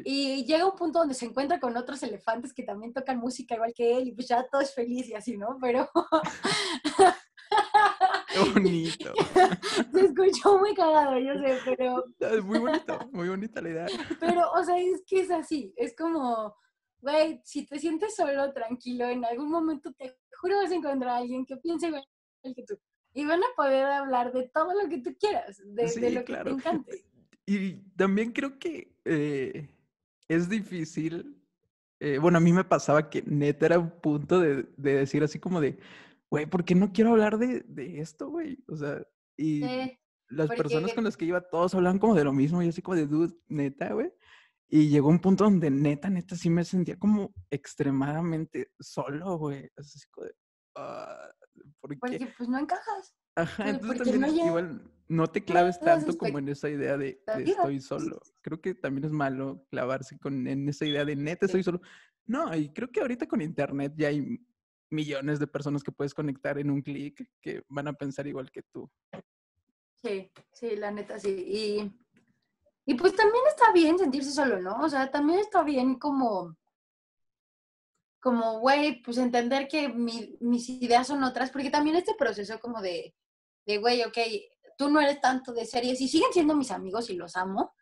Y 0.06 0.46
llega 0.46 0.66
un 0.66 0.76
punto 0.76 1.00
donde 1.00 1.14
se 1.14 1.26
encuentra 1.26 1.60
con 1.60 1.76
otros 1.78 2.02
elefantes 2.04 2.54
que 2.54 2.64
también 2.64 2.94
tocan 2.94 3.20
música 3.20 3.56
igual 3.56 3.74
que 3.74 3.98
él 3.98 4.08
y 4.08 4.12
pues 4.12 4.28
ya 4.28 4.46
todo 4.48 4.62
es 4.62 4.74
feliz 4.74 5.08
y 5.10 5.14
así, 5.14 5.38
¿no? 5.38 5.58
Pero... 5.60 5.90
Qué 8.34 8.40
bonito. 8.40 9.14
Se 9.94 10.06
escuchó 10.06 10.58
muy 10.58 10.74
cagado, 10.74 11.18
yo 11.20 11.34
sé, 11.34 11.58
pero... 11.66 12.06
Es 12.20 12.44
muy 12.44 12.60
bonito, 12.60 13.00
muy 13.12 13.30
bonita 13.30 13.62
la 13.62 13.70
idea. 13.70 13.86
Pero, 14.20 14.52
o 14.52 14.64
sea, 14.64 14.78
es 14.78 15.04
que 15.06 15.22
es 15.22 15.32
así, 15.32 15.74
es 15.76 15.96
como, 15.96 16.56
güey, 17.00 17.42
si 17.44 17.66
te 17.66 17.80
sientes 17.80 18.16
solo, 18.16 18.54
tranquilo, 18.54 19.06
en 19.10 19.26
algún 19.26 19.50
momento 19.52 19.92
te 19.94 20.18
juro 20.40 20.58
vas 20.58 20.72
a 20.72 20.76
encontrar 20.76 21.10
a 21.10 21.18
alguien 21.18 21.46
que 21.46 21.58
piense 21.58 21.88
igual 21.88 22.06
que 22.56 22.64
tú. 22.64 22.80
Y 23.14 23.26
van 23.26 23.44
a 23.44 23.48
poder 23.58 23.86
hablar 23.86 24.32
de 24.32 24.50
todo 24.50 24.74
lo 24.82 24.88
que 24.88 25.00
tú 25.00 25.14
quieras, 25.20 25.62
de, 25.66 26.12
lo 26.12 26.24
que 26.24 26.34
te 26.34 26.50
encante. 26.50 27.06
Y 27.52 27.74
también 27.98 28.32
creo 28.32 28.58
que 28.58 28.96
eh, 29.04 29.68
es 30.30 30.48
difícil. 30.48 31.38
Eh, 32.00 32.18
bueno, 32.18 32.38
a 32.38 32.42
mí 32.42 32.54
me 32.54 32.64
pasaba 32.64 33.10
que 33.10 33.24
neta 33.24 33.66
era 33.66 33.80
un 33.80 33.92
punto 33.92 34.40
de, 34.40 34.64
decir 34.78 35.22
así 35.22 35.38
como 35.38 35.60
de, 35.60 35.78
güey, 36.30 36.46
¿por 36.46 36.64
qué 36.64 36.76
no 36.76 36.94
quiero 36.94 37.12
hablar 37.12 37.38
de, 37.38 38.00
esto, 38.00 38.30
güey? 38.30 38.58
O 38.70 38.78
sea, 38.78 39.06
y 39.36 39.64
las 40.30 40.48
personas 40.48 40.94
con 40.94 41.04
las 41.04 41.18
que 41.18 41.26
iba, 41.26 41.42
todos 41.42 41.76
hablaban 41.76 42.00
como 42.00 42.16
de 42.16 42.24
lo 42.24 42.32
mismo, 42.32 42.64
y 42.64 42.70
así 42.70 42.82
como 42.82 42.96
de, 42.96 43.06
dude, 43.06 43.36
neta, 43.50 43.92
güey. 43.94 44.14
Y 44.70 44.88
llegó 44.88 45.10
un 45.10 45.20
punto 45.20 45.44
donde 45.44 45.70
neta, 45.70 46.10
neta, 46.10 46.38
sí 46.38 46.50
me 46.50 46.64
sentía 46.64 46.98
como 46.98 47.34
extremadamente 47.50 48.72
solo, 48.80 49.38
güey. 49.38 49.70
Así 49.76 50.00
como 50.10 50.28
de, 50.28 50.36
ah, 50.76 51.30
¿por 51.82 52.00
Porque 52.00 52.34
pues 52.38 52.48
no 52.48 52.60
encajas. 52.60 53.14
Ajá, 53.36 53.70
entonces 53.70 54.10
también 54.10 54.48
igual 54.48 54.92
no 55.12 55.28
te 55.28 55.44
claves 55.44 55.78
tanto 55.78 56.18
como 56.18 56.40
en 56.40 56.48
esa 56.48 56.70
idea 56.70 56.96
de, 56.98 57.22
estoy 57.46 57.82
solo. 57.82 58.22
Creo 58.40 58.62
que 58.62 58.74
también 58.74 59.04
es 59.04 59.12
malo 59.12 59.66
clavarse 59.70 60.18
con, 60.18 60.48
en 60.48 60.70
esa 60.70 60.86
idea 60.86 61.04
de 61.04 61.18
neta 61.18 61.48
estoy 61.48 61.64
solo. 61.64 61.82
No, 62.26 62.56
y 62.56 62.70
creo 62.70 62.90
que 62.90 63.02
ahorita 63.02 63.28
con 63.28 63.42
internet 63.42 63.94
ya 63.98 64.08
hay 64.08 64.40
millones 64.90 65.40
de 65.40 65.48
personas 65.48 65.84
que 65.84 65.92
puedes 65.92 66.14
conectar 66.14 66.58
en 66.58 66.72
un 66.72 66.82
clic 66.82 67.30
que 67.42 67.64
van 67.68 67.90
a 67.90 67.94
pensar 67.94 68.26
igual 68.26 68.50
que 68.52 68.64
tú. 68.64 68.90
Sí, 70.02 70.32
sí, 70.54 70.78
la 70.78 70.92
neta 70.92 71.20
sí. 71.20 71.30
Y, 71.30 71.92
y 72.86 72.96
pues 72.96 73.14
también 73.14 73.44
está 73.50 73.74
bien 73.74 74.00
sentirse 74.00 74.32
solo, 74.32 74.62
¿no? 74.62 74.80
O 74.80 74.90
sea, 74.90 75.12
también 75.12 75.40
está 75.40 75.62
bien 75.62 75.96
como, 75.96 76.56
como, 78.22 78.60
güey, 78.62 79.02
pues 79.02 79.18
entender 79.18 79.68
que 79.68 79.90
mis 79.90 80.70
ideas 80.70 81.08
son 81.08 81.22
otras, 81.26 81.52
porque 81.52 81.70
también 81.70 81.98
este 81.98 82.16
proceso 82.16 82.62
como 82.62 82.82
de, 82.82 83.14
de, 83.66 83.78
güey, 83.78 84.04
ok, 84.04 84.18
tú 84.82 84.90
no 84.90 85.00
eres 85.00 85.22
tanto 85.22 85.54
de 85.54 85.64
series 85.64 86.02
y 86.02 86.08
siguen 86.08 86.34
siendo 86.34 86.56
mis 86.56 86.72
amigos 86.72 87.12
y 87.12 87.14
los 87.16 87.36
amo, 87.36 87.76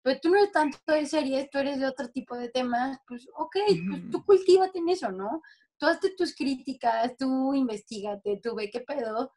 pero 0.00 0.18
tú 0.18 0.30
no 0.30 0.38
eres 0.38 0.52
tanto 0.52 0.78
de 0.86 1.04
series, 1.04 1.50
tú 1.50 1.58
eres 1.58 1.78
de 1.78 1.86
otro 1.86 2.08
tipo 2.08 2.34
de 2.34 2.48
temas, 2.48 2.98
pues 3.06 3.28
ok, 3.36 3.56
pues 3.90 4.10
tú 4.10 4.24
cultívate 4.24 4.78
en 4.78 4.88
eso, 4.88 5.12
¿no? 5.12 5.42
Tú 5.76 5.84
hazte 5.84 6.14
tus 6.16 6.34
críticas, 6.34 7.14
tú 7.18 7.52
investigate, 7.52 8.40
tú 8.42 8.54
ve 8.54 8.70
qué 8.70 8.80
pedo, 8.80 9.34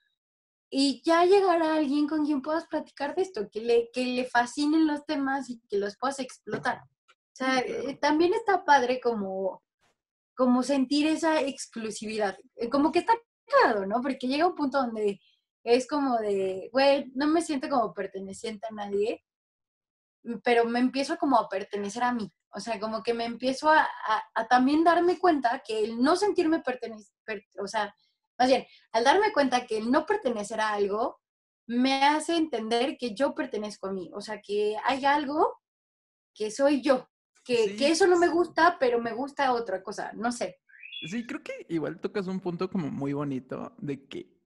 y 0.70 1.02
ya 1.04 1.26
llegará 1.26 1.76
alguien 1.76 2.08
con 2.08 2.26
quien 2.26 2.42
puedas 2.42 2.68
platicar 2.68 3.14
de 3.16 3.24
esto, 3.24 3.50
que 3.52 3.60
le, 3.60 3.90
que 3.92 4.06
le 4.06 4.24
fascinen 4.24 4.88
los 4.88 5.06
temas 5.06 5.50
y 5.50 5.60
que 5.68 5.78
los 5.78 5.98
puedas 5.98 6.22
explotar. 6.22 6.84
O 7.10 7.34
sea, 7.34 7.60
eh, 7.60 7.98
también 8.00 8.34
está 8.34 8.64
padre 8.64 9.02
como, 9.02 9.62
como 10.38 10.64
sentir 10.64 11.06
esa 11.06 11.42
exclusividad, 11.42 12.38
eh, 12.56 12.70
como 12.70 12.94
que 12.94 13.00
está 13.00 13.14
claro, 13.46 13.86
¿no? 13.86 14.02
Porque 14.02 14.30
llega 14.30 14.48
un 14.48 14.56
punto 14.56 14.78
donde 14.78 15.20
es 15.64 15.88
como 15.88 16.18
de, 16.18 16.70
güey, 16.72 17.12
no 17.16 17.28
me 17.28 17.42
siento 17.42 17.70
como 17.70 17.94
perteneciente 17.94 18.68
a 18.70 18.74
nadie, 18.74 19.24
pero 20.44 20.66
me 20.66 20.80
empiezo 20.80 21.18
como 21.18 21.38
a 21.38 21.50
pertenecer 21.50 22.04
a 22.04 22.14
mí. 22.14 22.32
O 22.52 22.60
sea, 22.60 22.80
como 22.80 23.04
que 23.04 23.14
me 23.14 23.26
empiezo 23.26 23.70
a, 23.70 23.88
también 24.50 24.84
darme 24.84 25.20
cuenta 25.20 25.62
que 25.66 25.84
el 25.84 26.02
no 26.02 26.16
sentirme 26.16 26.62
pertenecer, 26.62 27.14
o 27.62 27.68
sea, 27.68 27.96
más 28.38 28.48
bien, 28.48 28.66
al 28.92 29.04
darme 29.04 29.32
cuenta 29.34 29.68
que 29.68 29.78
el 29.78 29.92
no 29.92 30.06
pertenecer 30.06 30.60
a 30.62 30.74
algo 30.74 31.20
me 31.68 32.06
hace 32.06 32.36
entender 32.36 32.98
que 32.98 33.14
yo 33.14 33.36
pertenezco 33.36 33.88
a 33.88 33.92
mí. 33.92 34.10
O 34.14 34.22
sea, 34.22 34.42
que 34.42 34.76
hay 34.84 35.06
algo 35.06 35.60
que 36.34 36.50
soy 36.50 36.82
yo, 36.82 37.08
que, 37.44 37.76
que 37.76 37.90
eso 37.90 38.08
no 38.08 38.18
me 38.18 38.30
gusta, 38.30 38.78
pero 38.80 39.00
me 39.00 39.14
gusta 39.14 39.54
otra 39.54 39.84
cosa, 39.84 40.12
no 40.14 40.32
sé. 40.32 40.58
Sí, 41.08 41.26
creo 41.28 41.44
que 41.44 41.66
igual 41.70 42.00
tocas 42.00 42.28
un 42.28 42.40
punto 42.40 42.70
como 42.70 42.90
muy 42.90 43.14
bonito 43.14 43.74
de 43.78 44.06
que 44.08 44.39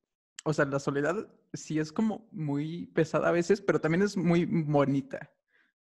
o 0.44 0.54
sea, 0.54 0.66
la 0.66 0.80
soledad 0.80 1.28
sí 1.54 1.80
es 1.80 1.92
como 1.92 2.28
muy 2.32 2.88
pesada 2.88 3.30
a 3.30 3.32
veces, 3.32 3.62
pero 3.62 3.80
también 3.80 4.04
es 4.04 4.18
muy 4.18 4.46
bonita. 4.46 5.32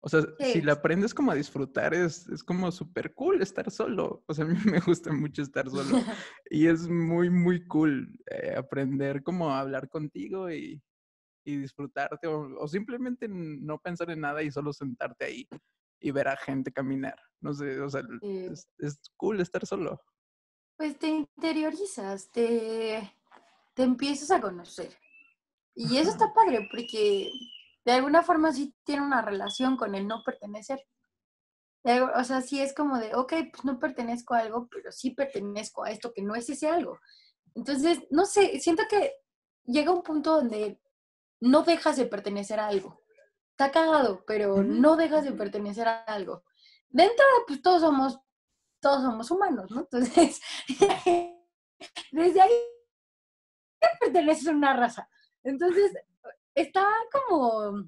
O 0.01 0.07
sea, 0.07 0.21
si 0.39 0.61
la 0.61 0.73
aprendes 0.73 1.13
como 1.13 1.31
a 1.31 1.35
disfrutar, 1.35 1.93
es, 1.93 2.27
es 2.29 2.41
como 2.41 2.71
súper 2.71 3.13
cool 3.13 3.41
estar 3.41 3.69
solo. 3.69 4.23
O 4.27 4.33
sea, 4.33 4.45
a 4.45 4.47
mí 4.47 4.57
me 4.65 4.79
gusta 4.79 5.11
mucho 5.11 5.41
estar 5.41 5.69
solo. 5.69 5.83
y 6.49 6.67
es 6.67 6.87
muy, 6.87 7.29
muy 7.29 7.65
cool 7.67 8.17
eh, 8.31 8.55
aprender 8.57 9.23
como 9.23 9.49
a 9.49 9.59
hablar 9.59 9.89
contigo 9.89 10.49
y, 10.49 10.81
y 11.45 11.57
disfrutarte. 11.57 12.27
O, 12.27 12.67
simplemente 12.67 13.27
no 13.27 13.77
pensar 13.79 14.09
en 14.11 14.21
nada 14.21 14.41
y 14.41 14.51
solo 14.51 14.71
sentarte 14.71 15.25
ahí 15.25 15.49
y 15.99 16.11
ver 16.11 16.29
a 16.29 16.37
gente 16.37 16.71
caminar. 16.71 17.17
No 17.41 17.53
sé, 17.53 17.79
o 17.81 17.89
sea, 17.89 18.01
es, 18.21 18.69
es 18.77 19.01
cool 19.17 19.41
estar 19.41 19.65
solo. 19.65 20.01
Pues 20.77 20.97
te 20.97 21.09
interiorizas, 21.09 22.31
te 22.31 23.18
te 23.79 23.85
empiezas 23.85 24.29
a 24.31 24.41
conocer. 24.41 24.93
Y 25.73 25.95
eso 25.99 26.09
está 26.09 26.33
padre 26.33 26.67
porque 26.69 27.31
de 27.85 27.91
alguna 27.93 28.23
forma 28.23 28.51
sí 28.51 28.75
tiene 28.83 29.03
una 29.03 29.21
relación 29.21 29.77
con 29.77 29.95
el 29.95 30.05
no 30.05 30.21
pertenecer. 30.21 30.85
O 32.17 32.23
sea, 32.25 32.41
sí 32.41 32.59
es 32.59 32.73
como 32.73 32.99
de, 32.99 33.15
ok, 33.15 33.33
pues 33.53 33.63
no 33.63 33.79
pertenezco 33.79 34.33
a 34.33 34.39
algo, 34.39 34.67
pero 34.69 34.91
sí 34.91 35.11
pertenezco 35.11 35.85
a 35.85 35.91
esto 35.91 36.11
que 36.13 36.21
no 36.21 36.35
es 36.35 36.49
ese 36.49 36.67
algo. 36.67 36.99
Entonces, 37.55 37.99
no 38.09 38.25
sé, 38.25 38.59
siento 38.59 38.83
que 38.89 39.13
llega 39.63 39.93
un 39.93 40.03
punto 40.03 40.33
donde 40.33 40.81
no 41.39 41.63
dejas 41.63 41.95
de 41.95 42.05
pertenecer 42.05 42.59
a 42.59 42.67
algo. 42.67 43.01
Está 43.51 43.71
cagado, 43.71 44.25
pero 44.27 44.61
no 44.61 44.97
dejas 44.97 45.23
de 45.23 45.31
pertenecer 45.31 45.87
a 45.87 46.03
algo. 46.03 46.43
Dentro 46.89 47.23
de, 47.23 47.45
pues 47.47 47.61
todos 47.61 47.79
somos, 47.79 48.19
todos 48.81 49.03
somos 49.03 49.31
humanos, 49.31 49.71
¿no? 49.71 49.79
Entonces, 49.89 50.41
desde 52.11 52.41
ahí 52.41 52.78
perteneces 53.99 54.47
a 54.47 54.51
una 54.51 54.73
raza. 54.73 55.09
Entonces, 55.43 55.91
está 56.55 56.85
como, 57.11 57.85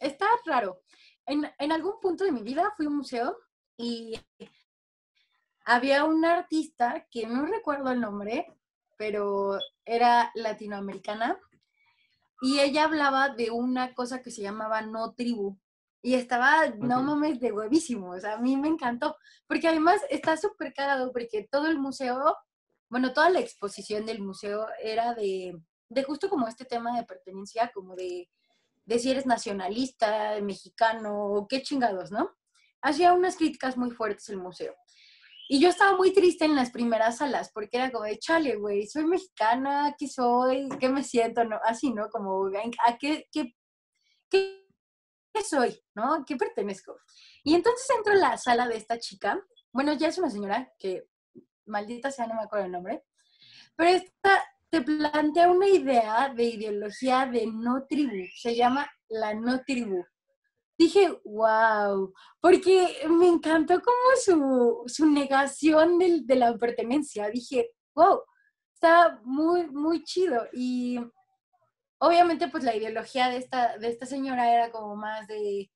está 0.00 0.26
raro. 0.44 0.82
En, 1.26 1.50
en 1.58 1.72
algún 1.72 2.00
punto 2.00 2.24
de 2.24 2.32
mi 2.32 2.42
vida 2.42 2.72
fui 2.76 2.86
a 2.86 2.88
un 2.88 2.96
museo 2.98 3.38
y 3.76 4.18
había 5.64 6.04
una 6.04 6.38
artista 6.38 7.06
que 7.10 7.26
no 7.26 7.44
recuerdo 7.46 7.90
el 7.92 8.00
nombre, 8.00 8.46
pero 8.96 9.58
era 9.84 10.30
latinoamericana 10.34 11.38
y 12.40 12.60
ella 12.60 12.84
hablaba 12.84 13.30
de 13.30 13.50
una 13.50 13.94
cosa 13.94 14.22
que 14.22 14.30
se 14.30 14.42
llamaba 14.42 14.82
no 14.82 15.14
tribu. 15.14 15.58
Y 16.00 16.14
estaba, 16.14 16.68
no 16.78 17.02
mames, 17.02 17.40
de 17.40 17.52
huevísimo. 17.52 18.10
O 18.10 18.20
sea, 18.20 18.34
a 18.34 18.38
mí 18.38 18.56
me 18.56 18.68
encantó. 18.68 19.16
Porque 19.46 19.66
además 19.66 20.00
está 20.10 20.36
súper 20.36 20.72
cagado 20.72 21.12
porque 21.12 21.48
todo 21.50 21.66
el 21.66 21.78
museo 21.78 22.36
bueno, 22.88 23.12
toda 23.12 23.30
la 23.30 23.40
exposición 23.40 24.06
del 24.06 24.20
museo 24.20 24.66
era 24.82 25.14
de, 25.14 25.60
de 25.88 26.02
justo 26.02 26.28
como 26.28 26.48
este 26.48 26.64
tema 26.64 26.96
de 26.96 27.04
pertenencia, 27.04 27.70
como 27.74 27.94
de, 27.94 28.28
de 28.84 28.98
si 28.98 29.10
eres 29.10 29.26
nacionalista, 29.26 30.40
mexicano, 30.40 31.46
qué 31.48 31.62
chingados, 31.62 32.10
¿no? 32.10 32.34
Hacía 32.80 33.12
unas 33.12 33.36
críticas 33.36 33.76
muy 33.76 33.90
fuertes 33.90 34.28
el 34.30 34.38
museo. 34.38 34.74
Y 35.50 35.60
yo 35.60 35.70
estaba 35.70 35.96
muy 35.96 36.12
triste 36.12 36.44
en 36.44 36.54
las 36.54 36.70
primeras 36.70 37.18
salas, 37.18 37.50
porque 37.52 37.78
era 37.78 37.90
como 37.90 38.04
de, 38.04 38.18
chale, 38.18 38.56
güey, 38.56 38.86
soy 38.86 39.06
mexicana, 39.06 39.94
¿qué 39.98 40.06
soy? 40.06 40.68
¿Qué 40.78 40.90
me 40.90 41.02
siento? 41.02 41.44
¿No? 41.44 41.58
Así, 41.64 41.92
¿no? 41.92 42.08
Como, 42.10 42.46
¿a 42.86 42.98
qué, 42.98 43.26
qué, 43.32 43.54
qué, 44.30 44.66
qué 45.32 45.42
soy? 45.42 45.82
¿No? 45.94 46.24
¿Qué 46.26 46.36
pertenezco? 46.36 46.98
Y 47.44 47.54
entonces 47.54 47.88
entro 47.96 48.12
en 48.12 48.20
la 48.20 48.36
sala 48.36 48.68
de 48.68 48.76
esta 48.76 48.98
chica, 48.98 49.42
bueno, 49.72 49.94
ya 49.94 50.08
es 50.08 50.18
una 50.18 50.30
señora 50.30 50.70
que 50.78 51.08
maldita 51.68 52.10
sea, 52.10 52.26
no 52.26 52.34
me 52.34 52.42
acuerdo 52.42 52.66
el 52.66 52.72
nombre, 52.72 53.04
pero 53.76 53.90
esta 53.90 54.44
te 54.70 54.82
plantea 54.82 55.50
una 55.50 55.68
idea 55.68 56.32
de 56.34 56.44
ideología 56.44 57.26
de 57.26 57.46
no 57.46 57.86
tribu, 57.86 58.26
se 58.34 58.54
llama 58.54 58.90
la 59.08 59.34
no 59.34 59.62
tribu. 59.64 60.04
Dije, 60.76 61.10
wow, 61.24 62.12
porque 62.40 62.96
me 63.08 63.28
encantó 63.28 63.80
como 63.80 64.86
su, 64.86 65.06
negación 65.06 65.98
de, 65.98 66.20
de 66.24 66.36
la 66.36 66.56
pertenencia. 66.56 67.28
Dije, 67.30 67.70
wow, 67.94 68.22
está 68.74 69.20
muy, 69.24 69.66
muy 69.68 70.04
chido. 70.04 70.46
Y 70.52 71.00
obviamente 71.98 72.48
pues 72.48 72.62
la 72.62 72.76
ideología 72.76 73.28
de 73.28 73.38
esta, 73.38 73.76
de 73.78 73.88
esta 73.88 74.06
señora 74.06 74.52
era 74.52 74.70
como 74.70 74.94
más 74.96 75.26
de 75.26 75.70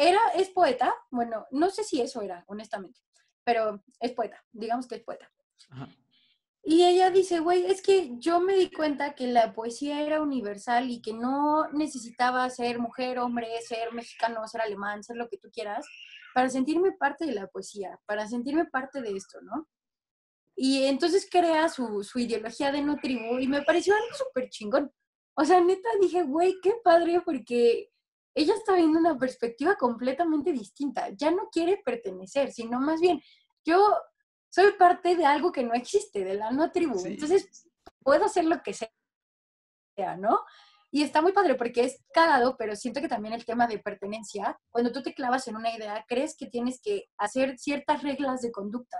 era, 0.00 0.20
es 0.34 0.48
poeta, 0.48 0.94
bueno, 1.10 1.46
no 1.50 1.68
sé 1.68 1.84
si 1.84 2.00
eso 2.00 2.22
era, 2.22 2.42
honestamente, 2.46 2.98
pero 3.50 3.82
es 3.98 4.12
poeta, 4.12 4.40
digamos 4.52 4.86
que 4.86 4.94
es 4.94 5.02
poeta. 5.02 5.28
Y 6.62 6.84
ella 6.84 7.10
dice, 7.10 7.40
güey, 7.40 7.66
es 7.66 7.82
que 7.82 8.12
yo 8.18 8.38
me 8.38 8.54
di 8.54 8.70
cuenta 8.70 9.16
que 9.16 9.26
la 9.26 9.52
poesía 9.52 10.02
era 10.02 10.22
universal 10.22 10.88
y 10.88 11.02
que 11.02 11.12
no 11.12 11.66
necesitaba 11.72 12.48
ser 12.48 12.78
mujer, 12.78 13.18
hombre, 13.18 13.48
ser 13.66 13.92
mexicano, 13.92 14.46
ser 14.46 14.60
alemán, 14.60 15.02
ser 15.02 15.16
lo 15.16 15.28
que 15.28 15.36
tú 15.36 15.50
quieras, 15.52 15.84
para 16.32 16.48
sentirme 16.48 16.92
parte 16.92 17.26
de 17.26 17.32
la 17.32 17.48
poesía, 17.48 17.98
para 18.06 18.28
sentirme 18.28 18.66
parte 18.66 19.02
de 19.02 19.16
esto, 19.16 19.40
¿no? 19.40 19.66
Y 20.54 20.84
entonces 20.84 21.26
crea 21.28 21.68
su, 21.68 22.04
su 22.04 22.20
ideología 22.20 22.70
de 22.70 22.82
no 22.82 22.98
tribu 22.98 23.40
y 23.40 23.48
me 23.48 23.62
pareció 23.62 23.94
algo 23.96 24.14
súper 24.14 24.48
chingón. 24.48 24.92
O 25.34 25.44
sea, 25.44 25.60
neta 25.60 25.88
dije, 26.00 26.22
güey, 26.22 26.54
qué 26.62 26.74
padre, 26.84 27.20
porque 27.24 27.90
ella 28.34 28.54
está 28.54 28.74
viendo 28.76 28.98
una 28.98 29.18
perspectiva 29.18 29.74
completamente 29.76 30.52
distinta. 30.52 31.08
Ya 31.10 31.30
no 31.30 31.48
quiere 31.50 31.80
pertenecer, 31.84 32.52
sino 32.52 32.80
más 32.80 33.00
bien, 33.00 33.20
yo 33.64 33.96
soy 34.50 34.72
parte 34.72 35.16
de 35.16 35.24
algo 35.24 35.52
que 35.52 35.62
no 35.62 35.74
existe, 35.74 36.24
de 36.24 36.34
la 36.34 36.50
no 36.50 36.70
tribu. 36.70 37.00
Entonces, 37.04 37.68
puedo 38.02 38.24
hacer 38.24 38.44
lo 38.44 38.62
que 38.62 38.74
sea, 38.74 40.16
¿no? 40.18 40.40
Y 40.92 41.02
está 41.02 41.22
muy 41.22 41.32
padre 41.32 41.54
porque 41.54 41.84
es 41.84 42.02
cagado, 42.12 42.56
pero 42.56 42.74
siento 42.74 43.00
que 43.00 43.08
también 43.08 43.32
el 43.32 43.44
tema 43.44 43.68
de 43.68 43.78
pertenencia, 43.78 44.58
cuando 44.70 44.90
tú 44.90 45.02
te 45.02 45.14
clavas 45.14 45.46
en 45.46 45.56
una 45.56 45.74
idea, 45.74 46.04
crees 46.08 46.36
que 46.36 46.46
tienes 46.46 46.80
que 46.82 47.04
hacer 47.16 47.58
ciertas 47.58 48.02
reglas 48.02 48.40
de 48.40 48.50
conducta. 48.50 48.98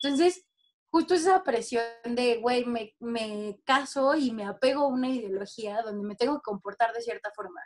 Entonces, 0.00 0.46
justo 0.88 1.14
esa 1.14 1.42
presión 1.42 1.84
de, 2.04 2.36
güey, 2.36 2.64
me, 2.64 2.94
me, 3.00 3.58
caso 3.64 4.14
y 4.14 4.30
me 4.30 4.44
apego 4.44 4.84
a 4.84 4.88
una 4.88 5.08
ideología 5.08 5.82
donde 5.82 6.06
me 6.06 6.14
tengo 6.14 6.36
que 6.36 6.44
comportar 6.44 6.92
de 6.92 7.02
cierta 7.02 7.32
forma. 7.34 7.60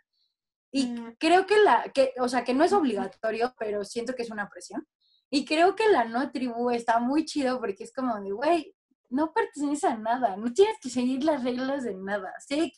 Y 0.72 0.87
mm. 0.87 1.16
creo 1.18 1.47
que 1.47 1.59
la, 1.59 1.85
que, 1.93 2.14
o 2.18 2.28
sea, 2.28 2.45
que 2.45 2.55
no 2.55 2.64
es 2.64 2.72
obligatorio, 2.72 3.55
pero 3.59 3.85
siento 3.85 4.14
que 4.14 4.22
es 4.22 4.31
una 4.31 4.49
presión. 4.49 4.87
Y 5.31 5.45
creo 5.45 5.76
que 5.76 5.89
la 5.89 6.05
no 6.05 6.31
tribu 6.33 6.70
está 6.70 6.99
muy 6.99 7.24
chido 7.24 7.61
porque 7.61 7.85
es 7.85 7.93
como 7.93 8.20
de, 8.20 8.33
güey, 8.33 8.74
no 9.11 9.33
perteneces 9.33 9.85
a 9.85 9.97
nada, 9.97 10.37
no 10.37 10.53
tienes 10.53 10.76
que 10.81 10.91
seguir 10.91 11.24
las 11.24 11.45
reglas 11.45 11.85
de 11.85 11.95
nada, 11.95 12.33
sé 12.47 12.72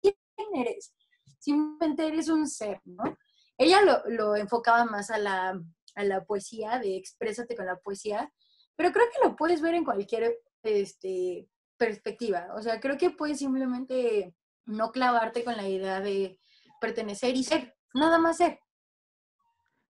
quién 0.00 0.14
eres, 0.54 0.94
simplemente 1.38 2.06
eres 2.06 2.28
un 2.28 2.46
ser, 2.46 2.80
¿no? 2.84 3.16
Ella 3.56 3.82
lo, 3.82 4.02
lo 4.08 4.36
enfocaba 4.36 4.84
más 4.84 5.10
a 5.10 5.18
la, 5.18 5.60
a 5.94 6.04
la 6.04 6.24
poesía, 6.24 6.78
de 6.78 6.96
exprésate 6.96 7.56
con 7.56 7.66
la 7.66 7.78
poesía, 7.78 8.32
pero 8.76 8.92
creo 8.92 9.06
que 9.06 9.26
lo 9.26 9.34
puedes 9.34 9.60
ver 9.60 9.74
en 9.74 9.84
cualquier 9.84 10.38
este, 10.62 11.48
perspectiva, 11.76 12.48
o 12.54 12.62
sea, 12.62 12.80
creo 12.80 12.96
que 12.98 13.10
puedes 13.10 13.38
simplemente 13.38 14.34
no 14.66 14.92
clavarte 14.92 15.42
con 15.42 15.56
la 15.56 15.66
idea 15.66 16.00
de 16.00 16.38
pertenecer 16.80 17.34
y 17.34 17.44
ser, 17.44 17.76
nada 17.94 18.18
más 18.18 18.36
ser. 18.36 18.60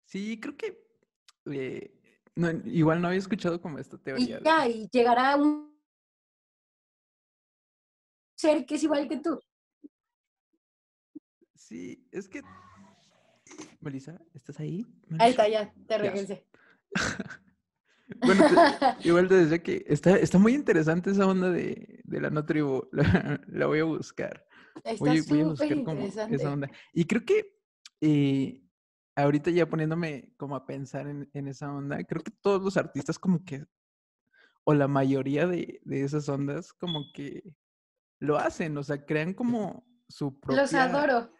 Sí, 0.05 0.39
creo 0.39 0.55
que 0.57 0.86
eh, 1.51 1.94
igual 2.65 3.01
no 3.01 3.07
había 3.07 3.19
escuchado 3.19 3.61
como 3.61 3.79
esta 3.79 3.97
teoría. 3.97 4.39
Y 4.39 4.43
ya, 4.43 4.67
y 4.67 4.89
llegará 4.91 5.36
un 5.38 5.75
ser 8.36 8.65
que 8.65 8.75
es 8.75 8.83
igual 8.83 9.07
que 9.07 9.17
tú. 9.17 9.39
Sí, 11.55 12.07
es 12.11 12.27
que. 12.27 12.41
Melissa, 13.79 14.19
¿estás 14.33 14.59
ahí? 14.59 14.86
Ahí 15.19 15.31
está, 15.31 15.47
ya, 15.47 15.73
te 15.88 15.97
regresé. 15.97 16.45
bueno, 18.25 18.43
igual 19.03 19.27
te 19.27 19.36
decía 19.36 19.63
que 19.63 19.86
está, 19.88 20.17
está 20.17 20.38
muy 20.38 20.53
interesante 20.53 21.11
esa 21.11 21.27
onda 21.27 21.49
de, 21.49 22.01
de 22.03 22.21
la 22.21 22.29
no 22.29 22.45
tribu. 22.45 22.88
La, 23.47 23.67
voy 23.67 23.79
a 23.79 23.83
buscar. 23.83 24.45
Está 24.75 24.93
voy, 24.99 25.21
voy, 25.21 25.41
a 25.41 25.45
buscar 25.45 25.83
como 25.83 26.01
esa 26.01 26.51
onda. 26.51 26.69
Y 26.93 27.05
creo 27.05 27.23
que 27.23 27.55
eh, 28.01 28.64
ahorita 29.16 29.49
ya 29.49 29.68
poniéndome 29.68 30.34
como 30.38 30.55
a 30.55 30.66
pensar 30.66 31.07
en, 31.07 31.47
esa 31.47 31.74
onda, 31.74 32.03
creo 32.03 32.22
que 32.22 32.32
todos 32.41 32.61
los 32.61 32.78
artistas 32.78 33.18
como 33.18 33.43
que, 33.43 33.66
o 34.63 34.74
la 34.74 34.88
mayoría 34.88 35.47
de, 35.47 35.82
esas 35.86 36.28
ondas, 36.28 36.74
como 36.74 37.05
que 37.13 37.43
lo 38.20 38.38
hacen, 38.38 38.78
o 38.78 38.84
sea, 38.84 39.05
crean 39.05 39.34
como 39.34 39.86
su 40.07 40.39
propia... 40.39 40.61
Los 40.61 40.74
adoro. 40.74 41.32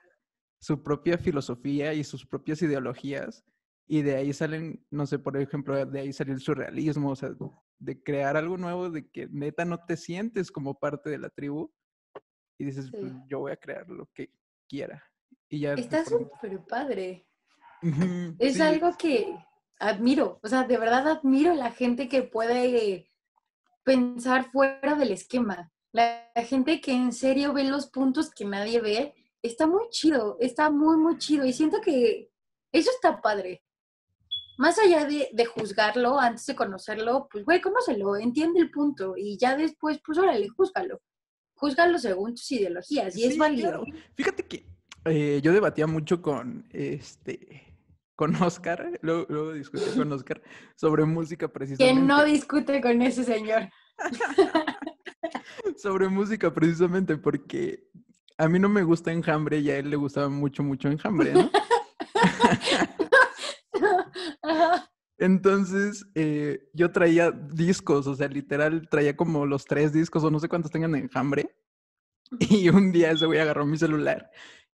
Su 0.60 0.82
propia 0.82 1.18
filosofía 1.18 1.94
y 1.94 2.04
sus 2.04 2.26
propias 2.26 2.62
ideologías. 2.62 3.44
Y 3.88 4.02
de 4.02 4.16
ahí 4.16 4.34
salen, 4.34 4.84
no 4.90 5.06
sé, 5.06 5.20
por 5.20 5.38
ejemplo, 5.38 5.86
de 5.86 6.00
ahí 6.00 6.14
sale 6.14 6.32
el 6.32 6.40
surrealismo, 6.40 7.12
o 7.12 7.16
sea, 7.16 7.30
de 7.78 8.02
crear 8.02 8.36
algo 8.38 8.58
nuevo, 8.58 8.90
de 8.90 9.08
que 9.10 9.28
neta 9.28 9.66
no 9.66 9.86
te 9.86 9.98
sientes 9.98 10.52
como 10.52 10.80
parte 10.80 11.10
de 11.10 11.20
la 11.20 11.30
tribu. 11.30 11.72
Y 12.58 12.66
dices, 12.66 12.90
pues 12.90 13.12
yo 13.28 13.40
voy 13.40 13.52
a 13.52 13.58
crear 13.58 13.88
lo 13.90 14.10
que 14.14 14.32
quiera. 14.68 15.04
Y 15.50 15.60
ya 15.60 15.74
Está 15.74 16.06
súper 16.06 16.60
padre 16.66 17.25
es 18.40 18.60
algo 18.62 18.96
que 18.98 19.36
admiro, 19.80 20.40
o 20.42 20.48
sea, 20.48 20.64
de 20.64 20.78
verdad 20.78 21.08
admiro 21.08 21.54
la 21.54 21.72
gente 21.72 22.08
que 22.08 22.24
puede 22.24 23.12
pensar 23.84 24.52
fuera 24.52 24.96
del 24.96 25.12
esquema. 25.12 25.72
La, 25.92 26.30
gente 26.48 26.82
que 26.82 26.92
en 26.92 27.14
serio 27.14 27.54
ve 27.54 27.64
los 27.64 27.88
puntos 27.88 28.30
que 28.30 28.44
nadie 28.44 28.82
ve, 28.82 29.14
está 29.42 29.68
muy 29.68 29.88
chido, 29.90 30.38
está 30.42 30.70
muy, 30.70 30.98
muy 30.98 31.18
chido. 31.18 31.46
Y 31.46 31.54
siento 31.54 31.80
que 31.80 32.30
eso 32.72 32.92
está 32.92 33.22
padre. 33.22 33.64
Más 34.58 34.78
allá 34.80 35.06
de, 35.06 35.46
juzgarlo 35.46 36.20
antes 36.20 36.46
de 36.46 36.56
conocerlo, 36.56 37.28
pues 37.32 37.46
güey, 37.46 37.62
conócelo, 37.62 38.16
entiende 38.18 38.60
el 38.60 38.72
punto 38.72 39.16
y 39.18 39.38
ya 39.38 39.56
después, 39.56 40.00
pues 40.06 40.18
órale, 40.18 40.50
júzgalo. 40.50 41.02
Júzgalo 41.56 41.98
según 42.00 42.32
tus 42.32 42.52
ideologías 42.52 43.16
y 43.16 43.26
es 43.26 43.38
válido. 43.38 43.86
Fíjate 44.16 44.44
que 44.44 44.66
eh, 45.06 45.40
yo 45.42 45.54
debatía 45.54 45.88
mucho 45.88 46.22
con 46.22 46.68
este 46.72 47.65
con 48.16 48.36
Oscar, 48.42 49.00
luego, 49.02 49.26
luego 49.30 49.54
discutí 49.54 49.86
con 49.96 50.12
Oscar 50.12 50.42
sobre 50.76 51.06
música 51.06 51.48
precisamente. 51.48 51.94
¿Quién 51.94 52.08
no 52.08 52.24
discute 52.24 52.82
con 52.82 53.02
ese 53.02 53.24
señor? 53.24 53.70
sobre 55.78 56.08
música 56.08 56.54
precisamente 56.54 57.18
porque 57.18 57.88
a 58.38 58.48
mí 58.48 58.60
no 58.60 58.70
me 58.70 58.84
gusta 58.84 59.12
Enjambre 59.12 59.60
y 59.60 59.70
a 59.70 59.78
él 59.78 59.90
le 59.90 59.96
gustaba 59.96 60.30
mucho, 60.30 60.64
mucho 60.64 60.90
Enjambre, 60.90 61.34
¿no? 61.34 61.50
Entonces, 65.18 66.06
eh, 66.14 66.70
yo 66.74 66.92
traía 66.92 67.32
discos, 67.32 68.06
o 68.08 68.16
sea, 68.16 68.28
literal, 68.28 68.88
traía 68.90 69.16
como 69.16 69.46
los 69.46 69.66
tres 69.66 69.94
discos 69.94 70.24
o 70.24 70.32
no 70.32 70.40
sé 70.40 70.50
cuántos 70.50 70.72
tengan 70.72 70.96
Enjambre. 70.96 71.56
Y 72.40 72.70
un 72.70 72.92
día 72.92 73.12
ese 73.12 73.26
güey 73.26 73.40
agarró 73.40 73.66
mi 73.66 73.78
celular 73.78 74.30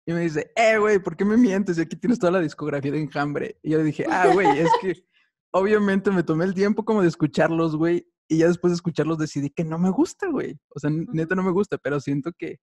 y 0.05 0.13
me 0.13 0.21
dice, 0.21 0.51
eh, 0.55 0.77
güey, 0.77 0.99
¿por 0.99 1.15
qué 1.15 1.25
me 1.25 1.37
mientes? 1.37 1.77
Y 1.77 1.81
aquí 1.81 1.95
tienes 1.95 2.19
toda 2.19 2.31
la 2.31 2.39
discografía 2.39 2.91
de 2.91 2.99
Enjambre. 2.99 3.59
Y 3.61 3.71
yo 3.71 3.77
le 3.77 3.83
dije, 3.83 4.05
ah, 4.09 4.31
güey, 4.33 4.59
es 4.59 4.69
que 4.81 5.05
obviamente 5.51 6.11
me 6.11 6.23
tomé 6.23 6.45
el 6.45 6.53
tiempo 6.53 6.83
como 6.83 7.01
de 7.01 7.07
escucharlos, 7.07 7.75
güey. 7.75 8.07
Y 8.27 8.39
ya 8.39 8.47
después 8.47 8.71
de 8.71 8.75
escucharlos 8.75 9.17
decidí 9.17 9.49
que 9.49 9.63
no 9.63 9.77
me 9.77 9.91
gusta, 9.91 10.27
güey. 10.27 10.57
O 10.69 10.79
sea, 10.79 10.89
neta 10.89 11.35
no 11.35 11.43
me 11.43 11.51
gusta, 11.51 11.77
pero 11.77 11.99
siento 11.99 12.31
que 12.37 12.59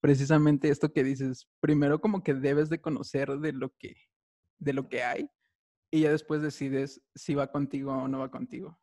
precisamente 0.00 0.68
esto 0.68 0.92
que 0.92 1.04
dices, 1.04 1.46
primero 1.60 2.00
como 2.00 2.22
que 2.22 2.34
debes 2.34 2.70
de 2.70 2.80
conocer 2.80 3.38
de 3.38 3.52
lo 3.52 3.70
que, 3.78 3.94
de 4.58 4.72
lo 4.72 4.88
que 4.88 5.04
hay 5.04 5.30
y 5.92 6.02
ya 6.02 6.10
después 6.10 6.40
decides 6.40 7.02
si 7.14 7.34
va 7.34 7.52
contigo 7.52 7.92
o 7.92 8.08
no 8.08 8.18
va 8.18 8.30
contigo. 8.30 8.80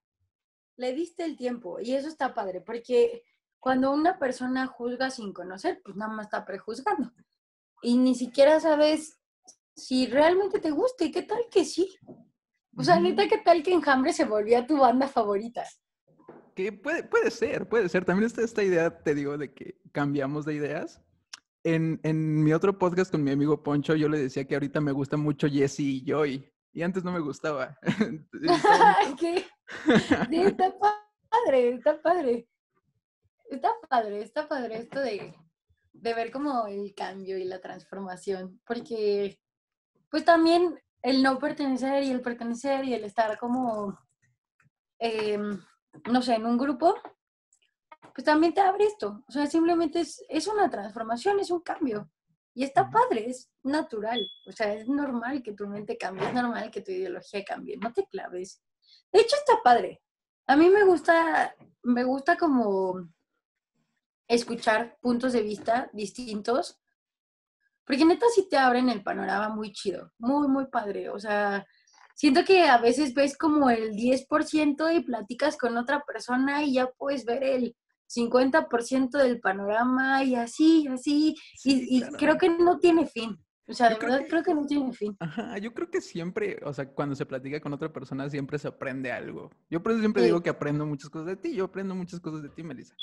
Le 0.78 0.94
diste 0.94 1.26
el 1.26 1.36
tiempo 1.36 1.80
y 1.80 1.94
eso 1.94 2.08
está 2.08 2.36
padre, 2.36 2.62
porque 2.62 3.24
cuando 3.60 3.92
una 3.92 4.20
persona 4.20 4.68
juzga 4.68 5.10
sin 5.10 5.34
conocer, 5.34 5.82
pues 5.84 5.98
nada 5.98 6.14
más 6.14 6.28
está 6.28 6.46
prejuzgando 6.46 7.12
y 7.82 7.98
ni 7.98 8.16
siquiera 8.16 8.60
sabes 8.60 9.18
si 9.76 10.08
realmente 10.08 10.60
te 10.60 10.72
gusta 10.72 11.06
y 11.06 11.12
qué 11.12 11.24
tal 11.24 11.42
que 11.52 11.64
sí. 11.66 11.98
O 12.76 12.84
sea, 12.84 13.00
neta, 13.00 13.28
qué 13.28 13.38
tal 13.40 13.64
que 13.64 13.74
Enjambre 13.74 14.14
se 14.14 14.26
volvía 14.26 14.68
tu 14.68 14.78
banda 14.78 15.08
favorita. 15.08 15.64
Que 16.56 16.72
puede, 16.72 17.04
puede 17.04 17.32
ser, 17.32 17.68
puede 17.68 17.90
ser. 17.90 18.06
También 18.06 18.28
está 18.28 18.42
esta 18.42 18.64
idea, 18.64 19.02
te 19.04 19.16
digo, 19.16 19.38
de 19.38 19.54
que 19.54 19.80
cambiamos 19.92 20.46
de 20.46 20.56
ideas. 20.56 21.02
En, 21.64 22.00
en 22.04 22.44
mi 22.44 22.54
otro 22.54 22.78
podcast 22.78 23.12
con 23.12 23.24
mi 23.24 23.32
amigo 23.32 23.62
Poncho, 23.62 23.96
yo 23.96 24.10
le 24.10 24.20
decía 24.20 24.46
que 24.46 24.56
ahorita 24.56 24.80
me 24.80 24.92
gusta 24.92 25.18
mucho 25.18 25.48
Jesse 25.48 25.80
y 25.82 26.06
Joy. 26.06 26.52
Y 26.74 26.84
antes 26.84 27.04
no 27.04 27.12
me 27.12 27.20
gustaba. 27.20 27.78
¿Qué? 29.20 29.46
Sí, 30.30 30.42
está 30.42 30.74
padre, 30.78 31.70
está 31.70 32.02
padre. 32.02 32.48
Está 33.50 33.74
padre, 33.90 34.22
está 34.22 34.48
padre 34.48 34.78
esto 34.78 35.00
de 35.00 35.34
de 36.02 36.14
ver 36.14 36.32
como 36.32 36.68
el 36.68 36.94
cambio 36.94 37.38
y 37.38 37.44
la 37.44 37.60
transformación, 37.60 38.62
porque 38.66 39.40
pues 40.10 40.24
también 40.24 40.80
el 41.02 41.24
no 41.24 41.38
pertenecer 41.40 42.04
y 42.04 42.12
el 42.12 42.22
pertenecer 42.22 42.86
y 42.86 42.94
el 42.94 43.04
estar 43.04 43.38
como, 43.38 43.98
em, 45.00 45.60
no 46.10 46.22
sé, 46.22 46.36
en 46.36 46.46
un 46.46 46.58
grupo, 46.58 46.96
pues 48.14 48.26
también 48.26 48.54
te 48.54 48.62
abre 48.62 48.86
esto. 48.86 49.24
O 49.28 49.32
sea, 49.32 49.46
simplemente 49.48 50.00
es, 50.00 50.24
es 50.30 50.48
una 50.48 50.70
transformación, 50.70 51.40
es 51.40 51.52
un 51.52 51.62
cambio. 51.62 52.10
Y 52.54 52.64
está 52.64 52.90
padre, 52.90 53.30
es 53.30 53.52
natural. 53.64 54.20
O 54.48 54.52
sea, 54.52 54.74
es 54.74 54.88
normal 54.88 55.44
que 55.44 55.54
tu 55.54 55.68
mente 55.68 55.98
cambie, 55.98 56.28
es 56.28 56.34
normal 56.34 56.72
que 56.72 56.82
tu 56.82 56.92
ideología 56.92 57.44
cambie, 57.46 57.78
no 57.78 57.94
te 57.94 58.06
claves. 58.08 58.64
De 59.12 59.22
hecho, 59.22 59.36
está 59.36 59.62
padre. 59.64 60.02
A 60.48 60.56
mí 60.56 60.70
me 60.70 60.84
gusta, 60.84 61.54
me 61.84 62.04
gusta 62.04 62.38
como 62.38 63.08
escuchar 64.28 64.98
puntos 65.02 65.34
de 65.34 65.42
vista 65.42 65.90
distintos, 65.94 66.80
Porque 67.86 68.04
neta 68.04 68.26
sí 68.36 68.48
te 68.50 68.58
abren 68.58 68.90
el 68.90 69.02
panorama 69.02 69.48
muy 69.50 69.72
chido, 69.72 70.12
muy, 70.18 70.48
muy 70.50 70.66
padre. 70.68 71.10
O 71.10 71.20
sea, 71.20 71.66
siento 72.16 72.44
que 72.44 72.64
a 72.64 72.78
veces 72.80 73.14
ves 73.14 73.38
como 73.38 73.70
el 73.70 73.94
10% 73.94 74.94
y 74.94 75.04
platicas 75.04 75.58
con 75.58 75.78
otra 75.78 76.04
persona 76.06 76.64
y 76.64 76.74
ya 76.74 76.88
puedes 76.88 77.24
ver 77.24 77.44
el 77.44 77.76
50% 78.08 79.18
del 79.18 79.40
panorama 79.40 80.24
y 80.24 80.36
así, 80.36 80.88
así. 80.88 81.36
y, 81.64 82.02
creo 82.18 82.38
que 82.38 82.50
no 82.50 82.80
tiene 82.80 83.06
fin. 83.08 83.38
O 83.70 83.74
sea, 83.74 83.90
de 83.90 83.96
verdad 83.96 84.26
creo 84.30 84.44
que 84.44 84.54
no 84.54 84.66
tiene 84.66 84.94
fin. 84.94 85.16
Ajá, 85.20 85.58
yo 85.58 85.74
creo 85.74 85.90
que 85.92 86.00
siempre, 86.00 86.58
o 86.64 86.74
sea, 86.74 86.88
cuando 86.94 87.16
se 87.16 87.26
platica 87.26 87.60
con 87.60 87.74
otra 87.74 87.92
persona 87.92 88.30
siempre 88.30 88.58
se 88.58 88.70
aprende 88.70 89.12
algo. 89.12 89.50
Yo 89.70 89.84
por 89.84 89.92
eso 89.92 90.00
siempre 90.00 90.24
digo 90.24 90.42
que 90.42 90.50
aprendo 90.50 90.86
muchas 90.86 91.10
cosas 91.10 91.28
de 91.28 91.36
ti. 91.36 91.54
Yo 91.54 91.66
aprendo 91.66 91.94
muchas 91.94 92.22
cosas 92.22 92.42
de 92.44 92.50
ti, 92.50 92.64
Melissa. 92.64 92.96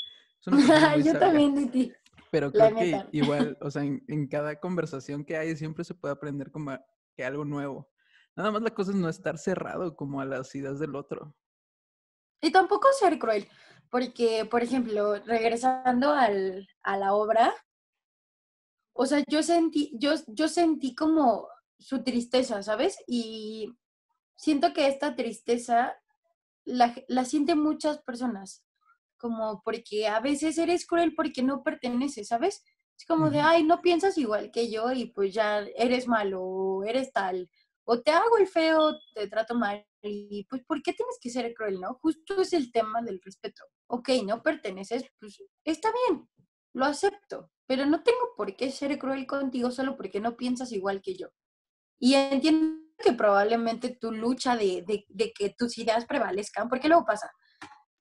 yo 1.04 1.18
también 1.18 1.54
de 1.54 1.66
ti. 1.66 1.92
Pero 2.30 2.50
creo 2.50 2.74
que 2.74 3.06
igual, 3.12 3.56
o 3.60 3.70
sea, 3.70 3.82
en, 4.08 4.26
cada 4.28 4.58
conversación 4.58 5.24
que 5.24 5.36
hay 5.36 5.56
siempre 5.56 5.84
se 5.84 5.94
puede 5.94 6.14
aprender 6.14 6.50
como 6.50 6.76
que 7.16 7.24
algo 7.24 7.44
nuevo. 7.44 7.90
Nada 8.36 8.50
más 8.50 8.62
la 8.62 8.74
cosa 8.74 8.90
es 8.90 8.96
no 8.96 9.08
estar 9.08 9.38
cerrado 9.38 9.94
como 9.94 10.20
a 10.20 10.24
las 10.24 10.54
ideas 10.54 10.80
del 10.80 10.96
otro. 10.96 11.34
Y 12.40 12.50
tampoco 12.50 12.88
ser 12.98 13.18
cruel, 13.18 13.48
porque, 13.88 14.44
por 14.44 14.62
ejemplo, 14.62 15.14
regresando 15.24 16.10
al, 16.10 16.66
a 16.82 16.96
la 16.98 17.14
obra, 17.14 17.54
o 18.92 19.06
sea, 19.06 19.22
yo 19.28 19.42
sentí, 19.42 19.92
yo, 19.94 20.14
yo 20.26 20.48
sentí 20.48 20.94
como 20.94 21.48
su 21.78 22.02
tristeza, 22.02 22.62
¿sabes? 22.62 22.98
Y 23.06 23.74
siento 24.36 24.72
que 24.72 24.88
esta 24.88 25.14
tristeza 25.14 25.96
la, 26.64 26.94
la 27.08 27.24
sienten 27.24 27.60
muchas 27.60 28.02
personas, 28.02 28.64
como 29.24 29.62
porque 29.62 30.06
a 30.06 30.20
veces 30.20 30.58
eres 30.58 30.86
cruel 30.86 31.14
porque 31.14 31.42
no 31.42 31.62
perteneces, 31.62 32.28
¿sabes? 32.28 32.62
Es 32.94 33.06
como 33.06 33.30
de, 33.30 33.40
ay, 33.40 33.62
no 33.62 33.80
piensas 33.80 34.18
igual 34.18 34.50
que 34.50 34.70
yo 34.70 34.92
y 34.92 35.06
pues 35.06 35.32
ya 35.32 35.60
eres 35.76 36.06
malo, 36.06 36.42
o 36.42 36.84
eres 36.84 37.10
tal, 37.10 37.48
o 37.84 38.02
te 38.02 38.10
hago 38.10 38.36
el 38.36 38.46
feo, 38.46 38.98
te 39.14 39.26
trato 39.28 39.54
mal, 39.54 39.82
y 40.02 40.44
pues, 40.44 40.62
¿por 40.66 40.82
qué 40.82 40.92
tienes 40.92 41.16
que 41.18 41.30
ser 41.30 41.54
cruel, 41.54 41.80
no? 41.80 41.94
Justo 42.02 42.42
es 42.42 42.52
el 42.52 42.70
tema 42.70 43.00
del 43.00 43.18
respeto. 43.24 43.64
Ok, 43.86 44.10
no 44.26 44.42
perteneces, 44.42 45.04
pues 45.18 45.42
está 45.64 45.90
bien, 46.06 46.28
lo 46.74 46.84
acepto, 46.84 47.50
pero 47.66 47.86
no 47.86 48.02
tengo 48.02 48.34
por 48.36 48.54
qué 48.56 48.70
ser 48.70 48.98
cruel 48.98 49.26
contigo 49.26 49.70
solo 49.70 49.96
porque 49.96 50.20
no 50.20 50.36
piensas 50.36 50.70
igual 50.70 51.00
que 51.00 51.14
yo. 51.16 51.28
Y 51.98 52.12
entiendo 52.12 52.78
que 52.98 53.14
probablemente 53.14 53.96
tu 53.98 54.12
lucha 54.12 54.54
de, 54.54 54.84
que 55.34 55.54
tus 55.56 55.78
ideas 55.78 56.04
prevalezcan, 56.04 56.68
porque 56.68 56.88
luego 56.88 57.06
pasa 57.06 57.30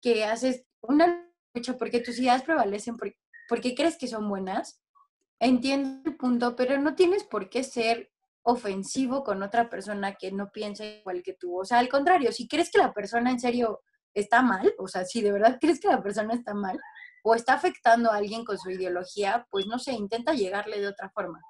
que 0.07 0.25
haces 0.25 0.65
una 0.83 1.27
lucha 1.55 1.77
porque 1.79 2.01
tus 2.01 2.19
ideas 2.19 2.43
prevalecen, 2.43 2.97
porque, 2.97 3.75
crees 3.75 3.97
que 3.97 4.09
son 4.09 4.29
buenas, 4.29 4.81
entiendo 5.41 6.11
el 6.11 6.17
punto, 6.17 6.57
pero 6.57 6.79
no 6.81 6.95
tienes 6.95 7.25
por 7.25 7.49
qué 7.49 7.63
ser 7.63 8.11
ofensivo 8.43 9.25
con 9.25 9.43
otra 9.43 9.69
persona 9.69 10.15
que 10.15 10.31
no 10.31 10.51
piensa 10.53 10.85
igual 10.85 11.23
que 11.23 11.35
tú. 11.35 11.61
O 11.61 11.65
sea, 11.65 11.79
al 11.79 11.89
contrario, 11.89 12.31
si 12.33 12.47
crees 12.47 12.71
que 12.71 12.79
la 12.79 12.93
persona 12.93 13.31
en 13.31 13.41
serio 13.41 13.81
está 14.15 14.43
mal, 14.43 14.73
o 14.79 14.87
sea, 14.87 15.05
si 15.05 15.21
de 15.23 15.33
verdad 15.33 15.59
crees 15.61 15.81
que 15.81 15.89
la 15.89 16.03
persona 16.03 16.35
está 16.35 16.55
mal, 16.55 16.79
o 17.23 17.35
está 17.35 17.55
afectando 17.55 18.13
a 18.13 18.17
alguien 18.17 18.45
con 18.45 18.57
su 18.57 18.71
ideología, 18.71 19.47
pues 19.51 19.67
no 19.67 19.81
sé, 19.81 19.93
intenta 19.93 20.33
llegarle 20.33 20.81
de 20.81 20.87
otra 20.87 21.11
forma. 21.11 21.41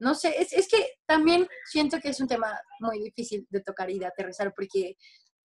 No 0.00 0.14
sé, 0.14 0.34
es, 0.42 0.52
es 0.52 0.68
que 0.68 0.94
también 1.06 1.46
siento 1.64 2.00
que 2.00 2.08
es 2.08 2.20
un 2.20 2.26
tema 2.26 2.60
muy 2.80 2.98
difícil 2.98 3.46
de 3.48 3.62
tocar 3.62 3.88
y 3.88 4.00
de 4.00 4.06
aterrizar 4.06 4.52
porque 4.54 4.96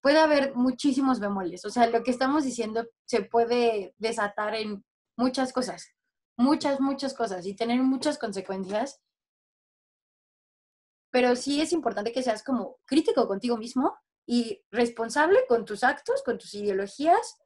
puede 0.02 0.20
haber 0.20 0.56
muchísimos 0.56 1.20
bemoles. 1.20 1.64
O 1.66 1.70
sea, 1.70 1.88
lo 1.88 2.04
que 2.04 2.12
estamos 2.12 2.44
diciendo 2.44 2.88
se 3.06 3.24
puede 3.24 3.94
desatar 3.98 4.56
en 4.56 4.84
muchas 5.16 5.54
cosas, 5.54 5.94
muchas, 6.38 6.80
muchas 6.80 7.14
cosas 7.14 7.46
y 7.46 7.56
tener 7.56 7.82
muchas 7.82 8.18
consecuencias. 8.18 9.00
Pero 11.12 11.36
sí 11.36 11.62
es 11.62 11.74
importante 11.74 12.12
que 12.12 12.24
seas 12.24 12.44
como 12.44 12.78
crítico 12.86 13.28
contigo 13.28 13.58
mismo 13.58 13.98
y 14.26 14.64
responsable 14.72 15.40
con 15.48 15.66
tus 15.66 15.84
actos, 15.84 16.24
con 16.24 16.38
tus 16.38 16.54
ideologías 16.54 17.38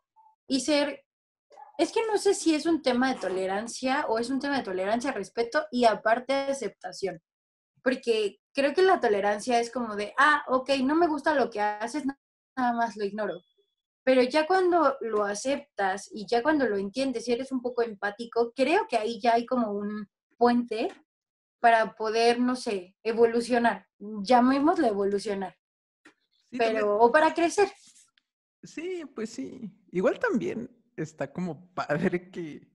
y 0.47 0.61
ser 0.61 1.05
es 1.77 1.91
que 1.91 1.99
no 2.07 2.17
sé 2.17 2.33
si 2.33 2.55
es 2.55 2.65
un 2.65 2.81
tema 2.81 3.13
de 3.13 3.19
tolerancia 3.19 4.05
o 4.07 4.17
es 4.17 4.29
un 4.29 4.39
tema 4.39 4.57
de 4.57 4.63
tolerancia, 4.63 5.11
respeto 5.11 5.65
y 5.71 5.85
aparte 5.85 6.33
aceptación. 6.33 7.21
Porque 7.83 8.39
creo 8.53 8.73
que 8.73 8.81
la 8.81 8.99
tolerancia 9.01 9.59
es 9.59 9.69
como 9.69 9.95
de, 9.95 10.13
ah, 10.17 10.45
ok, 10.47 10.69
no 10.83 10.95
me 10.95 11.07
gusta 11.07 11.33
lo 11.33 11.49
que 11.49 11.59
haces, 11.59 12.05
nada 12.55 12.73
más 12.73 12.95
lo 12.95 13.05
ignoro. 13.05 13.41
Pero 14.03 14.21
ya 14.21 14.45
cuando 14.45 14.97
lo 15.01 15.23
aceptas 15.23 16.09
y 16.13 16.27
ya 16.27 16.43
cuando 16.43 16.67
lo 16.67 16.77
entiendes 16.77 17.27
y 17.27 17.31
eres 17.31 17.51
un 17.51 17.61
poco 17.61 17.81
empático, 17.81 18.53
creo 18.55 18.87
que 18.87 18.97
ahí 18.97 19.19
ya 19.19 19.33
hay 19.33 19.45
como 19.45 19.71
un 19.71 20.07
puente 20.37 20.91
para 21.59 21.95
poder, 21.95 22.39
no 22.39 22.55
sé, 22.55 22.95
evolucionar. 23.03 23.87
Llamémoslo 23.97 24.85
evolucionar. 24.85 25.55
Pero, 26.51 26.99
o 26.99 27.11
para 27.11 27.33
crecer. 27.33 27.69
Sí, 28.61 29.03
pues 29.15 29.31
sí. 29.31 29.71
Igual 29.91 30.19
también 30.19 30.69
está 30.95 31.33
como 31.33 31.67
padre 31.73 32.29
que, 32.29 32.67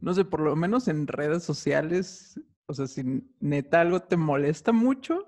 no 0.00 0.14
sé, 0.14 0.24
por 0.24 0.40
lo 0.40 0.54
menos 0.54 0.86
en 0.86 1.08
redes 1.08 1.42
sociales, 1.42 2.40
o 2.66 2.74
sea, 2.74 2.86
si 2.86 3.02
neta 3.40 3.80
algo 3.80 4.00
te 4.00 4.16
molesta 4.16 4.70
mucho, 4.70 5.26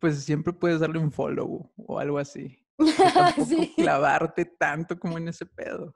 pues 0.00 0.24
siempre 0.24 0.52
puedes 0.52 0.80
darle 0.80 0.98
un 0.98 1.12
follow 1.12 1.72
o 1.76 1.98
algo 2.00 2.18
así. 2.18 2.65
sí. 3.48 3.74
clavarte 3.76 4.44
tanto 4.44 4.98
como 4.98 5.18
en 5.18 5.28
ese 5.28 5.46
pedo. 5.46 5.94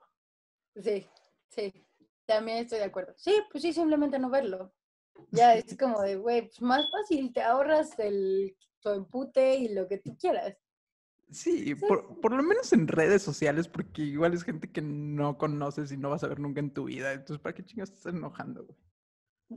Sí, 0.75 1.07
sí, 1.49 1.87
también 2.25 2.59
estoy 2.59 2.79
de 2.79 2.85
acuerdo. 2.85 3.13
Sí, 3.17 3.35
pues 3.51 3.61
sí, 3.61 3.73
simplemente 3.73 4.17
no 4.19 4.29
verlo. 4.29 4.73
Ya 5.31 5.55
es 5.55 5.77
como 5.77 6.01
de, 6.01 6.15
güey, 6.15 6.43
pues 6.43 6.61
más 6.61 6.89
fácil, 6.91 7.31
te 7.33 7.41
ahorras 7.41 7.97
el 7.99 8.55
tu 8.81 8.89
empute 8.89 9.55
y 9.55 9.73
lo 9.73 9.87
que 9.87 9.99
tú 9.99 10.17
quieras. 10.17 10.57
Sí, 11.31 11.75
Por, 11.75 12.19
por, 12.19 12.33
lo 12.33 12.43
menos 12.43 12.73
en 12.73 12.87
redes 12.87 13.21
sociales, 13.21 13.69
porque 13.69 14.01
igual 14.01 14.33
es 14.33 14.43
gente 14.43 14.69
que 14.69 14.81
no 14.81 15.37
conoces 15.37 15.91
y 15.91 15.97
no 15.97 16.09
vas 16.09 16.23
a 16.25 16.27
ver 16.27 16.39
nunca 16.39 16.59
en 16.59 16.73
tu 16.73 16.85
vida. 16.85 17.13
Entonces, 17.13 17.39
¿para 17.39 17.55
qué 17.55 17.63
chingas 17.63 17.89
estás 17.89 18.13
enojando, 18.13 18.65
güey? 18.65 18.77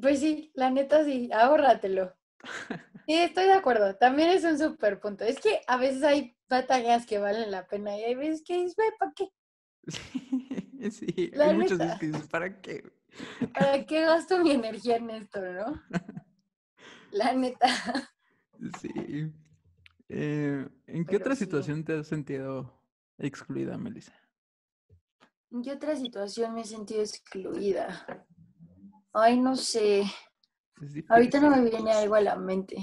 Pues 0.01 0.21
sí, 0.21 0.53
la 0.55 0.71
neta 0.71 1.05
sí, 1.05 1.31
ahórratelo. 1.33 2.15
Sí, 3.07 3.13
estoy 3.13 3.45
de 3.45 3.53
acuerdo. 3.53 3.95
También 3.97 4.31
es 4.31 4.45
un 4.45 4.59
súper 4.59 4.99
punto. 4.99 5.25
Es 5.25 5.39
que 5.39 5.61
a 5.67 5.77
veces 5.77 6.03
hay 6.05 6.35
batallas 6.49 7.05
que 7.05 7.19
valen 7.19 7.51
la 7.51 7.67
pena 7.67 7.99
y 7.99 8.03
hay 8.03 8.15
veces 8.15 8.43
que 8.43 8.57
dices, 8.57 8.77
güey, 8.77 8.89
¿para 8.99 9.13
qué? 9.13 9.29
Sí, 10.91 11.31
hay 11.39 11.55
muchos 11.55 11.79
que 11.79 12.07
dices, 12.07 12.27
¿para 12.29 12.61
qué? 12.63 12.83
¿Para 13.53 13.85
qué 13.85 14.01
gasto 14.01 14.39
mi 14.39 14.53
energía 14.53 14.97
en 14.97 15.11
esto, 15.11 15.41
no? 15.41 15.83
La 17.11 17.33
neta. 17.33 17.69
Sí. 18.81 19.31
Eh, 20.09 20.69
¿En 20.87 21.05
qué 21.05 21.17
otra 21.17 21.37
situación 21.37 21.85
te 21.85 21.99
has 21.99 22.09
sentido 22.09 22.81
excluida, 23.19 23.77
Melissa? 23.79 24.15
¿En 25.51 25.63
qué 25.63 25.73
otra 25.73 25.95
situación 25.97 26.55
me 26.55 26.63
he 26.63 26.65
sentido 26.65 27.01
excluida? 27.03 28.07
Ay, 29.13 29.41
no 29.41 29.55
sé. 29.55 30.05
Ahorita 31.09 31.41
no 31.41 31.51
me 31.51 31.71
viene 31.71 31.93
algo 31.93 32.15
a 32.15 32.21
la 32.21 32.37
mente. 32.37 32.77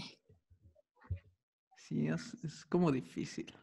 Sí, 1.78 2.08
es, 2.08 2.66
como 2.70 2.92
difícil. 2.92 3.54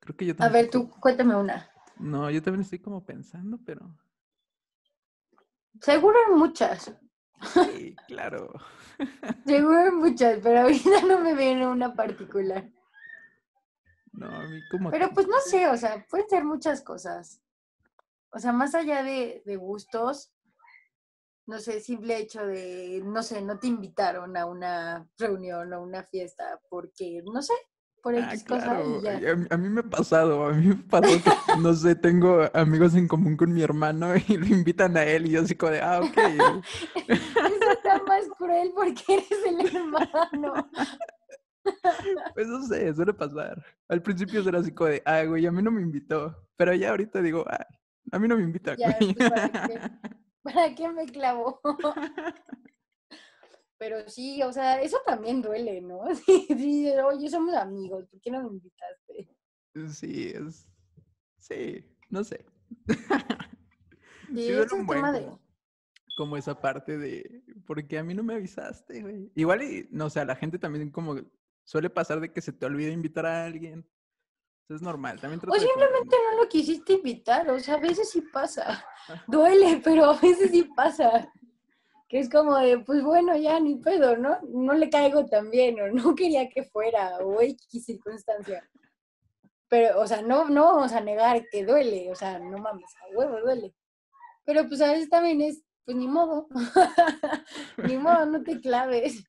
Creo 0.00 0.16
que 0.16 0.26
yo 0.26 0.34
también. 0.34 0.50
A 0.50 0.62
ver, 0.62 0.70
tú 0.70 0.88
cuéntame 0.88 1.36
una. 1.36 1.70
No, 1.98 2.30
yo 2.30 2.42
también 2.42 2.62
estoy 2.62 2.78
como 2.78 3.04
pensando, 3.04 3.58
pero. 3.64 3.98
Seguro 5.80 6.16
hay 6.26 6.34
muchas. 6.34 6.94
Sí, 7.52 7.94
claro. 8.08 8.52
Seguro 9.44 9.78
hay 9.78 9.90
muchas, 9.90 10.38
pero 10.42 10.60
ahorita 10.62 11.02
no 11.02 11.20
me 11.20 11.34
viene 11.34 11.66
una 11.66 11.94
particular. 11.94 12.70
No, 14.12 14.26
a 14.26 14.46
mí 14.46 14.60
como. 14.70 14.90
Pero 14.90 15.10
pues 15.10 15.28
no 15.28 15.38
sé, 15.40 15.68
o 15.68 15.76
sea, 15.76 16.06
pueden 16.08 16.28
ser 16.28 16.44
muchas 16.44 16.82
cosas. 16.82 17.42
O 18.30 18.38
sea, 18.38 18.52
más 18.52 18.74
allá 18.74 19.02
de, 19.02 19.42
de 19.44 19.56
gustos, 19.56 20.31
no 21.46 21.58
sé, 21.58 21.80
simple 21.80 22.18
hecho 22.18 22.46
de, 22.46 23.02
no 23.04 23.22
sé, 23.22 23.42
no 23.42 23.58
te 23.58 23.66
invitaron 23.66 24.36
a 24.36 24.46
una 24.46 25.06
reunión 25.18 25.72
o 25.72 25.82
una 25.82 26.04
fiesta 26.04 26.60
porque, 26.68 27.22
no 27.24 27.42
sé, 27.42 27.54
por 28.02 28.14
ah, 28.14 28.30
X 28.32 28.44
claro. 28.44 29.00
cosa 29.00 29.18
A, 29.50 29.56
mí 29.56 29.68
me 29.68 29.80
ha 29.80 29.84
pasado, 29.84 30.46
a 30.46 30.52
mí 30.52 30.66
me 30.66 30.76
pasó 30.76 31.22
que, 31.22 31.60
no 31.60 31.72
sé, 31.72 31.94
tengo 31.94 32.42
amigos 32.52 32.94
en 32.94 33.06
común 33.06 33.36
con 33.36 33.52
mi 33.52 33.62
hermano 33.62 34.14
y 34.28 34.36
lo 34.36 34.46
invitan 34.46 34.96
a 34.96 35.04
él 35.04 35.26
y 35.26 35.30
yo 35.30 35.42
así 35.42 35.54
como 35.54 35.72
de, 35.72 35.80
ah, 35.80 36.00
ok. 36.00 36.18
Eso 37.08 37.70
está 37.72 38.02
más 38.02 38.24
cruel 38.36 38.72
porque 38.74 39.02
eres 39.08 39.44
el 39.46 39.66
hermano. 39.66 40.68
Pues 42.34 42.48
no 42.48 42.60
sé, 42.66 42.92
suele 42.92 43.14
pasar. 43.14 43.64
Al 43.86 44.02
principio 44.02 44.40
era 44.40 44.58
así 44.58 44.72
como 44.72 44.90
de, 44.90 45.00
ah, 45.04 45.22
güey, 45.22 45.46
a 45.46 45.52
mí 45.52 45.62
no 45.62 45.70
me 45.70 45.80
invitó. 45.80 46.34
Pero 46.56 46.74
ya 46.74 46.90
ahorita 46.90 47.22
digo, 47.22 47.44
ah, 47.48 47.64
a 48.10 48.18
mí 48.18 48.26
no 48.26 48.36
me 48.36 48.42
invita, 48.42 48.74
ya, 48.74 48.96
güey. 48.98 49.14
¿Para 50.54 50.74
qué 50.74 50.88
me 50.88 51.06
clavó? 51.06 51.60
Pero 53.78 54.08
sí, 54.08 54.42
o 54.42 54.52
sea, 54.52 54.80
eso 54.80 54.98
también 55.04 55.42
duele, 55.42 55.80
¿no? 55.80 56.02
Sí, 56.26 56.46
sí, 56.48 56.88
oye, 57.04 57.28
somos 57.28 57.54
amigos, 57.54 58.06
¿por 58.08 58.20
qué 58.20 58.30
no 58.30 58.42
me 58.42 58.56
invitaste? 58.56 59.28
Sí, 59.90 60.32
es. 60.34 60.68
Sí, 61.38 61.84
no 62.08 62.22
sé. 62.22 62.44
Sí, 64.28 64.50
es 64.50 64.72
un 64.72 64.86
tema 64.86 65.10
de. 65.12 65.28
como 66.16 66.36
esa 66.36 66.60
parte 66.60 66.96
de, 66.96 67.42
porque 67.66 67.98
a 67.98 68.04
mí 68.04 68.14
no 68.14 68.22
me 68.22 68.34
avisaste, 68.34 69.02
güey. 69.02 69.32
Igual, 69.34 69.62
y, 69.62 69.88
no 69.90 70.08
sé, 70.10 70.20
a 70.20 70.24
la 70.24 70.36
gente 70.36 70.58
también 70.58 70.90
como 70.90 71.16
suele 71.64 71.90
pasar 71.90 72.20
de 72.20 72.32
que 72.32 72.40
se 72.40 72.52
te 72.52 72.66
olvida 72.66 72.90
invitar 72.90 73.26
a 73.26 73.44
alguien. 73.44 73.84
Es 74.74 74.82
normal. 74.82 75.20
También 75.20 75.40
o 75.46 75.54
simplemente 75.54 76.16
no 76.30 76.42
lo 76.42 76.48
quisiste 76.48 76.94
invitar, 76.94 77.50
o 77.50 77.58
sea, 77.60 77.74
a 77.74 77.80
veces 77.80 78.10
sí 78.10 78.22
pasa. 78.22 78.84
Duele, 79.28 79.80
pero 79.84 80.06
a 80.06 80.18
veces 80.18 80.50
sí 80.50 80.64
pasa. 80.74 81.30
Que 82.08 82.18
es 82.18 82.30
como 82.30 82.58
de, 82.58 82.78
pues 82.78 83.02
bueno, 83.02 83.36
ya 83.36 83.58
ni 83.60 83.76
pedo, 83.76 84.16
¿no? 84.16 84.38
No 84.48 84.74
le 84.74 84.90
caigo 84.90 85.26
tan 85.26 85.50
bien, 85.50 85.80
o 85.80 85.88
no 85.88 86.14
quería 86.16 86.48
que 86.48 86.62
fuera, 86.64 87.18
o 87.18 87.40
X 87.40 87.84
circunstancia. 87.84 88.68
Pero, 89.68 90.00
o 90.00 90.06
sea, 90.06 90.22
no, 90.22 90.48
no 90.48 90.74
vamos 90.74 90.92
a 90.92 91.00
negar 91.00 91.46
que 91.50 91.64
duele, 91.64 92.10
o 92.10 92.14
sea, 92.14 92.38
no 92.38 92.58
mames, 92.58 92.94
a 92.96 93.16
huevo 93.16 93.40
duele. 93.40 93.74
Pero 94.44 94.68
pues 94.68 94.80
a 94.80 94.92
veces 94.92 95.08
también 95.08 95.40
es, 95.40 95.62
pues 95.84 95.96
ni 95.96 96.08
modo, 96.08 96.48
ni 97.78 97.96
modo, 97.96 98.26
no 98.26 98.42
te 98.42 98.60
claves. 98.60 99.24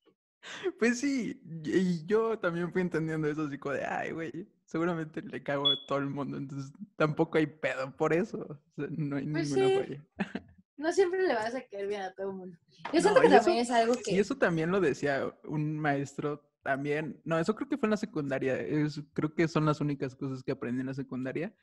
Pues 0.78 1.00
sí, 1.00 1.42
y 1.64 2.06
yo 2.06 2.38
también 2.38 2.72
fui 2.72 2.82
entendiendo 2.82 3.28
eso, 3.28 3.44
así 3.44 3.58
como 3.58 3.76
de, 3.76 3.86
ay, 3.86 4.12
güey, 4.12 4.48
seguramente 4.74 5.22
le 5.22 5.44
cago 5.44 5.70
a 5.70 5.76
todo 5.86 6.00
el 6.00 6.10
mundo, 6.10 6.36
entonces 6.36 6.74
tampoco 6.96 7.38
hay 7.38 7.46
pedo 7.46 7.96
por 7.96 8.12
eso, 8.12 8.60
no 8.76 9.18
hay 9.18 9.28
pues 9.28 9.52
ninguna 9.52 10.04
No 10.78 10.92
siempre 10.92 11.22
le 11.28 11.36
vas 11.36 11.54
a 11.54 11.62
caer 11.62 11.88
bien 11.88 12.02
a 12.02 12.12
todo 12.12 12.32
el 12.32 12.38
mundo. 12.38 12.58
Yo 12.92 13.00
siento 13.00 13.22
que 13.22 13.30
también 13.30 13.60
es 13.60 13.70
algo 13.70 13.94
que... 13.94 14.12
Y 14.12 14.18
eso 14.18 14.36
también 14.36 14.72
lo 14.72 14.82
decía 14.82 15.32
un 15.44 15.78
maestro 15.78 16.44
también, 16.64 17.22
no, 17.24 17.38
eso 17.38 17.54
creo 17.54 17.70
que 17.70 17.78
fue 17.78 17.86
en 17.86 17.92
la 17.92 17.98
secundaria, 17.98 18.60
es, 18.60 19.00
creo 19.14 19.36
que 19.36 19.48
son 19.48 19.68
las 19.68 19.80
únicas 19.80 20.16
cosas 20.16 20.42
que 20.42 20.54
aprendí 20.54 20.82
en 20.82 20.88
la 20.88 20.96
secundaria, 20.96 21.54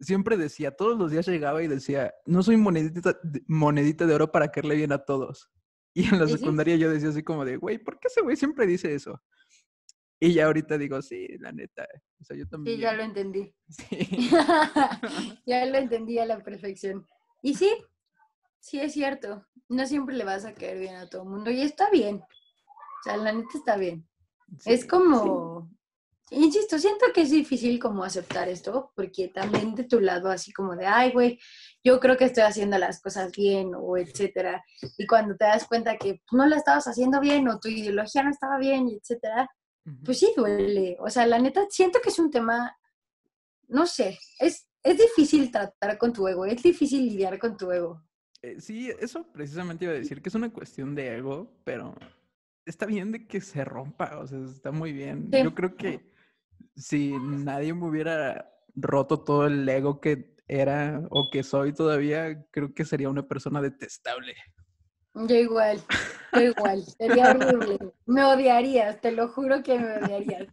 siempre 0.00 0.38
decía, 0.38 0.70
todos 0.70 0.98
los 0.98 1.10
días 1.10 1.28
llegaba 1.28 1.62
y 1.62 1.68
decía, 1.68 2.14
no 2.24 2.42
soy 2.42 2.56
monedita, 2.56 3.20
monedita 3.46 4.06
de 4.06 4.14
oro 4.14 4.32
para 4.32 4.50
caerle 4.50 4.76
bien 4.76 4.92
a 4.92 5.04
todos. 5.04 5.50
Y 5.92 6.08
en 6.08 6.18
la 6.18 6.26
secundaria 6.26 6.76
yo 6.76 6.90
decía 6.90 7.10
así 7.10 7.22
como 7.22 7.44
de, 7.44 7.58
güey, 7.58 7.76
¿por 7.76 7.98
qué 7.98 8.08
ese 8.08 8.22
güey 8.22 8.36
siempre 8.36 8.66
dice 8.66 8.94
eso? 8.94 9.22
Y 10.18 10.32
ya 10.32 10.46
ahorita 10.46 10.78
digo, 10.78 11.00
sí, 11.02 11.28
la 11.38 11.52
neta. 11.52 11.86
O 12.20 12.24
sea, 12.24 12.36
yo 12.36 12.48
también. 12.48 12.76
Sí, 12.76 12.82
ya 12.82 12.92
lo 12.92 13.02
entendí. 13.02 13.54
Sí. 13.68 14.30
ya 15.46 15.66
lo 15.66 15.76
entendí 15.78 16.18
a 16.18 16.26
la 16.26 16.42
perfección. 16.42 17.06
Y 17.42 17.54
sí, 17.54 17.70
sí 18.60 18.80
es 18.80 18.92
cierto. 18.92 19.46
No 19.68 19.86
siempre 19.86 20.16
le 20.16 20.24
vas 20.24 20.44
a 20.44 20.54
caer 20.54 20.78
bien 20.78 20.96
a 20.96 21.08
todo 21.08 21.22
el 21.22 21.28
mundo. 21.28 21.50
Y 21.50 21.60
está 21.60 21.90
bien. 21.90 22.16
O 22.16 23.02
sea, 23.04 23.16
la 23.16 23.32
neta 23.32 23.50
está 23.54 23.76
bien. 23.76 24.08
es 24.64 24.86
como, 24.86 25.70
Insisto, 26.30 26.76
siento 26.80 27.06
que 27.14 27.22
es 27.22 27.30
difícil 27.30 27.78
como 27.78 28.02
aceptar 28.02 28.48
esto, 28.48 28.90
porque 28.96 29.28
también 29.28 29.76
de 29.76 29.84
tu 29.84 30.00
lado, 30.00 30.28
así 30.28 30.52
como 30.52 30.74
de, 30.74 30.84
ay, 30.84 31.12
güey, 31.12 31.38
yo 31.84 32.00
creo 32.00 32.16
que 32.16 32.24
estoy 32.24 32.42
haciendo 32.42 32.76
las 32.78 33.00
cosas 33.00 33.30
bien, 33.30 33.70
o 33.76 33.96
etcétera. 33.96 34.64
Y 34.98 35.06
cuando 35.06 35.36
te 35.36 35.44
das 35.44 35.68
cuenta 35.68 35.96
que 35.96 36.20
no 36.32 36.44
la 36.46 36.56
estabas 36.56 36.88
haciendo 36.88 37.20
bien, 37.20 37.46
o 37.48 37.60
tu 37.60 37.68
ideología 37.68 38.24
no 38.24 38.30
estaba 38.30 38.58
bien, 38.58 38.88
etcétera, 38.88 39.48
pues 40.04 40.18
sí 40.18 40.32
duele. 40.36 40.96
O 41.00 41.10
sea, 41.10 41.26
la 41.26 41.38
neta, 41.38 41.66
siento 41.70 42.00
que 42.02 42.08
es 42.08 42.18
un 42.18 42.30
tema, 42.30 42.76
no 43.68 43.86
sé, 43.86 44.18
es, 44.38 44.68
es 44.82 44.98
difícil 44.98 45.50
tratar 45.50 45.98
con 45.98 46.12
tu 46.12 46.26
ego, 46.26 46.44
es 46.44 46.62
difícil 46.62 47.06
lidiar 47.06 47.38
con 47.38 47.56
tu 47.56 47.70
ego. 47.70 48.02
Eh, 48.42 48.60
sí, 48.60 48.90
eso 49.00 49.26
precisamente 49.32 49.84
iba 49.84 49.94
a 49.94 49.98
decir 49.98 50.22
que 50.22 50.28
es 50.28 50.34
una 50.34 50.52
cuestión 50.52 50.94
de 50.94 51.16
ego, 51.16 51.50
pero 51.64 51.94
está 52.64 52.86
bien 52.86 53.12
de 53.12 53.26
que 53.26 53.40
se 53.40 53.64
rompa, 53.64 54.18
o 54.18 54.26
sea, 54.26 54.38
está 54.44 54.72
muy 54.72 54.92
bien. 54.92 55.30
Yo 55.30 55.54
creo 55.54 55.76
que 55.76 56.12
si 56.74 57.12
nadie 57.18 57.72
me 57.72 57.86
hubiera 57.86 58.52
roto 58.74 59.20
todo 59.20 59.46
el 59.46 59.68
ego 59.68 60.00
que 60.00 60.36
era 60.48 61.02
o 61.10 61.30
que 61.30 61.42
soy 61.42 61.72
todavía, 61.72 62.46
creo 62.50 62.74
que 62.74 62.84
sería 62.84 63.08
una 63.08 63.26
persona 63.26 63.60
detestable. 63.60 64.34
Yo 65.16 65.34
igual, 65.34 65.82
yo 66.34 66.40
igual, 66.40 66.84
sería 66.84 67.30
horrible. 67.30 67.78
Me 68.04 68.22
odiarías, 68.22 69.00
te 69.00 69.12
lo 69.12 69.28
juro 69.28 69.62
que 69.62 69.78
me 69.78 69.96
odiarías. 69.96 70.48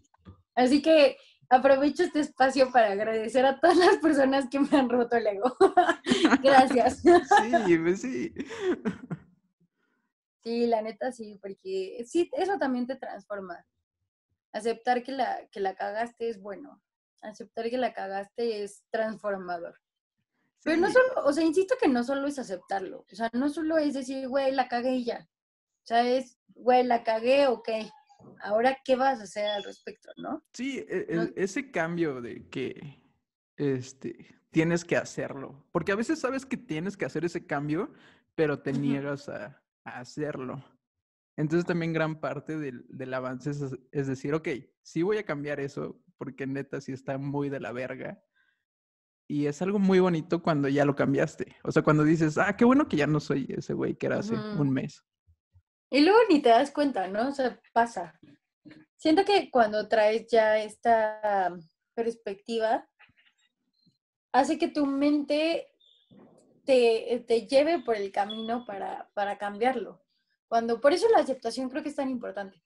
Así 0.56 0.82
que 0.82 1.18
aprovecho 1.50 2.04
este 2.04 2.22
espacio 2.22 2.72
para 2.72 2.94
agradecer 2.94 3.46
a 3.46 3.60
todas 3.60 3.76
las 3.76 3.98
personas 3.98 4.48
que 4.50 4.62
me 4.62 4.78
han 4.78 4.90
roto 4.90 5.18
el 5.18 5.28
ego. 5.28 5.56
Gracias. 6.44 7.02
Sí, 7.02 7.78
pues 7.78 8.02
sí. 8.02 8.34
Sí, 10.44 10.68
la 10.68 10.82
neta 10.82 11.12
sí, 11.12 11.38
porque 11.42 12.04
sí, 12.08 12.30
eso 12.34 12.58
también 12.58 12.88
te 12.88 12.96
transforma 12.96 13.66
aceptar 14.54 15.04
que 15.04 15.12
la, 15.12 15.46
que 15.52 15.60
la 15.60 15.76
cagaste 15.76 16.30
es 16.30 16.42
bueno. 16.42 16.82
Aceptar 17.22 17.70
que 17.70 17.78
la 17.78 17.94
cagaste 17.94 18.64
es 18.64 18.86
transformador. 18.92 19.76
Pero 20.64 20.78
no 20.78 20.92
solo, 20.92 21.06
o 21.26 21.34
sea, 21.34 21.44
insisto 21.44 21.76
que 21.82 21.88
no 21.88 22.04
solo 22.04 22.28
es 22.28 22.40
aceptarlo. 22.40 23.06
O 23.12 23.16
sea, 23.16 23.30
no 23.34 23.50
solo 23.50 23.78
es 23.78 23.94
decir, 23.94 24.28
güey, 24.28 24.52
la 24.52 24.68
cagué 24.68 24.96
y 24.96 25.06
ya. 25.06 25.28
O 25.84 25.86
sea, 25.86 26.08
es, 26.08 26.38
güey, 26.56 26.84
la 26.84 27.04
cagué, 27.04 27.48
ok. 27.48 27.70
Ahora, 28.42 28.78
¿qué 28.86 28.96
vas 28.96 29.20
a 29.20 29.24
hacer 29.24 29.46
al 29.48 29.64
respecto, 29.64 30.10
no? 30.18 30.44
Sí, 30.54 30.86
e, 30.88 31.06
e, 31.10 31.34
ese 31.36 31.72
cambio 31.72 32.22
de 32.22 32.48
que 32.50 33.02
este, 33.58 34.40
tienes 34.52 34.86
que 34.86 34.96
hacerlo. 34.96 35.66
Porque 35.72 35.92
a 35.92 35.96
veces 35.96 36.20
sabes 36.20 36.46
que 36.46 36.58
tienes 36.58 36.96
que 36.96 37.06
hacer 37.06 37.26
ese 37.26 37.46
cambio, 37.46 37.92
pero 38.36 38.60
te 38.60 38.72
niegas 38.72 39.28
a, 39.28 39.62
a 39.84 40.00
hacerlo. 40.00 40.64
Entonces 41.36 41.66
también 41.66 41.94
gran 41.94 42.20
parte 42.20 42.58
del, 42.58 42.86
del 42.90 43.14
avance 43.14 43.52
es, 43.92 44.08
decir, 44.08 44.34
ok, 44.34 44.50
sí 44.84 45.02
voy 45.02 45.18
a 45.18 45.26
cambiar 45.26 45.60
eso 45.60 46.00
porque 46.18 46.46
neta 46.46 46.80
sí 46.80 46.92
está 46.92 47.18
muy 47.18 47.50
de 47.50 47.60
la 47.60 47.72
verga. 47.72 48.24
Y 49.28 49.48
es 49.48 49.62
algo 49.62 49.80
muy 49.80 50.00
bonito 50.00 50.42
cuando 50.42 50.68
ya 50.68 50.86
lo 50.86 50.96
cambiaste. 50.96 51.56
O 51.64 51.72
sea, 51.72 51.82
cuando 51.82 52.04
dices, 52.04 52.38
ah, 52.38 52.56
qué 52.56 52.66
bueno 52.66 52.88
que 52.88 52.98
ya 52.98 53.08
no 53.08 53.20
soy 53.20 53.48
ese 53.50 53.74
güey 53.74 53.96
que 53.96 54.08
era 54.08 54.20
hace 54.20 54.36
un 54.36 54.72
mes. 54.72 55.04
Y 55.90 56.02
luego 56.02 56.18
ni 56.30 56.42
te 56.42 56.50
das 56.50 56.72
cuenta, 56.72 57.08
¿no? 57.08 57.30
O 57.30 57.32
sea, 57.32 57.60
pasa. 57.74 58.20
Siento 58.98 59.26
que 59.26 59.52
cuando 59.52 59.88
traes 59.88 60.28
ya 60.32 60.58
esta 60.58 61.54
perspectiva, 61.94 62.88
hace 64.32 64.58
que 64.58 64.70
tu 64.70 64.86
mente 64.86 65.68
te, 66.66 67.24
te 67.28 67.48
lleve 67.48 67.80
por 67.84 67.96
el 67.96 68.12
camino 68.12 68.66
para, 68.66 69.10
para 69.14 69.38
cambiarlo. 69.38 70.02
Cuando, 70.48 70.82
por 70.82 70.94
eso 70.94 71.08
la 71.10 71.20
aceptación 71.20 71.70
creo 71.70 71.84
que 71.84 71.90
es 71.90 71.96
tan 71.96 72.10
importante, 72.10 72.63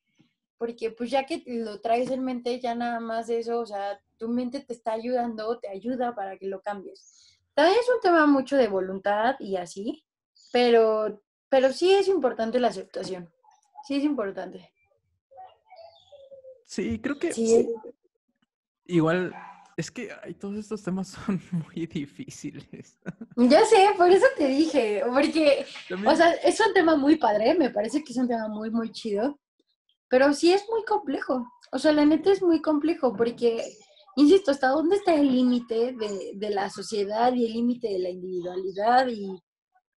porque 0.58 0.91
pues 0.91 1.12
ya 1.12 1.26
que 1.26 1.43
lo 1.45 1.80
traes 1.80 2.10
en 2.12 2.24
mente, 2.24 2.60
ya 2.60 2.76
nada 2.76 2.99
más 2.99 3.30
eso, 3.30 3.60
o 3.60 3.66
sea, 3.66 3.99
tu 4.18 4.28
mente 4.28 4.60
te 4.60 4.74
está 4.74 4.93
ayudando, 4.93 5.60
te 5.60 5.70
ayuda 5.70 6.16
para 6.16 6.38
que 6.38 6.47
lo 6.47 6.62
cambies. 6.62 7.39
También 7.53 7.78
es 7.80 7.89
un 7.89 8.01
tema 8.01 8.26
mucho 8.26 8.58
de 8.58 8.68
voluntad 8.68 9.36
y 9.39 9.58
así, 9.58 10.03
pero, 10.51 11.22
pero 11.49 11.72
sí 11.74 11.93
es 11.93 12.08
importante 12.08 12.60
la 12.60 12.70
aceptación, 12.70 13.32
sí 13.88 13.95
es 13.95 14.03
importante. 14.03 14.72
Sí, 16.66 16.99
creo 16.99 17.18
que 17.18 17.32
sí. 17.32 17.74
igual 18.86 19.34
es 19.78 19.91
que 19.91 20.10
ay, 20.24 20.34
todos 20.34 20.58
estos 20.58 20.84
temas 20.84 21.08
son 21.08 21.39
muy 21.51 21.86
difíciles. 21.86 22.97
Ya 23.36 23.64
sé, 23.66 23.89
por 23.95 24.10
eso 24.10 24.26
te 24.36 24.47
dije, 24.47 25.03
porque, 25.14 25.66
o 26.05 26.16
sea, 26.16 26.32
es 26.34 26.60
un 26.60 26.74
tema 26.74 26.95
muy 26.95 27.16
padre, 27.16 27.53
me 27.53 27.70
parece 27.70 28.03
que 28.03 28.12
es 28.12 28.18
un 28.18 28.28
tema 28.28 28.47
muy, 28.47 28.72
muy 28.72 28.91
chido, 28.91 29.39
pero 30.10 30.34
sí 30.34 30.53
es 30.53 30.68
muy 30.70 30.84
complejo. 30.86 31.45
O 31.72 31.80
sea, 31.80 31.91
la 31.91 32.05
neta 32.05 32.32
es 32.32 32.41
muy 32.41 32.62
complejo 32.62 33.14
porque, 33.16 33.64
insisto, 34.16 34.51
¿hasta 34.51 34.70
dónde 34.70 34.97
está 34.97 35.14
el 35.16 35.32
límite 35.32 35.93
de, 35.93 36.32
de, 36.36 36.49
la 36.49 36.70
sociedad 36.70 37.34
y 37.34 37.45
el 37.45 37.53
límite 37.53 37.89
de 37.89 37.99
la 37.99 38.10
individualidad 38.10 39.08
y, 39.08 39.30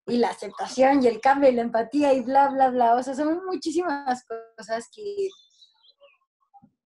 y 0.06 0.16
la 0.16 0.30
aceptación 0.30 1.02
y 1.02 1.06
el 1.06 1.20
cambio 1.20 1.50
y 1.50 1.54
la 1.54 1.62
empatía 1.62 2.12
y 2.12 2.22
bla, 2.22 2.48
bla, 2.48 2.70
bla? 2.70 2.94
O 2.96 3.02
sea, 3.02 3.14
son 3.14 3.44
muchísimas 3.46 4.24
cosas 4.56 4.88
que 4.94 5.28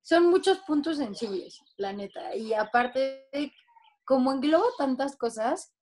son 0.05 0.29
muchos 0.29 0.59
puntos 0.59 0.99
sensibles, 0.99 1.61
la 1.79 1.93
neta. 1.95 2.37
Y 2.37 2.53
aparte, 2.53 3.27
como 4.05 4.33
englobo 4.33 4.67
tantas 4.77 5.17
cosas, 5.17 5.73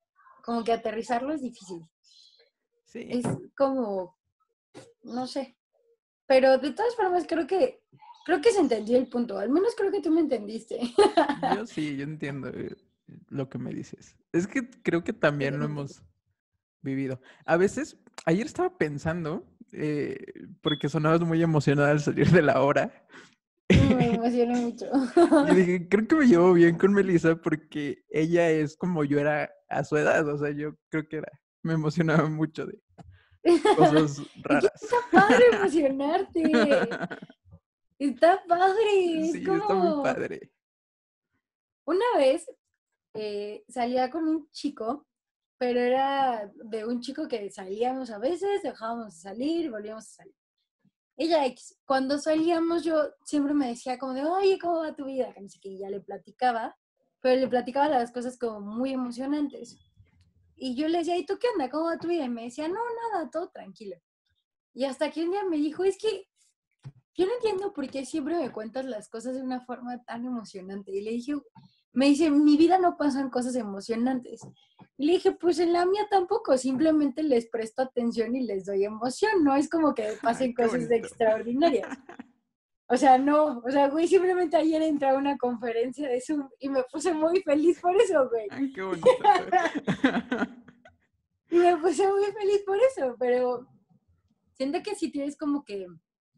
como 0.43 0.63
que 0.63 0.71
aterrizarlo 0.71 1.33
es 1.33 1.41
difícil. 1.41 1.81
Sí. 2.85 3.05
Es 3.09 3.25
como, 3.57 4.17
no 5.01 5.27
sé. 5.27 5.57
Pero 6.33 6.57
de 6.57 6.71
todas 6.71 6.95
formas, 6.95 7.25
creo 7.27 7.45
que, 7.45 7.83
creo 8.25 8.41
que 8.41 8.51
se 8.51 8.59
entendió 8.59 8.97
el 8.97 9.05
punto. 9.05 9.37
Al 9.37 9.51
menos 9.51 9.75
creo 9.77 9.91
que 9.91 10.01
tú 10.01 10.09
me 10.09 10.19
entendiste. 10.19 10.79
Yo 11.55 11.67
sí, 11.67 11.95
yo 11.95 12.05
entiendo 12.05 12.49
eh, 12.49 12.75
lo 13.29 13.49
que 13.49 13.59
me 13.59 13.71
dices. 13.71 14.15
Es 14.31 14.47
que 14.47 14.67
creo 14.81 15.03
que 15.03 15.13
también 15.13 15.59
lo 15.59 15.65
hemos 15.65 16.01
vivido. 16.81 17.21
A 17.45 17.55
veces, 17.55 17.99
ayer 18.25 18.47
estaba 18.47 18.75
pensando, 18.75 19.45
eh, 19.73 20.17
porque 20.63 20.89
sonabas 20.89 21.21
muy 21.21 21.43
emocionada 21.43 21.91
al 21.91 21.99
salir 21.99 22.31
de 22.31 22.41
la 22.41 22.63
hora, 22.63 23.05
me 23.95 24.15
emociona 24.15 24.59
mucho. 24.59 24.87
Yo 25.47 25.53
dije, 25.53 25.87
creo 25.87 26.07
que 26.07 26.15
me 26.15 26.25
llevo 26.25 26.53
bien 26.53 26.79
con 26.79 26.93
Melissa 26.93 27.35
porque 27.35 28.05
ella 28.09 28.49
es 28.49 28.75
como 28.75 29.03
yo 29.03 29.19
era 29.19 29.51
a 29.69 29.83
su 29.83 29.97
edad. 29.97 30.27
O 30.27 30.37
sea, 30.39 30.49
yo 30.49 30.75
creo 30.89 31.07
que 31.07 31.17
era, 31.17 31.31
me 31.61 31.73
emocionaba 31.73 32.27
mucho 32.27 32.65
de 32.65 32.79
cosas 33.75 34.21
raras. 34.43 34.71
Está 34.81 34.97
padre 35.11 35.45
emocionarte. 35.51 36.43
Está 37.99 38.43
padre. 38.47 38.91
sí, 39.31 39.37
está 39.37 39.73
muy 39.73 40.03
padre. 40.03 40.51
Una 41.85 42.05
vez 42.17 42.49
eh, 43.13 43.63
salía 43.67 44.09
con 44.09 44.27
un 44.27 44.49
chico 44.51 45.07
pero 45.63 45.79
era 45.79 46.51
de 46.55 46.85
un 46.85 46.99
chico 46.99 47.25
que 47.25 47.49
salíamos 47.49 48.09
a 48.11 48.17
veces, 48.17 48.61
dejábamos 48.63 49.13
de 49.15 49.21
salir, 49.21 49.71
volvíamos 49.71 50.03
a 50.03 50.15
salir. 50.15 50.35
Ella, 51.15 51.41
cuando 51.85 52.19
salíamos, 52.19 52.83
yo 52.83 53.11
siempre 53.23 53.53
me 53.53 53.69
decía 53.69 53.97
como 53.97 54.13
de, 54.13 54.25
oye, 54.25 54.59
¿cómo 54.59 54.79
va 54.79 54.93
tu 54.93 55.05
vida? 55.05 55.31
Que 55.33 55.39
no 55.39 55.47
sé 55.47 55.59
qué, 55.61 55.77
ya 55.77 55.89
le 55.89 56.01
platicaba, 56.01 56.75
pero 57.21 57.39
le 57.39 57.47
platicaba 57.47 57.87
las 57.87 58.11
cosas 58.11 58.37
como 58.37 58.59
muy 58.59 58.91
emocionantes. 58.91 59.77
Y 60.65 60.75
yo 60.75 60.87
le 60.87 60.99
decía, 60.99 61.17
¿y 61.17 61.25
tú 61.25 61.37
qué 61.37 61.49
onda? 61.49 61.69
¿Cómo 61.69 61.87
va 61.87 61.97
tu 61.97 62.07
vida? 62.07 62.23
Y 62.23 62.29
me 62.29 62.43
decía, 62.43 62.69
no, 62.69 62.79
nada, 63.11 63.29
todo 63.29 63.49
tranquilo. 63.49 63.97
Y 64.73 64.85
hasta 64.85 65.11
que 65.11 65.21
un 65.21 65.31
día 65.31 65.43
me 65.43 65.57
dijo, 65.57 65.83
es 65.83 65.97
que 65.97 66.29
yo 67.13 67.25
no 67.25 67.33
entiendo 67.33 67.73
por 67.73 67.89
qué 67.89 68.05
siempre 68.05 68.37
me 68.37 68.49
cuentas 68.49 68.85
las 68.85 69.09
cosas 69.09 69.35
de 69.35 69.41
una 69.41 69.59
forma 69.65 70.01
tan 70.05 70.23
emocionante. 70.25 70.93
Y 70.93 71.01
le 71.01 71.11
dije, 71.11 71.33
me 71.91 72.05
dice, 72.05 72.31
mi 72.31 72.55
vida 72.55 72.79
no 72.79 72.95
pasan 72.95 73.29
cosas 73.29 73.57
emocionantes. 73.57 74.39
Y 74.95 75.07
le 75.07 75.13
dije, 75.15 75.33
pues 75.33 75.59
en 75.59 75.73
la 75.73 75.85
mía 75.85 76.07
tampoco, 76.09 76.57
simplemente 76.57 77.23
les 77.23 77.49
presto 77.49 77.81
atención 77.81 78.33
y 78.33 78.43
les 78.43 78.65
doy 78.65 78.85
emoción, 78.85 79.43
no 79.43 79.57
es 79.57 79.69
como 79.69 79.93
que 79.93 80.13
pasen 80.21 80.53
cosas 80.53 80.89
extraordinarias. 80.89 81.89
O 82.93 82.97
sea, 82.97 83.17
no, 83.17 83.57
o 83.57 83.71
sea, 83.71 83.89
güey, 83.89 84.07
simplemente 84.07 84.55
ayer 84.55 84.79
entré 84.83 85.09
a 85.09 85.15
una 85.15 85.35
conferencia 85.35 86.07
de 86.07 86.21
Zoom 86.21 86.47
y 86.59 86.69
me 86.69 86.83
puse 86.83 87.11
muy 87.11 87.41
feliz 87.41 87.81
por 87.81 87.95
eso, 87.95 88.29
güey. 88.29 88.45
Ay, 88.51 88.71
qué 88.71 88.83
bonito. 88.83 89.07
y 91.49 91.55
me 91.55 91.75
puse 91.77 92.07
muy 92.07 92.25
feliz 92.25 92.61
por 92.63 92.77
eso, 92.77 93.15
pero 93.17 93.67
siento 94.51 94.83
que 94.83 94.93
sí 94.93 95.11
tienes 95.11 95.35
como 95.35 95.65
que, 95.65 95.87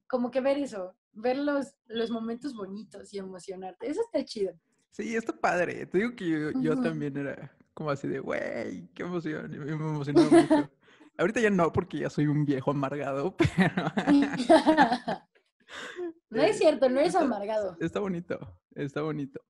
como 0.08 0.32
que 0.32 0.40
ver 0.40 0.58
eso, 0.58 0.96
ver 1.12 1.40
los, 1.40 1.76
los 1.88 2.10
momentos 2.10 2.56
bonitos 2.56 3.14
y 3.14 3.18
emocionarte. 3.18 3.90
Eso 3.90 4.00
está 4.00 4.24
chido. 4.24 4.54
Sí, 4.92 5.14
está 5.14 5.34
padre. 5.34 5.86
Te 5.88 5.98
digo 5.98 6.16
que 6.16 6.54
yo, 6.62 6.82
también 6.82 7.18
era 7.18 7.54
como 7.74 7.90
así 7.90 8.08
de, 8.08 8.20
güey, 8.20 8.88
qué 8.94 9.04
emoción. 9.04 9.54
Y 9.54 9.58
me 9.58 9.74
emocionaba 9.74 10.30
mucho. 10.30 10.72
Ahorita 11.18 11.42
ya 11.42 11.50
no, 11.50 11.74
porque 11.74 12.00
ya 12.00 12.10
soy 12.10 12.28
un 12.28 12.46
viejo 12.46 12.72
amargado, 12.72 13.36
pero... 13.58 13.92
no 16.36 16.44
es 16.44 16.58
cierto, 16.58 16.90
no 16.90 17.00
eres 17.00 17.16
amargado. 17.16 17.78
Está 17.80 18.00
bonito, 18.00 18.40
está 18.76 19.02
bonito. 19.02 19.42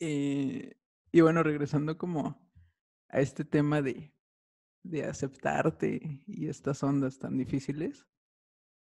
Eh, 0.00 0.76
y 1.10 1.20
bueno, 1.20 1.42
regresando 1.42 1.98
como 1.98 2.40
a 3.08 3.20
este 3.20 3.44
tema 3.44 3.82
de, 3.82 4.14
de 4.82 5.04
aceptarte 5.04 6.22
y 6.26 6.48
estas 6.48 6.82
ondas 6.82 7.18
tan 7.18 7.36
difíciles, 7.36 8.06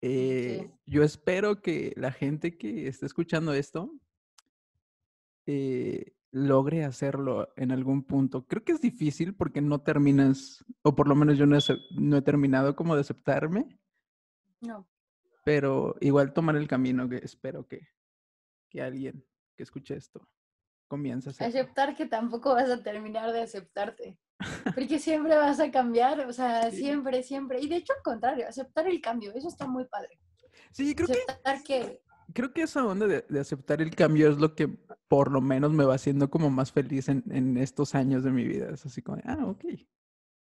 eh, 0.02 0.70
yo 0.86 1.04
espero 1.04 1.62
que 1.62 1.94
la 1.96 2.12
gente 2.12 2.58
que 2.58 2.88
esté 2.88 3.06
escuchando 3.06 3.54
esto 3.54 3.92
eh, 5.48 6.14
logre 6.32 6.84
hacerlo 6.84 7.50
en 7.56 7.72
algún 7.72 8.04
punto. 8.04 8.46
Creo 8.46 8.64
que 8.64 8.74
es 8.74 8.82
difícil 8.82 9.36
porque 9.36 9.62
no 9.62 9.82
terminas, 9.82 10.64
o 10.82 10.96
por 10.96 11.08
lo 11.08 11.16
menos 11.16 11.38
yo 11.38 11.46
no 11.46 11.58
he, 12.18 12.22
terminado 12.22 12.76
como 12.76 12.94
de 12.94 13.02
aceptarme. 13.02 13.80
No. 14.62 14.88
Pero 15.46 15.96
igual 16.02 16.34
tomar 16.34 16.58
el 16.58 16.68
camino 16.68 17.08
que 17.08 17.18
espero 17.18 17.68
que, 17.68 17.88
que 18.70 18.82
alguien 18.82 19.24
que 19.56 19.64
escuche 19.64 19.96
esto 19.96 20.28
comience 20.88 21.30
a 21.30 21.32
hacer. 21.32 21.48
Aceptar 21.48 21.96
que 21.96 22.08
tampoco 22.08 22.54
vas 22.54 22.70
a 22.70 22.84
terminar 22.84 23.32
de 23.32 23.44
aceptarte. 23.44 24.20
Porque 24.76 25.00
siempre 25.00 25.36
vas 25.38 25.60
a 25.60 25.72
cambiar, 25.72 26.20
o 26.22 26.34
sea, 26.34 26.72
siempre, 26.72 27.24
siempre. 27.24 27.62
Y 27.62 27.70
de 27.70 27.78
hecho, 27.78 27.94
al 27.94 28.04
contrario, 28.04 28.48
aceptar 28.48 28.88
el 28.88 29.00
cambio, 29.00 29.32
eso 29.34 29.48
está 29.48 29.66
muy 29.66 29.86
padre. 29.86 30.20
Sí, 30.72 30.94
creo 30.94 31.08
aceptar 31.10 31.64
que 31.64 32.02
creo 32.34 32.52
que 32.52 32.64
esa 32.64 32.86
onda 32.86 33.08
de, 33.08 33.40
aceptar 33.40 33.82
el 33.82 33.96
cambio 33.96 34.30
es 34.30 34.38
lo 34.38 34.56
que 34.56 34.68
por 35.08 35.32
lo 35.32 35.42
menos 35.42 35.72
me 35.72 35.86
va 35.86 35.96
haciendo 35.96 36.30
como 36.30 36.50
más 36.50 36.72
feliz 36.72 37.08
en, 37.08 37.58
estos 37.58 37.96
años 37.96 38.24
de 38.24 38.32
mi 38.32 38.46
vida. 38.46 38.70
Es 38.74 38.86
así 38.86 39.02
como, 39.02 39.22
ah, 39.26 39.46
ok, 39.46 39.66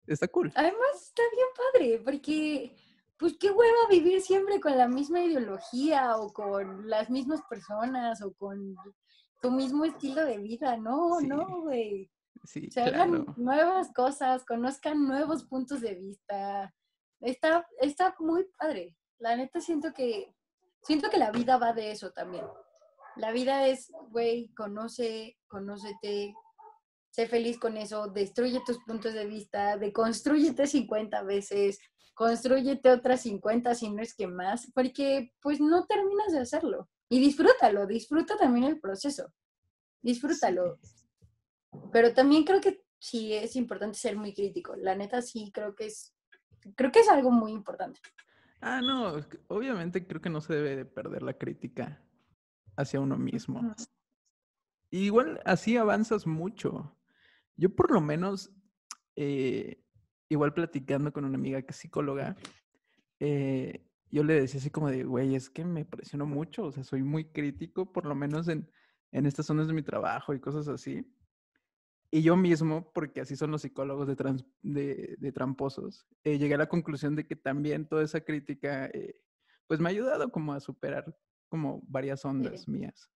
está 0.08 0.28
cool. 0.28 0.52
Además 0.56 0.89
está 1.02 1.24
bien 1.34 1.47
padre, 1.58 2.02
porque 2.04 2.76
pues 3.22 3.38
qué 3.39 3.51
hueva 3.51 3.88
vivir 3.88 4.19
siempre 4.19 4.59
con 4.59 4.76
la 4.76 4.88
misma 4.88 5.22
ideología 5.22 6.17
o 6.17 6.34
con 6.34 6.89
las 6.89 7.07
mismas 7.11 7.43
personas 7.43 8.19
o 8.24 8.34
con 8.34 8.76
tu 9.43 9.51
mismo 9.51 9.86
estilo 9.86 10.26
de 10.26 10.39
vida. 10.39 10.76
No, 10.76 11.22
no, 11.22 11.61
güey. 11.61 12.09
Sí, 12.45 12.72
Se 12.72 12.82
hagan 12.82 13.28
nuevas 13.38 13.93
cosas, 13.93 14.43
conozcan 14.43 15.07
nuevos 15.07 15.43
puntos 15.43 15.82
de 15.82 15.93
vista. 15.93 16.74
Está, 17.19 17.67
está 17.80 18.15
muy 18.17 18.47
padre. 18.57 18.97
La 19.19 19.36
neta 19.36 19.61
siento 19.61 19.93
que 19.93 20.34
siento 20.82 21.11
que 21.11 21.19
la 21.19 21.30
vida 21.30 21.57
va 21.57 21.74
de 21.74 21.91
eso 21.91 22.09
también. 22.09 22.45
La 23.17 23.32
vida 23.32 23.67
es, 23.67 23.91
güey, 24.09 24.51
conoce, 24.55 25.38
conócete, 25.47 26.34
sé 27.11 27.28
feliz 27.28 27.59
con 27.59 27.78
eso, 27.78 28.07
destruye 28.07 28.63
tus 28.65 28.80
puntos 28.84 29.13
de 29.13 29.28
vista, 29.28 29.78
deconstrúyete 29.78 30.65
50 30.65 31.22
veces, 31.22 31.78
construyete 32.22 32.91
otras 32.91 33.22
50 33.22 33.74
si 33.74 33.89
no 33.89 34.03
es 34.03 34.13
que 34.13 34.28
más, 34.28 34.72
porque 34.76 35.34
pues 35.41 35.59
no 35.59 35.88
terminas 35.88 36.32
de 36.32 36.38
hacerlo. 36.38 36.88
Y 37.09 37.19
disfrútalo, 37.19 37.88
disfruta 37.88 38.38
también 38.38 38.65
el 38.65 38.80
proceso, 38.80 39.34
disfrútalo. 40.03 40.78
Pero 41.91 42.13
también 42.13 42.43
creo 42.43 42.61
que 42.61 42.86
sí 42.99 43.34
es 43.34 43.55
importante 43.55 43.97
ser 43.97 44.17
muy 44.17 44.36
crítico. 44.36 44.76
La 44.76 44.95
neta 44.95 45.19
sí 45.24 45.49
creo 45.51 45.74
que 45.74 45.88
es, 45.88 46.13
creo 46.76 46.91
que 46.91 46.99
es 46.99 47.09
algo 47.09 47.32
muy 47.32 47.53
importante. 47.53 47.99
Ah, 48.61 48.82
no, 48.82 49.15
obviamente 49.47 50.05
creo 50.05 50.22
que 50.22 50.30
no 50.30 50.41
se 50.41 50.53
debe 50.53 50.76
de 50.76 50.86
perder 50.86 51.24
la 51.24 51.34
crítica 51.34 52.05
hacia 52.78 52.99
uno 52.99 53.17
mismo. 53.17 53.74
Igual 54.91 55.41
así 55.43 55.76
avanzas 55.76 56.28
mucho. 56.28 56.95
Yo 57.57 57.76
por 57.76 57.89
lo 57.89 57.99
menos, 57.99 58.51
eh, 59.15 59.84
igual 60.32 60.53
platicando 60.53 61.11
con 61.11 61.25
una 61.25 61.38
amiga 61.38 61.61
que 61.61 61.71
es 61.71 61.75
psicóloga, 61.75 62.38
eh, 63.19 63.86
yo 64.09 64.23
le 64.23 64.39
decía 64.39 64.61
así 64.61 64.69
como 64.69 64.89
de, 64.89 65.03
güey, 65.03 65.36
es 65.36 65.49
que 65.49 65.65
me 65.65 65.84
presionó 65.84 66.25
mucho, 66.25 66.63
o 66.63 66.71
sea, 66.71 66.86
soy 66.86 67.03
muy 67.03 67.25
crítico, 67.25 67.91
por 67.91 68.05
lo 68.05 68.15
menos 68.15 68.47
en, 68.47 68.71
en 69.11 69.25
estas 69.25 69.45
zonas 69.45 69.67
de 69.67 69.73
mi 69.73 69.84
trabajo 69.84 70.34
y 70.34 70.39
cosas 70.39 70.69
así. 70.69 71.05
Y 72.11 72.21
yo 72.21 72.38
mismo, 72.38 72.91
porque 72.93 73.19
así 73.19 73.36
son 73.36 73.51
los 73.51 73.61
psicólogos 73.61 74.07
de, 74.07 75.17
de, 75.17 75.32
tramposos, 75.34 76.07
eh, 76.23 76.38
llegué 76.38 76.55
a 76.55 76.59
la 76.59 76.69
conclusión 76.69 77.13
de 77.15 77.27
que 77.27 77.36
también 77.36 77.88
toda 77.88 78.03
esa 78.03 78.21
crítica, 78.21 78.86
eh, 78.88 79.21
pues 79.67 79.82
me 79.82 79.89
ha 79.89 79.91
ayudado 79.91 80.32
como 80.32 80.53
a 80.53 80.61
superar 80.61 81.13
como 81.49 81.82
varias 81.88 82.23
ondas 82.23 82.69
mías. 82.69 83.11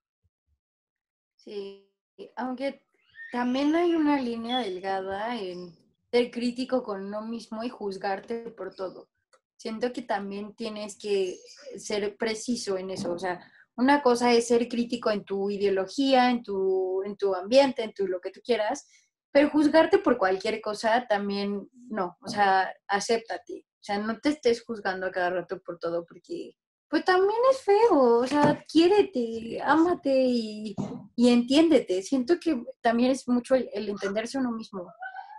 Sí, 1.37 1.89
aunque 2.35 2.85
también 3.31 3.73
hay 3.73 3.95
una 3.95 4.21
línea 4.21 4.59
delgada 4.59 5.39
en 5.39 5.84
ser 6.15 6.31
crítico 6.31 6.81
con 6.81 7.03
uno 7.03 7.21
mismo 7.23 7.61
y 7.63 7.69
juzgarte 7.69 8.49
por 8.51 8.73
todo. 8.73 9.09
Siento 9.57 9.91
que 9.91 10.01
también 10.01 10.55
tienes 10.55 10.97
que 10.97 11.37
ser 11.77 12.15
preciso 12.15 12.77
en 12.77 12.91
eso, 12.91 13.11
o 13.11 13.19
sea, 13.19 13.39
una 13.75 14.01
cosa 14.01 14.31
es 14.31 14.47
ser 14.47 14.69
crítico 14.69 15.11
en 15.11 15.25
tu 15.25 15.49
ideología, 15.49 16.31
en 16.31 16.41
tu, 16.41 17.03
en 17.03 17.17
tu 17.17 17.35
ambiente, 17.35 17.83
en 17.83 17.93
tu 17.93 18.07
lo 18.07 18.21
que 18.21 18.31
tú 18.31 18.39
quieras, 18.41 18.87
pero 19.29 19.49
juzgarte 19.49 19.97
por 19.97 20.17
cualquier 20.17 20.61
cosa 20.61 21.05
también 21.09 21.69
no, 21.89 22.17
o 22.21 22.29
sea, 22.29 22.73
acéptate. 22.87 23.65
O 23.81 23.83
sea, 23.85 23.97
no 23.97 24.17
te 24.19 24.29
estés 24.29 24.63
juzgando 24.63 25.07
a 25.07 25.11
cada 25.11 25.31
rato 25.31 25.59
por 25.59 25.77
todo 25.79 26.05
porque 26.05 26.55
pues 26.87 27.03
también 27.03 27.39
es 27.51 27.61
feo, 27.61 28.19
o 28.19 28.27
sea, 28.27 28.63
quiérete, 28.71 29.61
ámate 29.61 30.15
y, 30.15 30.75
y 31.17 31.29
entiéndete. 31.29 32.01
Siento 32.01 32.39
que 32.39 32.63
también 32.81 33.11
es 33.11 33.27
mucho 33.27 33.55
el, 33.55 33.69
el 33.73 33.89
entenderse 33.89 34.37
uno 34.37 34.51
mismo. 34.51 34.89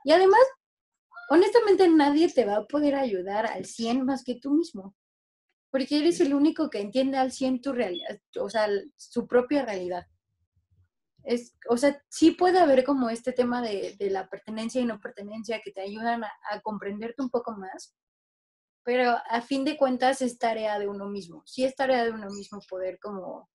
Y 0.04 0.12
además, 0.12 0.40
honestamente, 1.30 1.88
nadie 1.88 2.28
te 2.28 2.44
va 2.44 2.56
a 2.56 2.66
poder 2.66 2.94
ayudar 2.94 3.46
al 3.46 3.64
100 3.64 4.04
más 4.04 4.24
que 4.24 4.36
tú 4.36 4.52
mismo 4.54 4.94
porque 5.76 5.98
eres 5.98 6.20
el 6.20 6.32
único 6.32 6.70
que 6.70 6.80
entiende 6.80 7.18
al 7.18 7.32
100 7.32 7.60
tu 7.60 7.72
realidad, 7.72 8.18
o 8.40 8.48
sea, 8.48 8.66
su 8.96 9.26
propia 9.26 9.62
realidad. 9.62 10.06
Es, 11.22 11.54
o 11.68 11.76
sea, 11.76 12.02
sí 12.08 12.30
puede 12.30 12.60
haber 12.60 12.82
como 12.82 13.10
este 13.10 13.32
tema 13.32 13.60
de, 13.60 13.94
la 14.10 14.26
pertenencia 14.30 14.80
y 14.80 14.86
no 14.86 15.00
pertenencia 15.00 15.60
que 15.60 15.72
te 15.72 15.82
ayudan 15.82 16.24
a, 16.24 16.60
comprenderte 16.62 17.20
un 17.20 17.28
poco 17.28 17.52
más, 17.52 17.94
pero 18.84 19.16
a 19.28 19.42
fin 19.42 19.66
de 19.66 19.76
cuentas 19.76 20.22
es 20.22 20.38
tarea 20.38 20.78
de 20.78 20.88
uno 20.88 21.10
mismo. 21.10 21.42
Sí 21.44 21.64
es 21.64 21.74
tarea 21.74 22.04
de 22.04 22.12
uno 22.12 22.30
mismo 22.30 22.58
poder 22.70 22.98
como, 22.98 23.50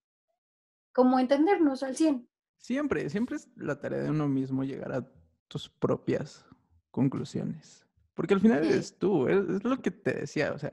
como 0.93 1.17
entendernos 1.17 1.81
al 1.81 1.95
100. 1.95 2.29
Siempre, 2.59 3.09
siempre 3.09 3.37
es 3.37 3.49
la 3.55 3.79
tarea 3.79 4.03
de 4.03 4.11
uno 4.11 4.27
mismo 4.27 4.63
llegar 4.63 4.91
a 4.91 5.11
tus 5.47 5.69
propias 5.69 6.45
conclusiones. 6.91 7.85
Porque 8.13 8.33
al 8.33 8.41
final 8.41 8.65
eres 8.65 8.97
tú, 8.97 9.27
es, 9.27 9.63
lo 9.63 9.81
que 9.81 9.91
te 9.91 10.13
decía, 10.13 10.53
o 10.53 10.59
sea, 10.59 10.71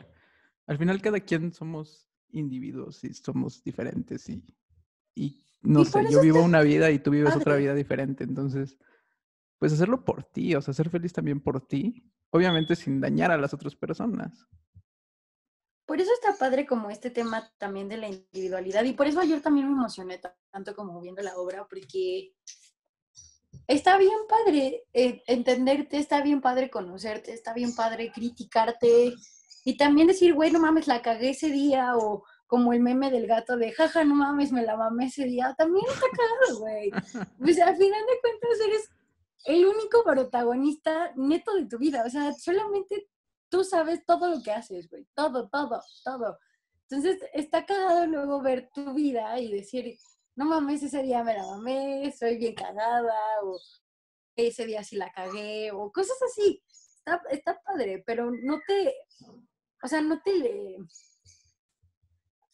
al 0.67 0.77
final 0.77 1.01
cada 1.01 1.21
quien 1.21 1.53
somos 1.53 2.09
individuos 2.31 3.03
y 3.05 3.15
somos 3.15 3.63
diferentes 3.63 4.29
y, 4.29 4.45
y 5.15 5.45
no 5.63 5.85
sé, 5.85 6.05
yo 6.11 6.21
vivo 6.21 6.43
una 6.43 6.61
vida 6.61 6.91
y 6.91 6.99
tú 6.99 7.11
vives 7.11 7.35
otra 7.35 7.57
vida 7.57 7.75
diferente, 7.75 8.25
entonces, 8.25 8.77
pues 9.59 9.73
hacerlo 9.73 10.05
por 10.05 10.25
ti, 10.25 10.55
o 10.55 10.61
sea, 10.61 10.75
ser 10.75 10.91
feliz 10.91 11.13
también 11.13 11.41
por 11.41 11.67
ti, 11.67 12.05
obviamente 12.31 12.77
sin 12.77 13.01
dañar 13.01 13.31
a 13.31 13.39
las 13.39 13.55
otras 13.55 13.75
personas. 13.75 14.47
Por 15.87 16.01
eso 16.01 16.11
está 16.13 16.37
padre 16.39 16.67
como 16.67 16.91
este 16.91 17.11
tema 17.11 17.51
también 17.57 17.89
de 17.89 17.97
la 17.97 18.09
individualidad 18.09 18.85
y 18.85 18.93
por 18.93 19.07
eso 19.07 19.21
ayer 19.21 19.41
también 19.41 19.69
me 19.69 19.73
emocioné 19.73 20.21
tanto 20.51 20.77
como 20.77 21.01
viendo 21.01 21.23
la 21.23 21.37
obra, 21.39 21.67
porque 21.67 22.35
está 23.67 23.99
bien 23.99 24.19
padre 24.29 24.85
eh, 24.93 25.23
entenderte, 25.27 25.99
está 25.99 26.23
bien 26.23 26.41
padre 26.41 26.71
conocerte, 26.71 27.33
está 27.33 27.53
bien 27.53 27.75
padre 27.75 28.11
criticarte 28.13 29.15
y 29.65 29.77
también 29.77 30.09
decir, 30.09 30.35
güey, 30.35 30.51
no 30.51 30.61
mames, 30.61 30.87
la 30.87 31.03
cagué 31.03 31.31
ese 31.31 31.51
día 31.51 31.97
o 31.97 32.25
como 32.47 32.73
el 32.73 32.81
meme 32.81 33.11
del 33.11 33.27
gato 33.27 33.57
de, 33.59 33.73
jaja, 33.73 34.05
no 34.05 34.15
mames, 34.15 34.53
me 34.53 34.63
la 34.63 34.77
mamé 34.77 35.07
ese 35.07 35.25
día, 35.25 35.55
también 35.57 35.85
está 35.87 36.07
cagado, 36.11 36.61
güey. 36.61 36.91
Pues 37.39 37.61
al 37.61 37.77
final 37.77 38.01
de 38.07 38.21
cuentas 38.23 38.67
eres 38.67 38.91
el 39.45 39.67
único 39.67 40.03
protagonista 40.03 41.13
neto 41.17 41.55
de 41.55 41.67
tu 41.67 41.79
vida, 41.79 42.05
o 42.07 42.11
sea, 42.11 42.33
solamente 42.33 43.09
tú 43.51 43.65
sabes 43.65 44.05
todo 44.07 44.35
lo 44.35 44.43
que 44.43 44.53
haces, 44.53 44.89
güey, 44.89 45.07
todo, 45.15 45.49
todo, 45.49 45.83
todo. 46.03 46.39
Entonces 46.89 47.21
está 47.35 47.67
cagado 47.67 48.07
luego 48.07 48.41
ver 48.41 48.71
tu 48.73 48.95
vida 48.95 49.39
y 49.39 49.53
decir, 49.53 49.99
no 50.39 50.45
mames, 50.45 50.85
ese 50.85 51.03
día 51.03 51.25
me 51.25 51.35
la 51.35 51.45
mamé, 51.45 52.15
soy 52.17 52.39
bien 52.39 52.55
cagada, 52.55 53.13
o 53.43 53.59
ese 54.37 54.67
día 54.67 54.85
sí 54.85 54.95
la 54.95 55.11
cagué, 55.11 55.73
o 55.73 55.91
cosas 55.91 56.17
así. 56.31 56.63
Está, 56.99 57.21
está 57.33 57.61
padre, 57.61 58.05
pero 58.07 58.31
no 58.31 58.61
te, 58.65 58.95
o 59.83 59.89
sea, 59.89 60.01
no 60.01 60.23
te, 60.23 60.79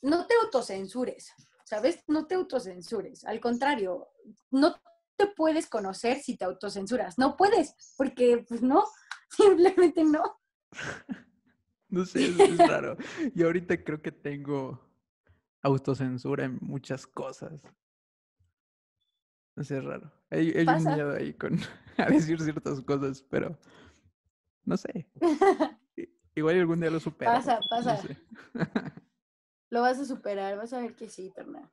no 0.01 0.27
te 0.27 0.35
autocensures, 0.43 1.31
¿sabes? 1.67 2.03
No 2.07 2.27
te 2.27 2.37
autocensures. 2.37 3.23
Al 3.27 3.39
contrario, 3.39 4.09
no 4.51 4.75
te 5.17 5.27
puedes 5.27 5.67
conocer 5.67 6.21
si 6.21 6.39
te 6.39 6.47
autocensuras. 6.47 7.19
No 7.19 7.37
puedes, 7.37 7.75
porque 7.99 8.47
pues 8.49 8.63
no, 8.63 8.87
simplemente 9.29 10.05
no. 10.05 10.23
no 11.91 12.07
sé, 12.07 12.29
es, 12.29 12.57
raro. 12.57 12.97
Y 13.35 13.43
ahorita 13.43 13.85
creo 13.85 14.01
que 14.01 14.11
tengo 14.11 14.94
autocensura 15.65 16.45
en 16.45 16.59
muchas 16.61 17.07
cosas. 17.07 17.63
No 19.57 19.65
sé, 19.65 19.79
es 19.79 19.85
raro. 19.85 20.13
Hay, 20.31 20.51
un 20.51 20.85
miedo 20.85 21.15
ahí 21.15 21.33
con 21.35 21.59
a 21.99 22.07
decir 22.07 22.41
ciertas 22.41 22.81
cosas, 22.83 23.23
pero 23.23 23.59
no 24.65 24.77
sé. 24.77 25.09
Igual 26.37 26.59
algún 26.59 26.81
día 26.81 26.91
lo 26.91 27.01
supero. 27.01 27.31
Pasa, 27.31 27.61
pasa. 27.71 28.03
lo 29.71 29.81
vas 29.81 29.99
a 29.99 30.05
superar, 30.05 30.57
vas 30.57 30.73
a 30.73 30.81
ver 30.81 30.95
que 30.95 31.09
sí, 31.09 31.31
Terna. 31.35 31.73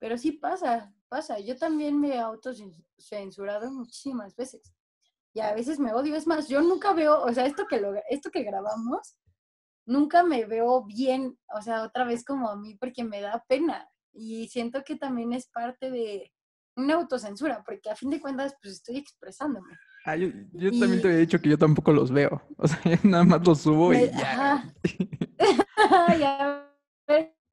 Pero 0.00 0.18
sí 0.18 0.32
pasa, 0.32 0.92
pasa. 1.08 1.38
Yo 1.38 1.56
también 1.56 1.98
me 1.98 2.16
he 2.16 2.18
autocensurado 2.18 3.70
muchísimas 3.70 4.34
veces. 4.36 4.74
Y 5.32 5.40
a 5.40 5.54
veces 5.54 5.78
me 5.78 5.92
odio. 5.92 6.16
Es 6.16 6.26
más, 6.26 6.48
yo 6.48 6.60
nunca 6.60 6.92
veo, 6.92 7.22
o 7.22 7.32
sea, 7.32 7.46
esto 7.46 7.66
que, 7.66 7.80
lo, 7.80 7.94
esto 8.10 8.30
que 8.30 8.42
grabamos, 8.42 9.16
nunca 9.86 10.22
me 10.22 10.44
veo 10.44 10.84
bien, 10.84 11.38
o 11.54 11.62
sea, 11.62 11.82
otra 11.82 12.04
vez 12.04 12.24
como 12.24 12.48
a 12.48 12.56
mí, 12.56 12.76
porque 12.76 13.04
me 13.04 13.20
da 13.20 13.44
pena. 13.48 13.88
Y 14.12 14.48
siento 14.48 14.82
que 14.84 14.96
también 14.96 15.32
es 15.32 15.48
parte 15.48 15.90
de 15.90 16.32
una 16.76 16.94
autocensura, 16.94 17.62
porque 17.64 17.90
a 17.90 17.96
fin 17.96 18.10
de 18.10 18.20
cuentas, 18.20 18.56
pues 18.62 18.74
estoy 18.74 18.98
expresándome. 18.98 19.76
Ah, 20.06 20.16
yo, 20.16 20.30
también 20.78 21.00
te 21.00 21.08
había 21.08 21.20
dicho 21.20 21.40
que 21.40 21.48
yo 21.48 21.58
tampoco 21.58 21.92
los 21.92 22.10
veo. 22.10 22.42
O 22.58 22.68
sea, 22.68 22.78
nada 23.02 23.24
más 23.24 23.46
los 23.46 23.60
subo 23.60 23.92
y 23.92 24.10
ya. 24.10 24.74
ya 26.18 26.70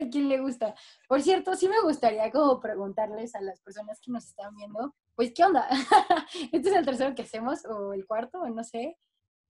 a 0.02 0.10
quién 0.10 0.30
le 0.30 0.40
gusta. 0.40 0.76
Por 1.08 1.22
cierto, 1.22 1.56
sí 1.56 1.68
me 1.68 1.82
gustaría 1.82 2.32
como 2.32 2.60
preguntarles 2.60 3.36
a 3.36 3.42
las 3.42 3.62
personas 3.62 4.00
que 4.02 4.12
nos 4.12 4.26
están 4.26 4.56
viendo, 4.56 4.96
pues, 5.16 5.32
¿qué 5.34 5.44
onda? 5.44 5.68
¿Este 6.52 6.70
es 6.70 6.76
el 6.76 6.86
tercero 6.86 7.16
que 7.16 7.22
hacemos 7.22 7.66
o 7.66 7.94
el 7.94 8.06
cuarto 8.06 8.42
o 8.42 8.50
no 8.50 8.64
sé? 8.64 8.98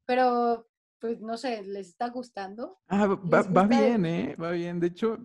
Pero, 0.05 0.67
pues, 1.01 1.19
no 1.19 1.35
sé, 1.35 1.63
¿les 1.63 1.89
está 1.89 2.09
gustando? 2.09 2.79
Ah, 2.87 3.07
va, 3.07 3.63
bien, 3.65 4.05
¿eh? 4.05 4.35
Va 4.39 4.51
bien. 4.51 4.79
De 4.79 4.87
hecho, 4.87 5.17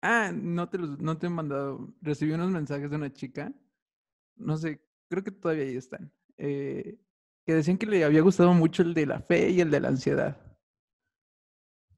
ah, 0.00 0.30
no 0.32 0.68
te, 0.68 0.78
los, 0.78 0.98
no 1.00 1.18
te 1.18 1.26
he 1.26 1.30
mandado, 1.30 1.92
recibí 2.00 2.32
unos 2.32 2.50
mensajes 2.50 2.88
de 2.88 2.96
una 2.96 3.12
chica, 3.12 3.52
no 4.36 4.56
sé, 4.56 4.80
creo 5.08 5.24
que 5.24 5.32
todavía 5.32 5.64
ahí 5.64 5.76
están, 5.76 6.12
eh, 6.38 6.98
que 7.44 7.54
decían 7.54 7.78
que 7.78 7.86
le 7.86 8.04
había 8.04 8.22
gustado 8.22 8.54
mucho 8.54 8.82
el 8.82 8.94
de 8.94 9.06
la 9.06 9.20
fe 9.20 9.50
y 9.50 9.60
el 9.60 9.72
de 9.72 9.80
la 9.80 9.88
ansiedad. 9.88 10.40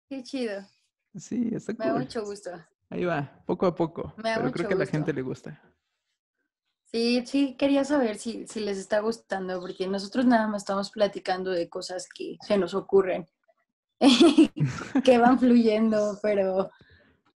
Qué 0.08 0.22
chido. 0.22 0.62
Sí, 1.14 1.50
está 1.52 1.74
Me 1.78 1.86
da 1.86 1.94
mucho 1.94 2.24
gusto. 2.24 2.50
Ahí 2.88 3.04
va, 3.04 3.42
poco 3.46 3.66
a 3.66 3.74
poco. 3.74 4.14
pero 4.16 4.50
creo 4.50 4.68
que 4.68 4.74
a 4.74 4.78
la 4.78 4.86
gente 4.86 5.12
le 5.12 5.22
gusta. 5.22 5.60
Sí, 6.94 7.26
sí, 7.26 7.56
quería 7.58 7.84
saber 7.84 8.18
si, 8.18 8.46
si 8.46 8.60
les 8.60 8.78
está 8.78 9.00
gustando, 9.00 9.58
porque 9.58 9.88
nosotros 9.88 10.26
nada 10.26 10.46
más 10.46 10.62
estamos 10.62 10.92
platicando 10.92 11.50
de 11.50 11.68
cosas 11.68 12.06
que 12.08 12.36
se 12.40 12.56
nos 12.56 12.72
ocurren, 12.72 13.26
que 15.04 15.18
van 15.18 15.40
fluyendo, 15.40 16.20
pero 16.22 16.70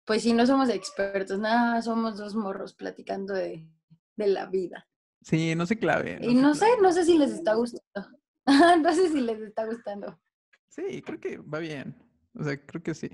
pues 0.05 0.23
sí, 0.23 0.33
no 0.33 0.47
somos 0.47 0.69
expertos, 0.69 1.41
nada, 1.41 1.83
somos 1.83 2.17
dos 2.17 2.37
morros 2.37 2.73
platicando 2.73 3.35
de, 3.35 3.67
de 4.15 4.27
la 4.29 4.47
vida. 4.47 4.87
Sí, 5.23 5.57
no 5.57 5.67
se 5.67 5.77
clave. 5.77 6.21
y 6.23 6.37
no 6.37 6.55
sé, 6.55 6.67
no 6.81 6.93
sé 6.93 7.05
si 7.05 7.19
les 7.19 7.33
está 7.33 7.55
gustando. 7.55 8.17
no 8.81 8.95
sé 8.95 9.09
si 9.09 9.21
les 9.21 9.41
está 9.41 9.67
gustando. 9.67 10.21
Sí, 10.69 11.03
creo 11.03 11.19
que 11.19 11.39
va 11.39 11.59
bien. 11.59 11.97
O 12.39 12.45
sea, 12.45 12.65
creo 12.65 12.85
que 12.85 12.95
sí. 12.95 13.11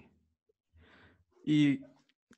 Y 1.42 1.80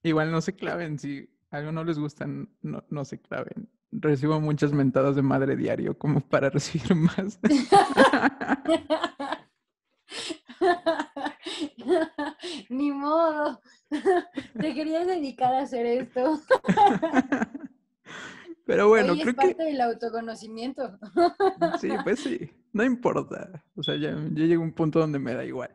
igual 0.04 0.30
no 0.30 0.40
se 0.40 0.54
claven, 0.54 0.96
si 0.96 1.28
algo 1.50 1.72
no 1.72 1.82
les 1.82 1.98
gusta, 1.98 2.24
no, 2.28 2.84
no 2.88 3.04
se 3.04 3.20
claven. 3.20 3.68
Recibo 3.92 4.40
muchas 4.40 4.72
mentadas 4.72 5.16
de 5.16 5.22
madre 5.22 5.56
diario 5.56 5.98
como 5.98 6.20
para 6.20 6.50
recibir 6.50 6.94
más. 6.94 7.40
Ni 12.68 12.92
modo. 12.92 13.60
Te 14.60 14.74
querías 14.74 15.06
dedicar 15.06 15.54
a 15.54 15.62
hacer 15.62 15.86
esto. 15.86 16.40
Pero 18.64 18.88
bueno, 18.88 19.14
creo 19.14 19.28
es 19.28 19.34
parte 19.34 19.62
del 19.62 19.80
autoconocimiento. 19.80 20.98
Sí, 21.80 21.90
pues 22.02 22.20
sí, 22.20 22.50
no 22.72 22.84
importa. 22.84 23.64
O 23.76 23.82
sea, 23.82 23.96
ya, 23.96 24.10
ya 24.10 24.44
llego 24.44 24.62
a 24.62 24.66
un 24.66 24.72
punto 24.72 24.98
donde 24.98 25.20
me 25.20 25.34
da 25.34 25.44
igual. 25.44 25.70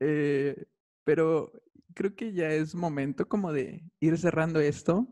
Eh, 0.00 0.66
pero 1.04 1.52
creo 1.94 2.16
que 2.16 2.32
ya 2.32 2.50
es 2.50 2.74
momento 2.74 3.28
como 3.28 3.52
de 3.52 3.84
ir 4.00 4.18
cerrando 4.18 4.58
esto. 4.58 5.06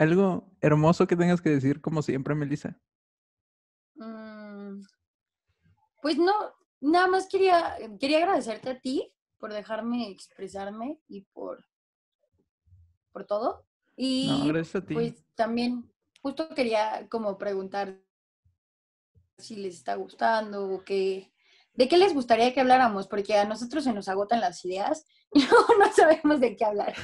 Algo 0.00 0.50
hermoso 0.62 1.06
que 1.06 1.14
tengas 1.14 1.42
que 1.42 1.50
decir, 1.50 1.82
como 1.82 2.00
siempre, 2.00 2.34
Melissa. 2.34 2.80
Mm, 3.96 4.80
pues 6.00 6.16
no, 6.16 6.32
nada 6.80 7.06
más 7.06 7.28
quería, 7.28 7.76
quería 8.00 8.16
agradecerte 8.16 8.70
a 8.70 8.80
ti 8.80 9.12
por 9.36 9.52
dejarme 9.52 10.08
expresarme 10.08 11.02
y 11.06 11.26
por, 11.34 11.66
por 13.12 13.26
todo. 13.26 13.66
Y 13.94 14.28
no, 14.30 14.46
gracias 14.46 14.82
a 14.82 14.86
ti. 14.86 14.94
pues 14.94 15.22
también 15.34 15.92
justo 16.22 16.48
quería 16.54 17.06
como 17.10 17.36
preguntar 17.36 18.00
si 19.36 19.56
les 19.56 19.74
está 19.74 19.96
gustando 19.96 20.66
o 20.66 20.82
qué, 20.82 21.30
de 21.74 21.88
qué 21.88 21.98
les 21.98 22.14
gustaría 22.14 22.54
que 22.54 22.60
habláramos, 22.60 23.06
porque 23.06 23.36
a 23.36 23.44
nosotros 23.44 23.84
se 23.84 23.92
nos 23.92 24.08
agotan 24.08 24.40
las 24.40 24.64
ideas 24.64 25.04
y 25.34 25.40
no, 25.40 25.92
sabemos 25.94 26.40
de 26.40 26.56
qué 26.56 26.64
hablar. 26.64 26.94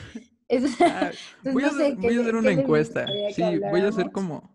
Ah, 0.80 1.11
voy, 1.53 1.64
a, 1.64 1.68
hacer 1.68 2.36
una 2.36 2.53
encuesta. 2.53 3.07
Sí, 3.34 3.42
voy 3.70 3.80
a 3.80 3.88
hacer 3.88 4.12
como, 4.12 4.55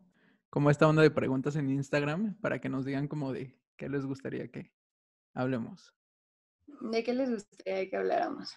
como 0.49 0.69
esta 0.69 0.87
onda 0.87 1.01
de 1.01 1.11
preguntas 1.11 1.55
en 1.55 1.69
Instagram 1.69 2.39
para 2.41 2.59
que 2.59 2.69
nos 2.69 2.85
digan 2.85 3.07
como 3.07 3.33
de 3.33 3.57
qué 3.77 3.89
les 3.89 4.05
gustaría 4.05 4.49
que 4.49 4.71
hablemos. 5.33 5.93
¿De 6.79 7.03
qué 7.03 7.13
les 7.13 7.29
gustaría 7.29 7.89
que 7.89 7.97
habláramos? 7.97 8.53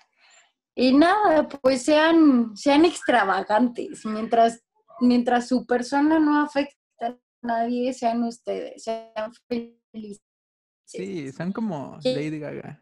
Y 0.76 0.92
nada, 0.92 1.48
pues 1.48 1.82
sean, 1.82 2.56
sean 2.56 2.84
extravagantes. 2.84 4.04
Mientras, 4.04 4.64
mientras 5.00 5.48
su 5.48 5.66
persona 5.66 6.18
no 6.18 6.42
afecta 6.42 6.76
a 7.00 7.16
nadie, 7.42 7.92
sean 7.92 8.22
ustedes, 8.24 8.82
sean 8.82 9.32
felices. 9.48 10.22
Sí, 10.84 11.32
sean 11.32 11.52
como 11.52 11.98
Lady 12.04 12.38
Gaga. 12.38 12.80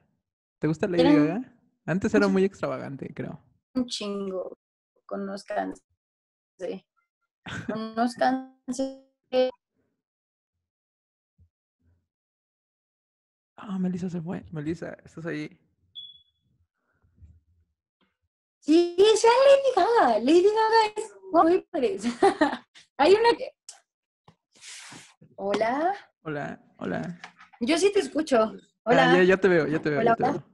¿Te 0.58 0.68
gusta 0.68 0.86
Lady 0.88 1.04
Gaga? 1.04 1.54
Antes 1.84 2.14
era 2.14 2.28
muy 2.28 2.44
extravagante, 2.44 3.12
creo. 3.14 3.40
Un 3.74 3.86
chingo. 3.86 4.58
Conozcanse. 5.06 5.82
Conozcanse. 7.66 9.08
Ah, 13.56 13.78
Melissa 13.78 14.10
se 14.10 14.20
fue. 14.20 14.44
Melissa, 14.50 14.96
¿estás 15.04 15.26
ahí? 15.26 15.58
Sí, 18.60 18.96
sea 19.16 19.30
Lady 19.48 19.70
Gaga. 19.76 20.18
Lady 20.20 20.42
Gaga 20.42 20.92
es 20.96 21.12
muy 21.32 21.60
padre. 21.62 21.98
Hay 22.96 23.14
una 23.14 23.36
que... 23.36 23.50
Hola. 25.36 25.94
Hola, 26.22 26.60
hola. 26.78 27.20
Yo 27.60 27.76
sí 27.78 27.92
te 27.92 28.00
escucho. 28.00 28.38
Ah, 28.84 28.90
Hola. 28.90 29.24
ya, 29.24 29.36
te 29.36 29.48
veo, 29.48 29.66
ya 29.66 29.80
te 29.80 29.90
veo. 29.90 30.00
Hola, 30.00 30.44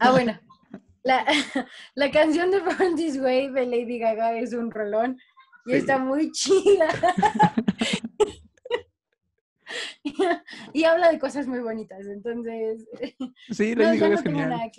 Ah, 0.00 0.10
bueno. 0.12 0.38
La, 1.02 1.24
la, 1.94 2.10
canción 2.10 2.50
de 2.50 2.60
Born 2.60 2.96
This 2.96 3.18
Way 3.18 3.50
de 3.50 3.66
Lady 3.66 3.98
Gaga 3.98 4.38
es 4.38 4.52
un 4.52 4.70
rolón 4.70 5.18
y 5.66 5.74
está 5.74 5.98
muy 5.98 6.30
chida. 6.32 6.88
y 10.72 10.84
habla 10.84 11.10
de 11.10 11.18
cosas 11.18 11.46
muy 11.46 11.60
bonitas, 11.60 12.06
entonces. 12.06 12.86
Sí, 13.50 13.74
Lady 13.74 13.98
Gaga 13.98 14.14
es 14.14 14.22
genial. 14.22 14.72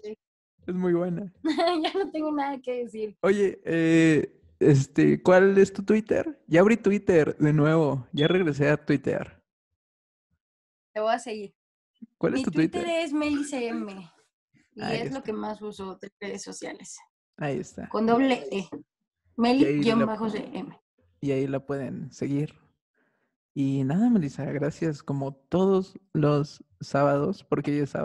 Es 0.67 0.75
muy 0.75 0.93
buena. 0.93 1.31
ya 1.43 1.93
no 1.93 2.11
tengo 2.11 2.31
nada 2.31 2.59
que 2.61 2.83
decir. 2.83 3.17
Oye, 3.21 3.59
eh, 3.65 4.31
Este, 4.59 5.21
¿cuál 5.23 5.57
es 5.57 5.73
tu 5.73 5.83
Twitter? 5.83 6.39
Ya 6.47 6.61
abrí 6.61 6.77
Twitter 6.77 7.35
de 7.37 7.51
nuevo. 7.51 8.07
Ya 8.11 8.27
regresé 8.27 8.69
a 8.69 8.77
Twitter. 8.77 9.41
Te 10.93 10.99
voy 10.99 11.13
a 11.13 11.19
seguir. 11.19 11.55
¿Cuál 12.17 12.33
es 12.33 12.39
Mi 12.39 12.43
tu 12.43 12.51
Twitter, 12.51 12.83
Twitter? 12.83 12.99
es 13.03 13.11
melicm. 13.11 13.87
Y 14.81 14.83
Ahí 14.83 14.97
es 14.97 15.03
está. 15.05 15.17
lo 15.19 15.23
que 15.23 15.33
más 15.33 15.61
uso 15.61 15.95
de 16.01 16.11
redes 16.19 16.41
sociales. 16.41 16.97
Ahí 17.37 17.59
está. 17.59 17.87
Con 17.89 18.07
doble 18.07 18.47
E. 18.51 18.67
Meli-CM. 19.37 20.79
Y 21.21 21.31
ahí 21.31 21.47
la 21.47 21.65
pueden 21.65 22.11
seguir. 22.11 22.55
Y 23.53 23.83
nada, 23.83 24.09
Melissa, 24.09 24.45
gracias 24.45 25.03
como 25.03 25.33
todos 25.35 25.99
los 26.13 26.63
sábados, 26.79 27.43
porque 27.43 27.77
ya 27.77 27.83
es 27.83 27.91
sábado. 27.91 27.99